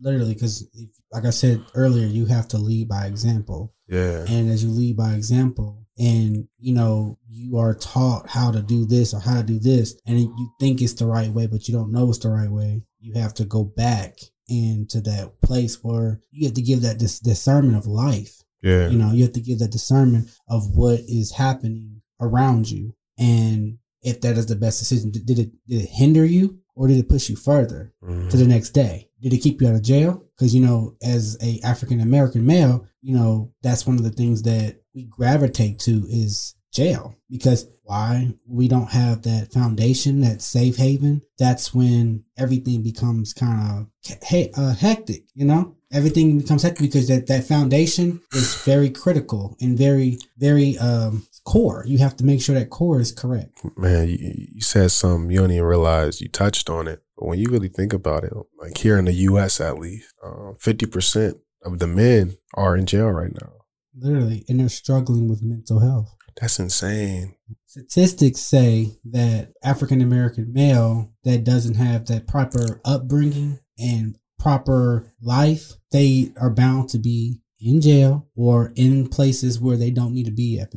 Literally, 0.00 0.34
because 0.34 0.66
like 1.12 1.24
I 1.24 1.30
said 1.30 1.64
earlier, 1.74 2.06
you 2.06 2.26
have 2.26 2.48
to 2.48 2.58
lead 2.58 2.88
by 2.88 3.06
example. 3.06 3.74
Yeah. 3.88 4.24
And 4.28 4.50
as 4.50 4.62
you 4.62 4.70
lead 4.70 4.96
by 4.96 5.14
example, 5.14 5.86
and 5.98 6.46
you 6.58 6.74
know, 6.74 7.18
you 7.28 7.58
are 7.58 7.74
taught 7.74 8.28
how 8.28 8.50
to 8.50 8.62
do 8.62 8.84
this 8.84 9.12
or 9.14 9.20
how 9.20 9.36
to 9.40 9.42
do 9.46 9.58
this, 9.58 9.96
and 10.06 10.18
you 10.20 10.50
think 10.60 10.80
it's 10.80 10.92
the 10.94 11.06
right 11.06 11.30
way, 11.30 11.46
but 11.46 11.66
you 11.68 11.74
don't 11.74 11.92
know 11.92 12.08
it's 12.08 12.18
the 12.18 12.28
right 12.28 12.50
way, 12.50 12.82
you 13.00 13.14
have 13.14 13.34
to 13.34 13.44
go 13.44 13.64
back 13.64 14.18
into 14.48 15.00
that 15.02 15.40
place 15.42 15.78
where 15.82 16.20
you 16.30 16.46
have 16.46 16.54
to 16.54 16.62
give 16.62 16.82
that 16.82 16.98
dis- 16.98 17.20
discernment 17.20 17.76
of 17.76 17.86
life. 17.86 18.42
Yeah. 18.62 18.88
You 18.88 18.98
know, 18.98 19.12
you 19.12 19.22
have 19.24 19.32
to 19.34 19.40
give 19.40 19.58
that 19.60 19.70
discernment 19.70 20.28
of 20.48 20.74
what 20.74 21.00
is 21.00 21.32
happening 21.32 22.00
around 22.20 22.70
you. 22.70 22.94
And 23.18 23.78
if 24.02 24.20
that 24.22 24.36
is 24.38 24.46
the 24.46 24.56
best 24.56 24.78
decision, 24.78 25.10
did 25.10 25.28
it, 25.38 25.50
did 25.66 25.82
it 25.82 25.88
hinder 25.90 26.24
you 26.24 26.58
or 26.74 26.88
did 26.88 26.96
it 26.98 27.08
push 27.08 27.28
you 27.28 27.36
further 27.36 27.92
Mhm. 28.04 28.30
to 28.30 28.36
the 28.36 28.46
next 28.46 28.70
day? 28.70 29.07
Did 29.20 29.32
it 29.32 29.38
keep 29.38 29.60
you 29.60 29.68
out 29.68 29.74
of 29.74 29.82
jail? 29.82 30.24
Because 30.36 30.54
you 30.54 30.60
know, 30.60 30.96
as 31.02 31.36
a 31.42 31.60
African 31.64 32.00
American 32.00 32.46
male, 32.46 32.86
you 33.00 33.14
know 33.16 33.52
that's 33.62 33.86
one 33.86 33.96
of 33.96 34.04
the 34.04 34.10
things 34.10 34.42
that 34.42 34.80
we 34.94 35.04
gravitate 35.04 35.78
to 35.80 36.06
is 36.08 36.54
jail. 36.72 37.14
Because 37.30 37.66
why 37.82 38.34
we 38.46 38.68
don't 38.68 38.90
have 38.90 39.22
that 39.22 39.52
foundation, 39.52 40.20
that 40.20 40.42
safe 40.42 40.76
haven. 40.76 41.22
That's 41.38 41.74
when 41.74 42.24
everything 42.36 42.82
becomes 42.82 43.32
kind 43.32 43.88
of 44.04 44.18
he- 44.28 44.52
uh, 44.54 44.74
hectic. 44.74 45.24
You 45.34 45.46
know, 45.46 45.76
everything 45.90 46.38
becomes 46.38 46.62
hectic 46.62 46.82
because 46.82 47.08
that 47.08 47.26
that 47.28 47.44
foundation 47.44 48.20
is 48.34 48.62
very 48.62 48.90
critical 48.90 49.56
and 49.60 49.78
very 49.78 50.18
very 50.36 50.76
um 50.78 51.26
core. 51.48 51.82
You 51.86 51.98
have 51.98 52.14
to 52.18 52.24
make 52.24 52.42
sure 52.42 52.54
that 52.54 52.68
core 52.68 53.00
is 53.00 53.10
correct. 53.10 53.64
Man, 53.76 54.06
you, 54.08 54.18
you 54.20 54.60
said 54.60 54.90
something 54.90 55.30
you 55.30 55.40
don't 55.40 55.50
even 55.50 55.64
realize 55.64 56.20
you 56.20 56.28
touched 56.28 56.68
on 56.68 56.86
it. 56.86 57.02
But 57.16 57.26
when 57.26 57.38
you 57.38 57.48
really 57.48 57.68
think 57.68 57.94
about 57.94 58.24
it, 58.24 58.34
like 58.58 58.76
here 58.76 58.98
in 58.98 59.06
the 59.06 59.14
U.S. 59.14 59.58
at 59.58 59.78
least, 59.78 60.14
uh, 60.22 60.52
fifty 60.58 60.84
percent 60.84 61.38
of 61.64 61.78
the 61.78 61.86
men 61.86 62.36
are 62.54 62.76
in 62.76 62.84
jail 62.84 63.08
right 63.08 63.32
now. 63.32 63.52
Literally, 63.96 64.44
and 64.48 64.60
they're 64.60 64.68
struggling 64.68 65.28
with 65.28 65.42
mental 65.42 65.80
health. 65.80 66.14
That's 66.38 66.60
insane. 66.60 67.34
statistics 67.66 68.40
say 68.40 68.98
that 69.10 69.54
African 69.64 70.02
American 70.02 70.52
male 70.52 71.12
that 71.24 71.44
doesn't 71.44 71.74
have 71.74 72.06
that 72.06 72.28
proper 72.28 72.80
upbringing 72.84 73.58
and 73.78 74.18
proper 74.38 75.12
life, 75.20 75.72
they 75.90 76.32
are 76.40 76.50
bound 76.50 76.90
to 76.90 76.98
be 76.98 77.40
in 77.60 77.80
jail 77.80 78.28
or 78.36 78.72
in 78.76 79.08
places 79.08 79.58
where 79.60 79.76
they 79.76 79.90
don't 79.90 80.14
need 80.14 80.26
to 80.26 80.32
be 80.32 80.58
at, 80.60 80.72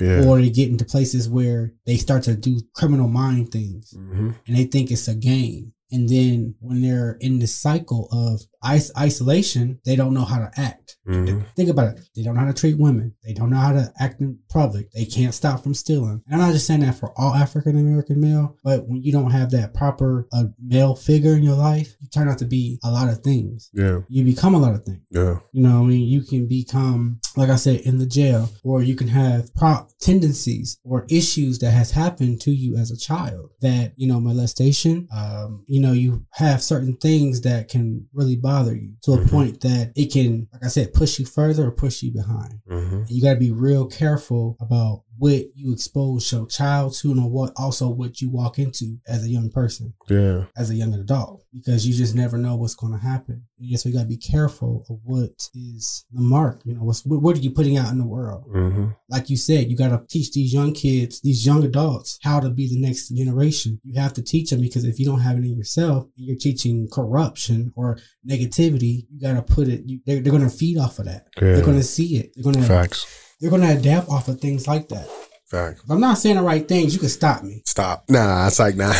Yeah. 0.00 0.24
or 0.24 0.40
they 0.40 0.50
get 0.50 0.68
into 0.68 0.84
places 0.84 1.28
where 1.28 1.72
they 1.86 1.96
start 1.96 2.22
to 2.24 2.34
do 2.34 2.60
criminal 2.74 3.08
mind 3.08 3.52
things 3.52 3.90
hmm 3.96 4.30
and 4.46 4.56
they 4.56 4.64
think 4.64 4.90
it's 4.90 5.08
a 5.08 5.14
game. 5.14 5.72
And 5.92 6.08
then 6.08 6.56
when 6.60 6.82
they're 6.82 7.16
in 7.20 7.38
the 7.38 7.46
cycle 7.46 8.08
of 8.10 8.42
isolation, 8.64 9.80
they 9.84 9.96
don't 9.96 10.14
know 10.14 10.24
how 10.24 10.38
to 10.38 10.50
act. 10.60 10.96
Mhm. 11.06 11.44
Think 11.54 11.68
about 11.68 11.96
it. 11.98 12.04
They 12.16 12.22
don't 12.22 12.34
know 12.34 12.40
how 12.40 12.46
to 12.46 12.54
treat 12.54 12.78
women. 12.78 13.12
They 13.24 13.34
don't 13.34 13.50
know 13.50 13.58
how 13.58 13.72
to 13.72 13.92
act 13.98 14.22
in 14.22 14.38
public. 14.48 14.90
They 14.92 15.04
can't 15.04 15.34
stop 15.34 15.62
from 15.62 15.74
stealing. 15.74 16.22
And 16.26 16.34
I'm 16.34 16.38
not 16.48 16.52
just 16.54 16.66
saying 16.66 16.80
that 16.80 16.94
for 16.94 17.12
all 17.20 17.34
African 17.34 17.76
American 17.76 18.20
male, 18.20 18.56
but 18.64 18.88
when 18.88 19.02
you 19.02 19.12
don't 19.12 19.30
have 19.32 19.50
that 19.50 19.74
proper 19.74 20.26
uh, 20.32 20.44
male 20.58 20.94
figure 20.94 21.36
in 21.36 21.42
your 21.42 21.56
life, 21.56 21.94
you 22.00 22.08
turn 22.08 22.28
out 22.28 22.38
to 22.38 22.46
be 22.46 22.78
a 22.82 22.90
lot 22.90 23.10
of 23.10 23.18
things. 23.22 23.68
Yeah. 23.74 24.00
You 24.08 24.24
become 24.24 24.54
a 24.54 24.58
lot 24.58 24.74
of 24.74 24.84
things. 24.84 25.02
Yeah. 25.10 25.40
You 25.52 25.62
know, 25.62 25.82
I 25.82 25.86
mean, 25.86 26.08
you 26.08 26.22
can 26.22 26.48
become, 26.48 27.20
like 27.36 27.50
I 27.50 27.56
said, 27.56 27.80
in 27.80 27.98
the 27.98 28.06
jail, 28.06 28.48
or 28.62 28.82
you 28.82 28.94
can 28.96 29.08
have 29.08 29.54
pro- 29.54 29.86
tendencies 30.00 30.78
or 30.84 31.04
issues 31.10 31.58
that 31.58 31.72
has 31.72 31.90
happened 31.90 32.40
to 32.42 32.50
you 32.52 32.76
as 32.78 32.90
a 32.90 32.96
child. 32.96 33.50
That 33.60 33.92
you 33.96 34.08
know, 34.08 34.20
molestation. 34.20 35.06
Um, 35.14 35.64
you 35.66 35.80
know, 35.82 35.92
you 35.92 36.24
have 36.32 36.62
certain 36.62 36.96
things 36.96 37.42
that 37.42 37.68
can 37.68 38.06
really 38.14 38.36
bother 38.36 38.53
you 38.62 38.94
to 39.02 39.12
a 39.14 39.18
Mhm. 39.18 39.30
point 39.30 39.60
that 39.62 39.92
it 39.96 40.12
can, 40.12 40.46
like 40.52 40.64
I 40.64 40.68
said, 40.68 40.92
push 40.92 41.18
you 41.18 41.26
further 41.26 41.66
or 41.66 41.70
push 41.72 42.02
you 42.02 42.12
behind. 42.12 42.60
hmm 42.68 42.74
And 42.76 43.10
you 43.10 43.20
got 43.22 43.34
to 43.34 43.38
be 43.40 43.50
real 43.50 43.86
careful 43.86 44.56
about 44.60 45.02
what 45.18 45.44
you 45.54 45.72
expose 45.72 46.30
your 46.32 46.46
child 46.46 46.94
to, 46.94 47.12
and 47.12 47.30
what 47.30 47.52
also 47.56 47.88
what 47.88 48.20
you 48.20 48.30
walk 48.30 48.58
into 48.58 48.96
as 49.06 49.24
a 49.24 49.28
young 49.28 49.50
person 49.50 49.94
Yeah. 50.08 50.44
as 50.56 50.70
a 50.70 50.74
young 50.74 50.92
adult 50.94 51.44
because 51.52 51.86
you 51.86 51.94
just 51.94 52.14
never 52.14 52.36
know 52.36 52.56
what's 52.56 52.74
going 52.74 52.92
to 52.92 52.98
happen. 52.98 53.44
And 53.58 53.68
yes, 53.68 53.84
we 53.84 53.92
got 53.92 54.00
to 54.02 54.06
be 54.08 54.16
careful 54.16 54.84
of 54.90 54.98
what 55.04 55.48
is 55.54 56.04
the 56.12 56.20
mark. 56.20 56.62
You 56.64 56.74
know, 56.74 56.82
what's 56.84 57.04
what, 57.06 57.22
what 57.22 57.36
are 57.36 57.40
you 57.40 57.50
putting 57.52 57.76
out 57.76 57.92
in 57.92 57.98
the 57.98 58.06
world? 58.06 58.44
hmm 58.50 58.86
Like 59.08 59.30
you 59.30 59.36
said, 59.36 59.70
you 59.70 59.76
got 59.76 59.88
to 59.90 60.02
teach 60.08 60.32
these 60.32 60.52
young 60.52 60.72
kids, 60.72 61.20
these 61.20 61.46
young 61.46 61.62
adults, 61.64 62.18
how 62.22 62.40
to 62.40 62.50
be 62.50 62.68
the 62.68 62.80
next 62.80 63.08
generation. 63.10 63.80
You 63.84 64.00
have 64.00 64.14
to 64.14 64.22
teach 64.22 64.50
them 64.50 64.60
because 64.60 64.84
if 64.84 64.98
you 64.98 65.06
don't 65.06 65.20
have 65.20 65.36
it 65.36 65.44
in 65.44 65.56
yourself, 65.56 66.08
you're 66.16 66.36
teaching 66.36 66.88
corruption 66.92 67.72
or 67.76 67.98
negativity. 68.28 69.06
You 69.12 69.20
got 69.20 69.34
to 69.34 69.42
put 69.54 69.68
it. 69.68 69.82
You, 69.86 70.00
they're, 70.06 70.20
they're 70.20 70.32
going 70.32 70.48
to 70.48 70.54
feed 70.56 70.78
off 70.78 70.98
of 70.98 71.06
that. 71.06 71.28
Yeah. 71.36 71.54
They're 71.54 71.64
going 71.64 71.76
to 71.78 71.82
see 71.84 72.16
it. 72.16 72.32
They're 72.34 72.42
going 72.44 72.56
to 72.56 72.62
Facts. 72.62 73.06
They're 73.40 73.50
going 73.50 73.62
to 73.62 73.76
adapt 73.76 74.08
off 74.08 74.28
of 74.28 74.40
things 74.40 74.66
like 74.66 74.88
that. 74.88 75.08
Facts. 75.46 75.82
If 75.84 75.90
I'm 75.90 76.00
not 76.00 76.18
saying 76.18 76.36
the 76.36 76.42
right 76.42 76.66
things, 76.66 76.94
you 76.94 77.00
can 77.00 77.08
stop 77.08 77.42
me. 77.42 77.62
Stop. 77.66 78.04
Nah, 78.08 78.46
it's 78.46 78.58
like 78.58 78.76
nah. 78.76 78.88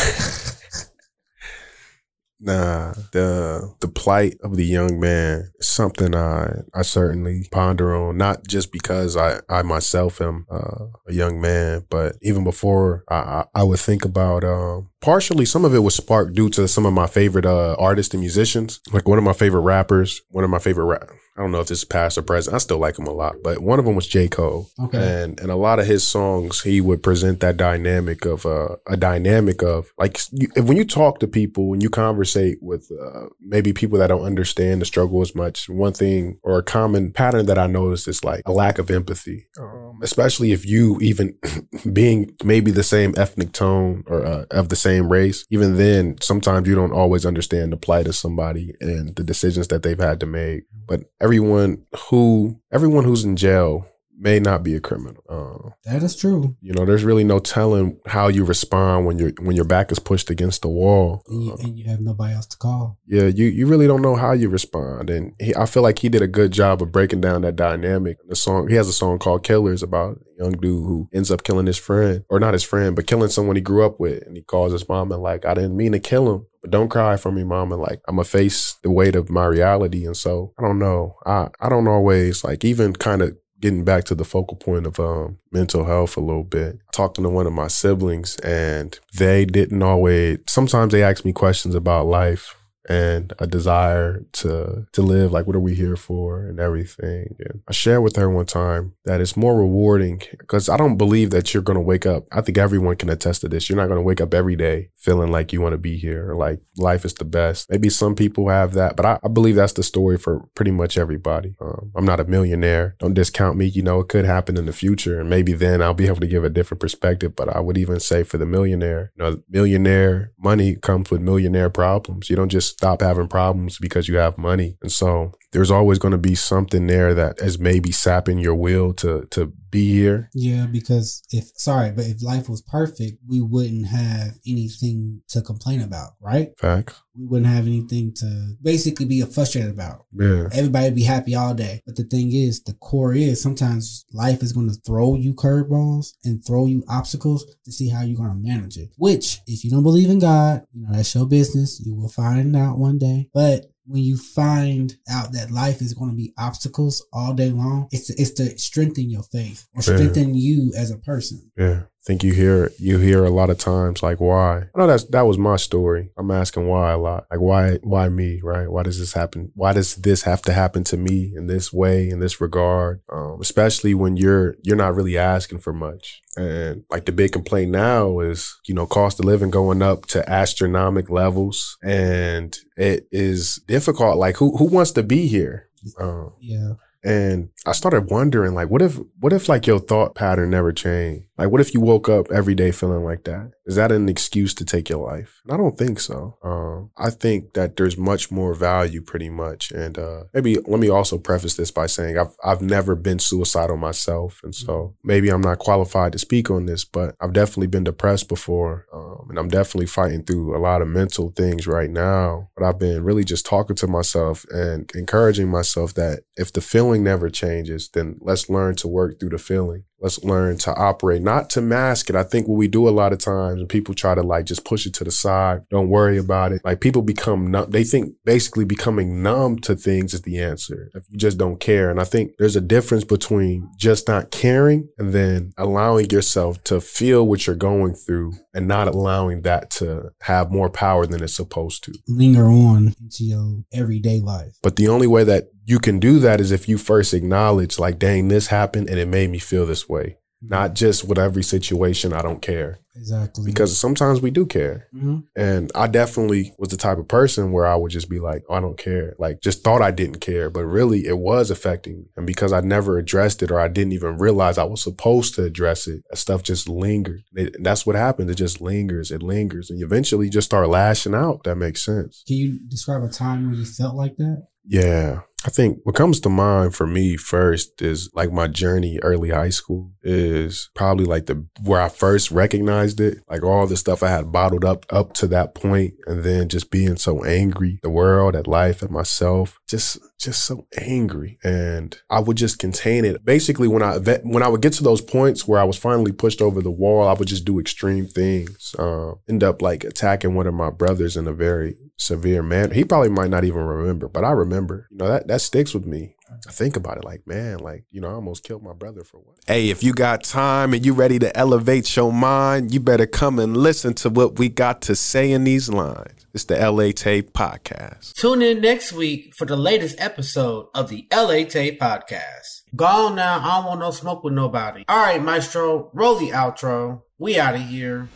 nah. 2.39 2.93
The 3.11 3.73
the 3.81 3.87
plight 3.87 4.37
of 4.43 4.55
the 4.55 4.63
young 4.63 4.99
man 4.99 5.49
is 5.59 5.67
something 5.67 6.15
I 6.15 6.61
I 6.73 6.83
certainly 6.83 7.47
ponder 7.51 7.95
on. 7.95 8.17
Not 8.17 8.47
just 8.47 8.71
because 8.71 9.17
I 9.17 9.39
I 9.49 9.63
myself 9.63 10.21
am 10.21 10.45
uh, 10.51 10.85
a 11.07 11.13
young 11.13 11.41
man, 11.41 11.85
but 11.89 12.15
even 12.21 12.43
before 12.43 13.03
I 13.09 13.15
I, 13.15 13.45
I 13.55 13.63
would 13.63 13.79
think 13.79 14.05
about 14.05 14.43
um 14.43 14.91
partially 15.01 15.45
some 15.45 15.65
of 15.65 15.73
it 15.73 15.79
was 15.79 15.95
sparked 15.95 16.35
due 16.35 16.49
to 16.51 16.67
some 16.67 16.85
of 16.85 16.93
my 16.93 17.07
favorite 17.07 17.47
uh, 17.47 17.75
artists 17.79 18.13
and 18.13 18.21
musicians. 18.21 18.81
Like 18.93 19.07
one 19.07 19.17
of 19.17 19.23
my 19.23 19.33
favorite 19.33 19.61
rappers, 19.61 20.21
one 20.29 20.43
of 20.43 20.51
my 20.51 20.59
favorite 20.59 20.85
rap. 20.85 21.09
I 21.37 21.41
don't 21.41 21.51
know 21.51 21.59
if 21.59 21.67
this 21.67 21.79
is 21.79 21.85
past 21.85 22.17
or 22.17 22.21
present. 22.21 22.55
I 22.55 22.59
still 22.59 22.77
like 22.77 22.97
him 22.97 23.07
a 23.07 23.11
lot, 23.11 23.35
but 23.43 23.59
one 23.59 23.77
of 23.77 23.85
them 23.85 23.95
was 23.95 24.07
J. 24.07 24.29
Cole. 24.29 24.69
Okay. 24.79 25.23
And 25.23 25.39
and 25.39 25.51
a 25.51 25.57
lot 25.57 25.79
of 25.79 25.85
his 25.85 26.07
songs, 26.07 26.61
he 26.61 26.79
would 26.79 27.03
present 27.03 27.41
that 27.41 27.57
dynamic 27.57 28.25
of 28.25 28.45
uh, 28.45 28.77
a 28.87 28.95
dynamic 28.95 29.61
of 29.61 29.91
like 29.97 30.17
you, 30.31 30.47
when 30.63 30.77
you 30.77 30.85
talk 30.85 31.19
to 31.19 31.27
people, 31.27 31.69
when 31.69 31.81
you 31.81 31.89
conversate 31.89 32.59
with 32.61 32.89
uh, 32.91 33.25
maybe 33.41 33.73
people 33.73 33.99
that 33.99 34.07
don't 34.07 34.23
understand 34.23 34.81
the 34.81 34.85
struggle 34.85 35.21
as 35.21 35.35
much. 35.35 35.67
One 35.67 35.91
thing 35.91 36.39
or 36.41 36.59
a 36.59 36.63
common 36.63 37.11
pattern 37.11 37.47
that 37.47 37.57
I 37.57 37.67
noticed 37.67 38.07
is 38.07 38.23
like 38.23 38.41
a 38.45 38.53
lack 38.53 38.79
of 38.79 38.89
empathy, 38.89 39.47
um, 39.59 39.99
especially 40.01 40.53
if 40.53 40.65
you 40.65 40.97
even 41.01 41.37
being 41.91 42.33
maybe 42.45 42.71
the 42.71 42.83
same 42.83 43.13
ethnic 43.17 43.51
tone 43.51 44.05
or 44.07 44.25
uh, 44.25 44.45
of 44.51 44.69
the 44.69 44.75
same 44.77 45.11
race. 45.11 45.45
Even 45.49 45.75
then, 45.75 46.15
sometimes 46.21 46.65
you 46.65 46.75
don't 46.75 46.93
always 46.93 47.25
understand 47.25 47.73
the 47.73 47.77
plight 47.77 48.07
of 48.07 48.15
somebody 48.15 48.73
and 48.79 49.17
the 49.17 49.23
decisions 49.23 49.67
that 49.67 49.83
they've 49.83 49.99
had 49.99 50.21
to 50.21 50.25
make. 50.25 50.63
But 50.87 51.01
everyone 51.25 51.83
who 52.09 52.59
everyone 52.71 53.03
who's 53.03 53.23
in 53.25 53.35
jail 53.35 53.85
may 54.17 54.39
not 54.39 54.63
be 54.63 54.73
a 54.75 54.79
criminal. 54.79 55.21
Uh, 55.29 55.71
That 55.83 56.01
is 56.01 56.15
true. 56.15 56.55
you 56.61 56.71
know, 56.73 56.85
there's 56.85 57.03
really 57.03 57.25
no 57.25 57.39
telling 57.39 57.99
how 58.05 58.29
you 58.29 58.45
respond 58.45 59.05
when 59.05 59.17
your 59.19 59.31
when 59.41 59.57
your 59.57 59.65
back 59.65 59.91
is 59.91 59.99
pushed 59.99 60.29
against 60.29 60.61
the 60.61 60.69
wall. 60.69 61.21
And 61.27 61.43
you, 61.43 61.51
Uh, 61.51 61.57
and 61.63 61.77
you 61.77 61.85
have 61.89 61.99
nobody 61.99 62.33
else 62.33 62.45
to 62.53 62.57
call. 62.57 62.97
yeah, 63.05 63.23
you 63.39 63.45
you 63.47 63.67
really 63.67 63.87
don't 63.87 64.01
know 64.01 64.15
how 64.15 64.31
you 64.31 64.47
respond, 64.49 65.09
and 65.09 65.33
he, 65.39 65.53
I 65.55 65.65
feel 65.65 65.83
like 65.83 65.99
he 65.99 66.07
did 66.09 66.21
a 66.21 66.27
good 66.39 66.51
job 66.53 66.81
of 66.81 66.93
breaking 66.93 67.21
down 67.21 67.41
that 67.41 67.57
dynamic. 67.57 68.17
The 68.27 68.35
song 68.37 68.69
he 68.69 68.75
has 68.75 68.87
a 68.87 68.93
song 68.93 69.19
called 69.19 69.43
"Killers" 69.43 69.83
about 69.83 70.11
a 70.39 70.43
young 70.43 70.53
dude 70.53 70.85
who 70.87 71.09
ends 71.13 71.29
up 71.31 71.43
killing 71.43 71.67
his 71.67 71.77
friend, 71.77 72.23
or 72.29 72.39
not 72.39 72.53
his 72.53 72.63
friend, 72.71 72.95
but 72.95 73.07
killing 73.07 73.29
someone 73.29 73.57
he 73.57 73.61
grew 73.61 73.83
up 73.85 73.99
with, 73.99 74.23
and 74.25 74.37
he 74.37 74.43
calls 74.43 74.71
his 74.71 74.87
mom 74.87 75.11
and 75.11 75.21
like, 75.21 75.45
"I 75.45 75.53
didn't 75.55 75.75
mean 75.75 75.91
to 75.91 75.99
kill 75.99 76.25
him." 76.33 76.45
But 76.65 76.71
don't 76.71 76.89
cry 76.89 77.15
for 77.15 77.31
me, 77.31 77.43
mama. 77.43 77.75
Like, 77.75 78.01
I'm 78.07 78.15
gonna 78.15 78.23
face 78.23 78.77
the 78.81 78.89
weight 78.89 79.15
of 79.15 79.29
my 79.29 79.45
reality. 79.45 80.03
And 80.03 80.17
so 80.17 80.51
I 80.57 80.63
don't 80.63 80.79
know. 80.79 81.15
I, 81.23 81.49
I 81.61 81.69
don't 81.69 81.87
always 81.87 82.43
like 82.43 82.65
even 82.65 82.93
kind 82.93 83.21
of 83.21 83.37
getting 83.59 83.83
back 83.83 84.05
to 84.05 84.15
the 84.15 84.25
focal 84.25 84.57
point 84.57 84.87
of 84.87 84.99
um, 84.99 85.37
mental 85.51 85.85
health 85.85 86.17
a 86.17 86.21
little 86.21 86.43
bit. 86.43 86.79
talking 86.91 87.23
to 87.23 87.29
one 87.29 87.45
of 87.45 87.53
my 87.53 87.67
siblings 87.67 88.37
and 88.37 88.99
they 89.15 89.45
didn't 89.45 89.83
always, 89.83 90.39
sometimes 90.47 90.91
they 90.91 91.03
ask 91.03 91.23
me 91.23 91.33
questions 91.33 91.75
about 91.75 92.07
life 92.07 92.55
and 92.87 93.33
a 93.39 93.47
desire 93.47 94.25
to 94.31 94.87
to 94.91 95.01
live 95.01 95.31
like 95.31 95.47
what 95.47 95.55
are 95.55 95.61
we 95.61 95.75
here 95.75 95.95
for 95.95 96.45
and 96.45 96.59
everything. 96.59 97.35
And 97.39 97.61
i 97.67 97.71
shared 97.71 98.03
with 98.03 98.15
her 98.15 98.29
one 98.29 98.45
time 98.45 98.93
that 99.05 99.21
it's 99.21 99.37
more 99.37 99.57
rewarding 99.57 100.21
because 100.37 100.69
i 100.69 100.77
don't 100.77 100.97
believe 100.97 101.31
that 101.31 101.53
you're 101.53 101.63
going 101.63 101.75
to 101.75 101.81
wake 101.81 102.05
up. 102.05 102.25
I 102.31 102.41
think 102.41 102.57
everyone 102.57 102.95
can 102.95 103.09
attest 103.09 103.41
to 103.41 103.49
this. 103.49 103.69
You're 103.69 103.77
not 103.77 103.87
going 103.87 103.97
to 103.97 104.03
wake 104.03 104.21
up 104.21 104.33
every 104.33 104.55
day 104.55 104.89
feeling 104.97 105.31
like 105.31 105.53
you 105.53 105.61
want 105.61 105.73
to 105.73 105.77
be 105.77 105.97
here 105.97 106.31
or 106.31 106.35
like 106.35 106.59
life 106.77 107.05
is 107.05 107.13
the 107.13 107.25
best. 107.25 107.69
Maybe 107.69 107.89
some 107.89 108.15
people 108.15 108.49
have 108.49 108.73
that 108.73 108.95
but 108.95 109.05
i, 109.05 109.19
I 109.23 109.27
believe 109.27 109.55
that's 109.55 109.73
the 109.73 109.83
story 109.83 110.17
for 110.17 110.47
pretty 110.55 110.71
much 110.71 110.97
everybody. 110.97 111.55
Um, 111.61 111.91
i'm 111.95 112.05
not 112.05 112.19
a 112.19 112.25
millionaire. 112.25 112.95
Don't 112.99 113.13
discount 113.13 113.57
me. 113.57 113.65
You 113.65 113.81
know 113.81 113.99
it 113.99 114.09
could 114.09 114.25
happen 114.25 114.57
in 114.57 114.65
the 114.65 114.73
future 114.73 115.19
and 115.19 115.29
maybe 115.29 115.53
then 115.53 115.81
i'll 115.81 115.93
be 115.93 116.07
able 116.07 116.19
to 116.19 116.27
give 116.27 116.43
a 116.43 116.49
different 116.49 116.81
perspective 116.81 117.35
but 117.35 117.49
i 117.55 117.59
would 117.59 117.77
even 117.77 117.99
say 117.99 118.23
for 118.23 118.37
the 118.37 118.45
millionaire 118.45 119.11
you 119.15 119.23
know 119.23 119.37
millionaire 119.49 120.31
money 120.37 120.75
comes 120.75 121.11
with 121.11 121.21
millionaire 121.21 121.69
problems. 121.69 122.29
You 122.29 122.35
don't 122.35 122.49
just 122.49 122.74
stop 122.77 123.01
having 123.01 123.27
problems 123.27 123.79
because 123.79 124.09
you 124.09 124.17
have 124.17 124.37
money. 124.37 124.77
And 124.81 124.91
so 124.91 125.31
there's 125.53 125.71
always 125.71 125.97
going 125.97 126.11
to 126.11 126.17
be 126.17 126.35
something 126.35 126.87
there 126.87 127.13
that 127.13 127.39
is 127.39 127.57
maybe 127.57 127.91
sapping 127.91 128.37
your 128.39 128.55
will 128.55 128.93
to 128.95 129.25
to 129.31 129.53
be 129.75 129.91
here 129.99 130.29
Yeah, 130.33 130.65
because 130.77 131.21
if 131.31 131.45
sorry, 131.55 131.91
but 131.91 132.05
if 132.05 132.23
life 132.23 132.47
was 132.49 132.61
perfect, 132.61 133.13
we 133.27 133.41
wouldn't 133.41 133.87
have 133.87 134.31
anything 134.47 135.21
to 135.29 135.41
complain 135.41 135.81
about, 135.81 136.11
right? 136.21 136.49
facts 136.57 137.01
We 137.17 137.25
wouldn't 137.27 137.53
have 137.57 137.67
anything 137.67 138.13
to 138.21 138.29
basically 138.61 139.05
be 139.05 139.21
frustrated 139.35 139.71
about. 139.71 140.05
yeah 140.11 140.47
Everybody 140.51 140.85
would 140.85 141.01
be 141.03 141.03
happy 141.15 141.33
all 141.35 141.53
day. 141.53 141.75
But 141.85 141.95
the 141.95 142.03
thing 142.13 142.31
is, 142.45 142.63
the 142.63 142.73
core 142.87 143.13
is 143.13 143.41
sometimes 143.41 144.05
life 144.11 144.41
is 144.43 144.53
going 144.53 144.69
to 144.69 144.79
throw 144.85 145.15
you 145.15 145.33
curveballs 145.33 146.07
and 146.25 146.43
throw 146.45 146.65
you 146.65 146.83
obstacles 146.89 147.45
to 147.65 147.71
see 147.71 147.89
how 147.89 148.01
you're 148.03 148.17
going 148.17 148.35
to 148.35 148.47
manage 148.49 148.77
it. 148.77 148.89
Which, 148.97 149.39
if 149.47 149.63
you 149.63 149.71
don't 149.71 149.83
believe 149.89 150.09
in 150.09 150.19
God, 150.19 150.65
you 150.73 150.81
know, 150.83 150.93
that's 150.95 151.15
your 151.15 151.27
business. 151.27 151.81
You 151.85 151.95
will 151.95 152.09
find 152.09 152.55
out 152.55 152.77
one 152.77 152.97
day. 152.97 153.29
But 153.33 153.65
when 153.85 154.03
you 154.03 154.17
find 154.17 154.95
out 155.09 155.31
that 155.33 155.51
life 155.51 155.81
is 155.81 155.93
going 155.93 156.09
to 156.09 156.15
be 156.15 156.33
obstacles 156.37 157.05
all 157.13 157.33
day 157.33 157.51
long, 157.51 157.87
it's 157.91 158.09
it's 158.11 158.31
to 158.31 158.57
strengthen 158.57 159.09
your 159.09 159.23
faith 159.23 159.67
or 159.75 159.81
Yeah. 159.81 159.95
strengthen 159.97 160.35
you 160.35 160.73
as 160.75 160.91
a 160.91 160.97
person. 160.97 161.51
Yeah. 161.57 161.83
Think 162.05 162.23
you 162.23 162.33
hear 162.33 162.71
you 162.77 162.99
hear 162.99 163.25
a 163.25 163.31
lot 163.31 163.49
of 163.49 163.57
times 163.57 164.03
like 164.03 164.19
why? 164.19 164.57
I 164.57 164.77
know 164.77 164.85
that's 164.85 165.05
that 165.05 165.25
was 165.25 165.39
my 165.39 165.55
story. 165.55 166.11
I'm 166.17 166.29
asking 166.29 166.67
why 166.67 166.91
a 166.91 166.99
lot. 166.99 167.25
Like 167.31 167.39
why 167.39 167.79
why 167.81 168.09
me, 168.09 168.41
right? 168.43 168.69
Why 168.69 168.83
does 168.83 168.99
this 168.99 169.13
happen? 169.13 169.51
Why 169.55 169.73
does 169.73 169.95
this 169.95 170.21
have 170.21 170.43
to 170.43 170.53
happen 170.53 170.83
to 170.85 170.97
me 170.97 171.33
in 171.35 171.47
this 171.47 171.73
way, 171.73 172.07
in 172.07 172.19
this 172.19 172.39
regard? 172.39 173.01
Um, 173.11 173.39
especially 173.41 173.95
when 173.95 174.17
you're 174.17 174.55
you're 174.61 174.75
not 174.75 174.93
really 174.93 175.17
asking 175.17 175.59
for 175.59 175.73
much. 175.73 176.21
And 176.37 176.83
like 176.91 177.05
the 177.05 177.11
big 177.11 177.31
complaint 177.31 177.71
now 177.71 178.19
is, 178.19 178.55
you 178.67 178.75
know, 178.75 178.85
cost 178.85 179.19
of 179.19 179.25
living 179.25 179.49
going 179.49 179.81
up 179.81 180.05
to 180.07 180.29
astronomical 180.29 181.15
levels 181.15 181.75
and 181.83 182.55
it 182.77 183.07
is 183.11 183.55
difficult. 183.67 184.17
Like 184.17 184.35
who 184.37 184.55
who 184.57 184.65
wants 184.65 184.91
to 184.91 185.01
be 185.01 185.25
here? 185.25 185.69
Um, 185.99 186.33
Yeah. 186.39 186.73
And 187.05 187.49
I 187.65 187.71
started 187.73 188.09
wondering, 188.09 188.53
like, 188.55 188.69
what 188.69 188.81
if, 188.81 188.99
what 189.19 189.31
if, 189.31 189.47
like, 189.47 189.67
your 189.67 189.79
thought 189.79 190.15
pattern 190.15 190.49
never 190.49 190.73
changed? 190.73 191.27
Like, 191.37 191.49
what 191.49 191.61
if 191.61 191.73
you 191.73 191.79
woke 191.79 192.09
up 192.09 192.31
every 192.31 192.55
day 192.55 192.71
feeling 192.71 193.03
like 193.03 193.23
that? 193.25 193.51
Is 193.65 193.75
that 193.75 193.91
an 193.91 194.09
excuse 194.09 194.53
to 194.55 194.65
take 194.65 194.89
your 194.89 195.05
life? 195.05 195.41
And 195.43 195.53
I 195.53 195.57
don't 195.57 195.77
think 195.77 195.99
so. 195.99 196.37
Um, 196.43 196.91
I 196.97 197.09
think 197.09 197.53
that 197.53 197.77
there's 197.77 197.97
much 197.97 198.29
more 198.31 198.53
value, 198.53 199.01
pretty 199.01 199.29
much. 199.29 199.71
And 199.71 199.97
uh, 199.97 200.25
maybe 200.33 200.57
let 200.67 200.79
me 200.79 200.89
also 200.89 201.17
preface 201.17 201.55
this 201.55 201.71
by 201.71 201.87
saying 201.87 202.17
I've 202.17 202.35
I've 202.43 202.61
never 202.61 202.95
been 202.95 203.19
suicidal 203.19 203.77
myself, 203.77 204.41
and 204.43 204.53
so 204.53 204.95
maybe 205.03 205.29
I'm 205.29 205.41
not 205.41 205.59
qualified 205.59 206.11
to 206.11 206.19
speak 206.19 206.49
on 206.51 206.65
this, 206.65 206.85
but 206.85 207.15
I've 207.19 207.33
definitely 207.33 207.67
been 207.67 207.83
depressed 207.83 208.29
before, 208.29 208.85
um, 208.93 209.27
and 209.29 209.39
I'm 209.39 209.47
definitely 209.47 209.87
fighting 209.87 210.23
through 210.23 210.55
a 210.55 210.59
lot 210.59 210.81
of 210.81 210.87
mental 210.87 211.31
things 211.31 211.67
right 211.67 211.89
now. 211.89 212.49
But 212.55 212.65
I've 212.65 212.79
been 212.79 213.03
really 213.03 213.23
just 213.23 213.45
talking 213.45 213.75
to 213.77 213.87
myself 213.87 214.45
and 214.51 214.91
encouraging 214.93 215.49
myself 215.49 215.93
that 215.95 216.21
if 216.35 216.53
the 216.53 216.61
feeling 216.61 217.03
never 217.03 217.29
changes, 217.29 217.89
then 217.89 218.17
let's 218.21 218.49
learn 218.49 218.75
to 218.75 218.87
work 218.87 219.19
through 219.19 219.29
the 219.29 219.37
feeling. 219.37 219.85
Let's 220.01 220.23
learn 220.23 220.57
to 220.59 220.73
operate, 220.75 221.21
not 221.21 221.49
to 221.51 221.61
mask 221.61 222.09
it. 222.09 222.15
I 222.15 222.23
think 222.23 222.47
what 222.47 222.57
we 222.57 222.67
do 222.67 222.87
a 222.87 222.91
lot 222.91 223.13
of 223.13 223.19
times, 223.19 223.59
and 223.59 223.69
people 223.69 223.93
try 223.93 224.13
to 224.13 224.21
like 224.21 224.45
just 224.45 224.65
push 224.65 224.85
it 224.85 224.93
to 224.95 225.03
the 225.03 225.11
side, 225.11 225.63
don't 225.69 225.89
worry 225.89 226.17
about 226.17 226.51
it. 226.51 226.61
Like 226.63 226.81
people 226.81 227.01
become 227.01 227.49
numb. 227.49 227.71
They 227.71 227.83
think 227.83 228.13
basically 228.25 228.65
becoming 228.65 229.23
numb 229.23 229.59
to 229.59 229.75
things 229.75 230.13
is 230.13 230.21
the 230.23 230.39
answer. 230.39 230.91
If 230.93 231.05
you 231.09 231.17
just 231.17 231.37
don't 231.37 231.59
care. 231.59 231.89
And 231.89 231.99
I 231.99 232.03
think 232.03 232.33
there's 232.37 232.55
a 232.55 232.61
difference 232.61 233.03
between 233.03 233.69
just 233.77 234.07
not 234.07 234.31
caring 234.31 234.89
and 234.97 235.13
then 235.13 235.53
allowing 235.57 236.09
yourself 236.09 236.63
to 236.65 236.81
feel 236.81 237.25
what 237.25 237.47
you're 237.47 237.55
going 237.55 237.95
through 237.95 238.33
and 238.53 238.67
not 238.67 238.87
allowing 238.87 239.41
that 239.41 239.69
to 239.69 240.11
have 240.21 240.51
more 240.51 240.69
power 240.69 241.05
than 241.05 241.23
it's 241.23 241.35
supposed 241.35 241.83
to. 241.85 241.93
Linger 242.07 242.45
on 242.45 242.93
into 243.01 243.23
your 243.23 243.63
everyday 243.73 244.19
life. 244.19 244.57
But 244.61 244.75
the 244.75 244.87
only 244.87 245.07
way 245.07 245.23
that 245.23 245.49
you 245.65 245.79
can 245.79 245.99
do 245.99 246.19
that 246.19 246.39
is 246.39 246.51
if 246.51 246.69
you 246.69 246.77
first 246.77 247.13
acknowledge, 247.13 247.79
like, 247.79 247.99
dang, 247.99 248.27
this 248.27 248.47
happened 248.47 248.89
and 248.89 248.99
it 248.99 249.07
made 249.07 249.29
me 249.29 249.39
feel 249.39 249.65
this 249.65 249.89
way. 249.89 250.17
Not 250.47 250.75
just 250.75 251.07
with 251.07 251.17
every 251.17 251.41
situation, 251.41 252.13
I 252.13 252.21
don't 252.21 252.41
care. 252.41 252.77
Exactly. 252.95 253.45
Because 253.45 253.75
sometimes 253.77 254.21
we 254.21 254.29
do 254.29 254.45
care. 254.45 254.87
Mhm. 254.95 255.23
And 255.35 255.71
I 255.73 255.87
definitely 255.87 256.53
was 256.59 256.69
the 256.69 256.77
type 256.77 256.99
of 256.99 257.07
person 257.07 257.51
where 257.51 257.65
I 257.65 257.75
would 257.75 257.89
just 257.89 258.09
be 258.09 258.19
like, 258.19 258.43
oh, 258.47 258.53
I 258.55 258.59
don't 258.59 258.77
care. 258.77 259.15
Like, 259.17 259.41
just 259.41 259.63
thought 259.63 259.81
I 259.81 259.89
didn't 259.89 260.19
care, 260.19 260.51
but 260.51 260.65
really 260.65 261.07
it 261.07 261.17
was 261.17 261.49
affecting 261.49 261.97
me. 261.97 262.05
And 262.15 262.27
because 262.27 262.53
I 262.53 262.61
never 262.61 262.99
addressed 262.99 263.41
it 263.41 263.49
or 263.49 263.59
I 263.59 263.67
didn't 263.67 263.93
even 263.93 264.17
realize 264.17 264.59
I 264.59 264.65
was 264.65 264.83
supposed 264.83 265.33
to 265.35 265.43
address 265.43 265.87
it, 265.87 266.03
stuff 266.13 266.43
just 266.43 266.69
lingered. 266.69 267.23
It, 267.33 267.55
and 267.55 267.65
that's 267.65 267.85
what 267.87 267.95
happens. 267.95 268.29
It 268.29 268.35
just 268.35 268.61
lingers. 268.61 269.09
It 269.09 269.23
lingers. 269.23 269.71
And 269.71 269.79
you 269.79 269.85
eventually 269.85 270.29
just 270.29 270.45
start 270.45 270.69
lashing 270.69 271.15
out. 271.15 271.43
That 271.43 271.55
makes 271.55 271.83
sense. 271.83 272.23
Can 272.27 272.35
you 272.37 272.59
describe 272.67 273.03
a 273.03 273.09
time 273.09 273.47
where 273.47 273.55
you 273.55 273.65
felt 273.65 273.95
like 273.95 274.17
that? 274.17 274.43
Yeah. 274.63 275.21
I 275.45 275.49
think 275.49 275.79
what 275.83 275.93
comes 275.93 276.19
to 276.21 276.29
mind 276.29 276.73
for 276.73 276.87
me 276.87 277.17
first 277.17 277.79
is 277.79 278.09
like 278.15 278.31
my 278.31 278.47
journey 278.47 278.97
early 279.03 279.29
high 279.29 279.49
school 279.49 279.91
is 280.01 280.71
probably 280.73 281.05
like 281.05 281.27
the 281.27 281.45
where 281.61 281.79
I 281.79 281.89
first 281.89 282.31
recognized 282.31 282.99
it, 282.99 283.19
like 283.29 283.43
all 283.43 283.67
the 283.67 283.77
stuff 283.77 284.01
I 284.01 284.09
had 284.09 284.31
bottled 284.31 284.65
up 284.65 284.87
up 284.89 285.13
to 285.13 285.27
that 285.27 285.53
point 285.53 285.93
and 286.07 286.23
then 286.23 286.49
just 286.49 286.71
being 286.71 286.95
so 286.95 287.23
angry, 287.23 287.79
the 287.83 287.91
world, 287.91 288.35
at 288.35 288.47
life, 288.47 288.81
at 288.81 288.89
myself, 288.89 289.59
just 289.69 289.99
just 290.17 290.45
so 290.45 290.65
angry 290.79 291.37
and 291.43 291.99
I 292.09 292.21
would 292.21 292.37
just 292.37 292.57
contain 292.57 293.05
it. 293.05 293.23
Basically 293.23 293.67
when 293.67 293.83
I 293.83 293.99
when 294.23 294.41
I 294.41 294.47
would 294.47 294.61
get 294.61 294.73
to 294.73 294.83
those 294.83 295.01
points 295.01 295.47
where 295.47 295.59
I 295.59 295.63
was 295.65 295.77
finally 295.77 296.11
pushed 296.11 296.41
over 296.41 296.63
the 296.63 296.71
wall, 296.71 297.07
I 297.07 297.13
would 297.13 297.27
just 297.27 297.45
do 297.45 297.59
extreme 297.59 298.07
things. 298.07 298.73
Uh, 298.79 299.13
end 299.29 299.43
up 299.43 299.61
like 299.61 299.83
attacking 299.83 300.33
one 300.33 300.47
of 300.47 300.55
my 300.55 300.71
brothers 300.71 301.15
in 301.15 301.27
a 301.27 301.33
very 301.33 301.75
severe 301.97 302.43
manner. 302.43 302.73
He 302.73 302.83
probably 302.83 303.09
might 303.09 303.29
not 303.29 303.43
even 303.43 303.61
remember, 303.61 304.07
but 304.07 304.23
I 304.23 304.31
remember. 304.31 304.87
You 304.91 304.97
know 304.97 305.07
that 305.07 305.27
that 305.27 305.41
sticks 305.41 305.73
with 305.73 305.85
me. 305.85 306.15
I 306.47 306.51
think 306.51 306.75
about 306.75 306.97
it 306.97 307.05
like, 307.05 307.25
man, 307.27 307.59
like, 307.59 307.85
you 307.91 308.01
know, 308.01 308.09
I 308.09 308.13
almost 308.13 308.43
killed 308.43 308.63
my 308.63 308.73
brother 308.73 309.03
for 309.03 309.17
what? 309.17 309.37
Hey, 309.47 309.69
if 309.69 309.83
you 309.83 309.93
got 309.93 310.23
time 310.23 310.73
and 310.73 310.85
you 310.85 310.93
ready 310.93 311.19
to 311.19 311.35
elevate 311.37 311.95
your 311.95 312.11
mind, 312.11 312.73
you 312.73 312.79
better 312.79 313.05
come 313.05 313.39
and 313.39 313.55
listen 313.55 313.93
to 313.95 314.09
what 314.09 314.37
we 314.37 314.49
got 314.49 314.81
to 314.83 314.95
say 314.95 315.31
in 315.31 315.43
these 315.43 315.69
lines. 315.69 316.25
It's 316.33 316.45
the 316.45 316.55
LA 316.55 316.91
Taye 316.91 317.21
Podcast. 317.21 318.13
Tune 318.15 318.41
in 318.41 318.59
next 318.59 318.91
week 318.91 319.33
for 319.35 319.45
the 319.45 319.55
latest 319.55 319.95
episode 319.99 320.67
of 320.73 320.89
the 320.89 321.07
LA 321.11 321.45
Taye 321.45 321.77
Podcast. 321.77 322.63
Gone 322.75 323.15
now. 323.15 323.39
I 323.39 323.57
don't 323.57 323.65
want 323.65 323.79
no 323.79 323.91
smoke 323.91 324.23
with 324.23 324.33
nobody. 324.33 324.83
All 324.89 324.97
right, 324.97 325.23
Maestro, 325.23 325.91
roll 325.93 326.15
the 326.15 326.31
outro. 326.31 327.03
We 327.17 327.39
out 327.39 327.55
of 327.55 327.61
here. 327.61 328.09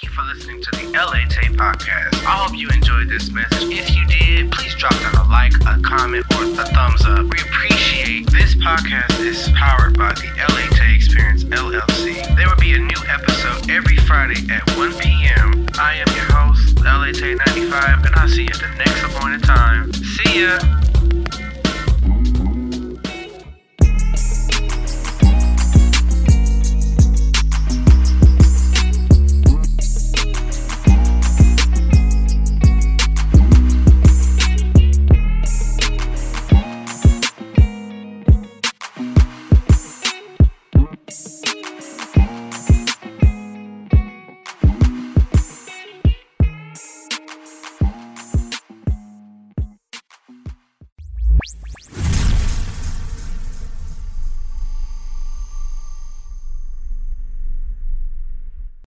Thank 0.00 0.16
you 0.16 0.22
for 0.22 0.34
listening 0.34 0.62
to 0.62 0.70
the 0.70 0.96
LA 0.96 1.28
Taye 1.28 1.54
Podcast. 1.54 2.24
I 2.24 2.40
hope 2.40 2.56
you 2.56 2.70
enjoyed 2.70 3.10
this 3.10 3.30
message. 3.30 3.68
If 3.68 3.94
you 3.94 4.06
did, 4.06 4.50
please 4.50 4.74
drop 4.76 4.94
down 4.94 5.14
a 5.14 5.28
like, 5.28 5.52
a 5.68 5.78
comment, 5.82 6.24
or 6.36 6.44
a 6.44 6.64
thumbs 6.72 7.04
up. 7.04 7.26
We 7.28 7.36
appreciate 7.36 8.30
this 8.30 8.54
podcast 8.54 9.20
is 9.20 9.50
powered 9.52 9.98
by 9.98 10.14
the 10.14 10.32
LA 10.38 10.72
Taye 10.72 10.96
Experience 10.96 11.44
LLC. 11.44 12.16
There 12.34 12.48
will 12.48 12.56
be 12.56 12.72
a 12.72 12.78
new 12.78 12.96
episode 13.08 13.68
every 13.68 13.98
Friday 14.08 14.40
at 14.50 14.64
1 14.78 14.94
p.m. 15.00 15.68
I 15.78 15.96
am 15.96 16.08
your 16.16 16.32
host, 16.32 16.78
LA 16.78 17.12
Taye 17.12 17.36
95, 17.36 18.06
and 18.06 18.14
I'll 18.16 18.26
see 18.26 18.44
you 18.44 18.48
at 18.48 18.58
the 18.58 18.72
next 18.78 19.02
appointed 19.02 19.42
time. 19.44 19.92
See 19.92 20.44
ya! 20.48 20.80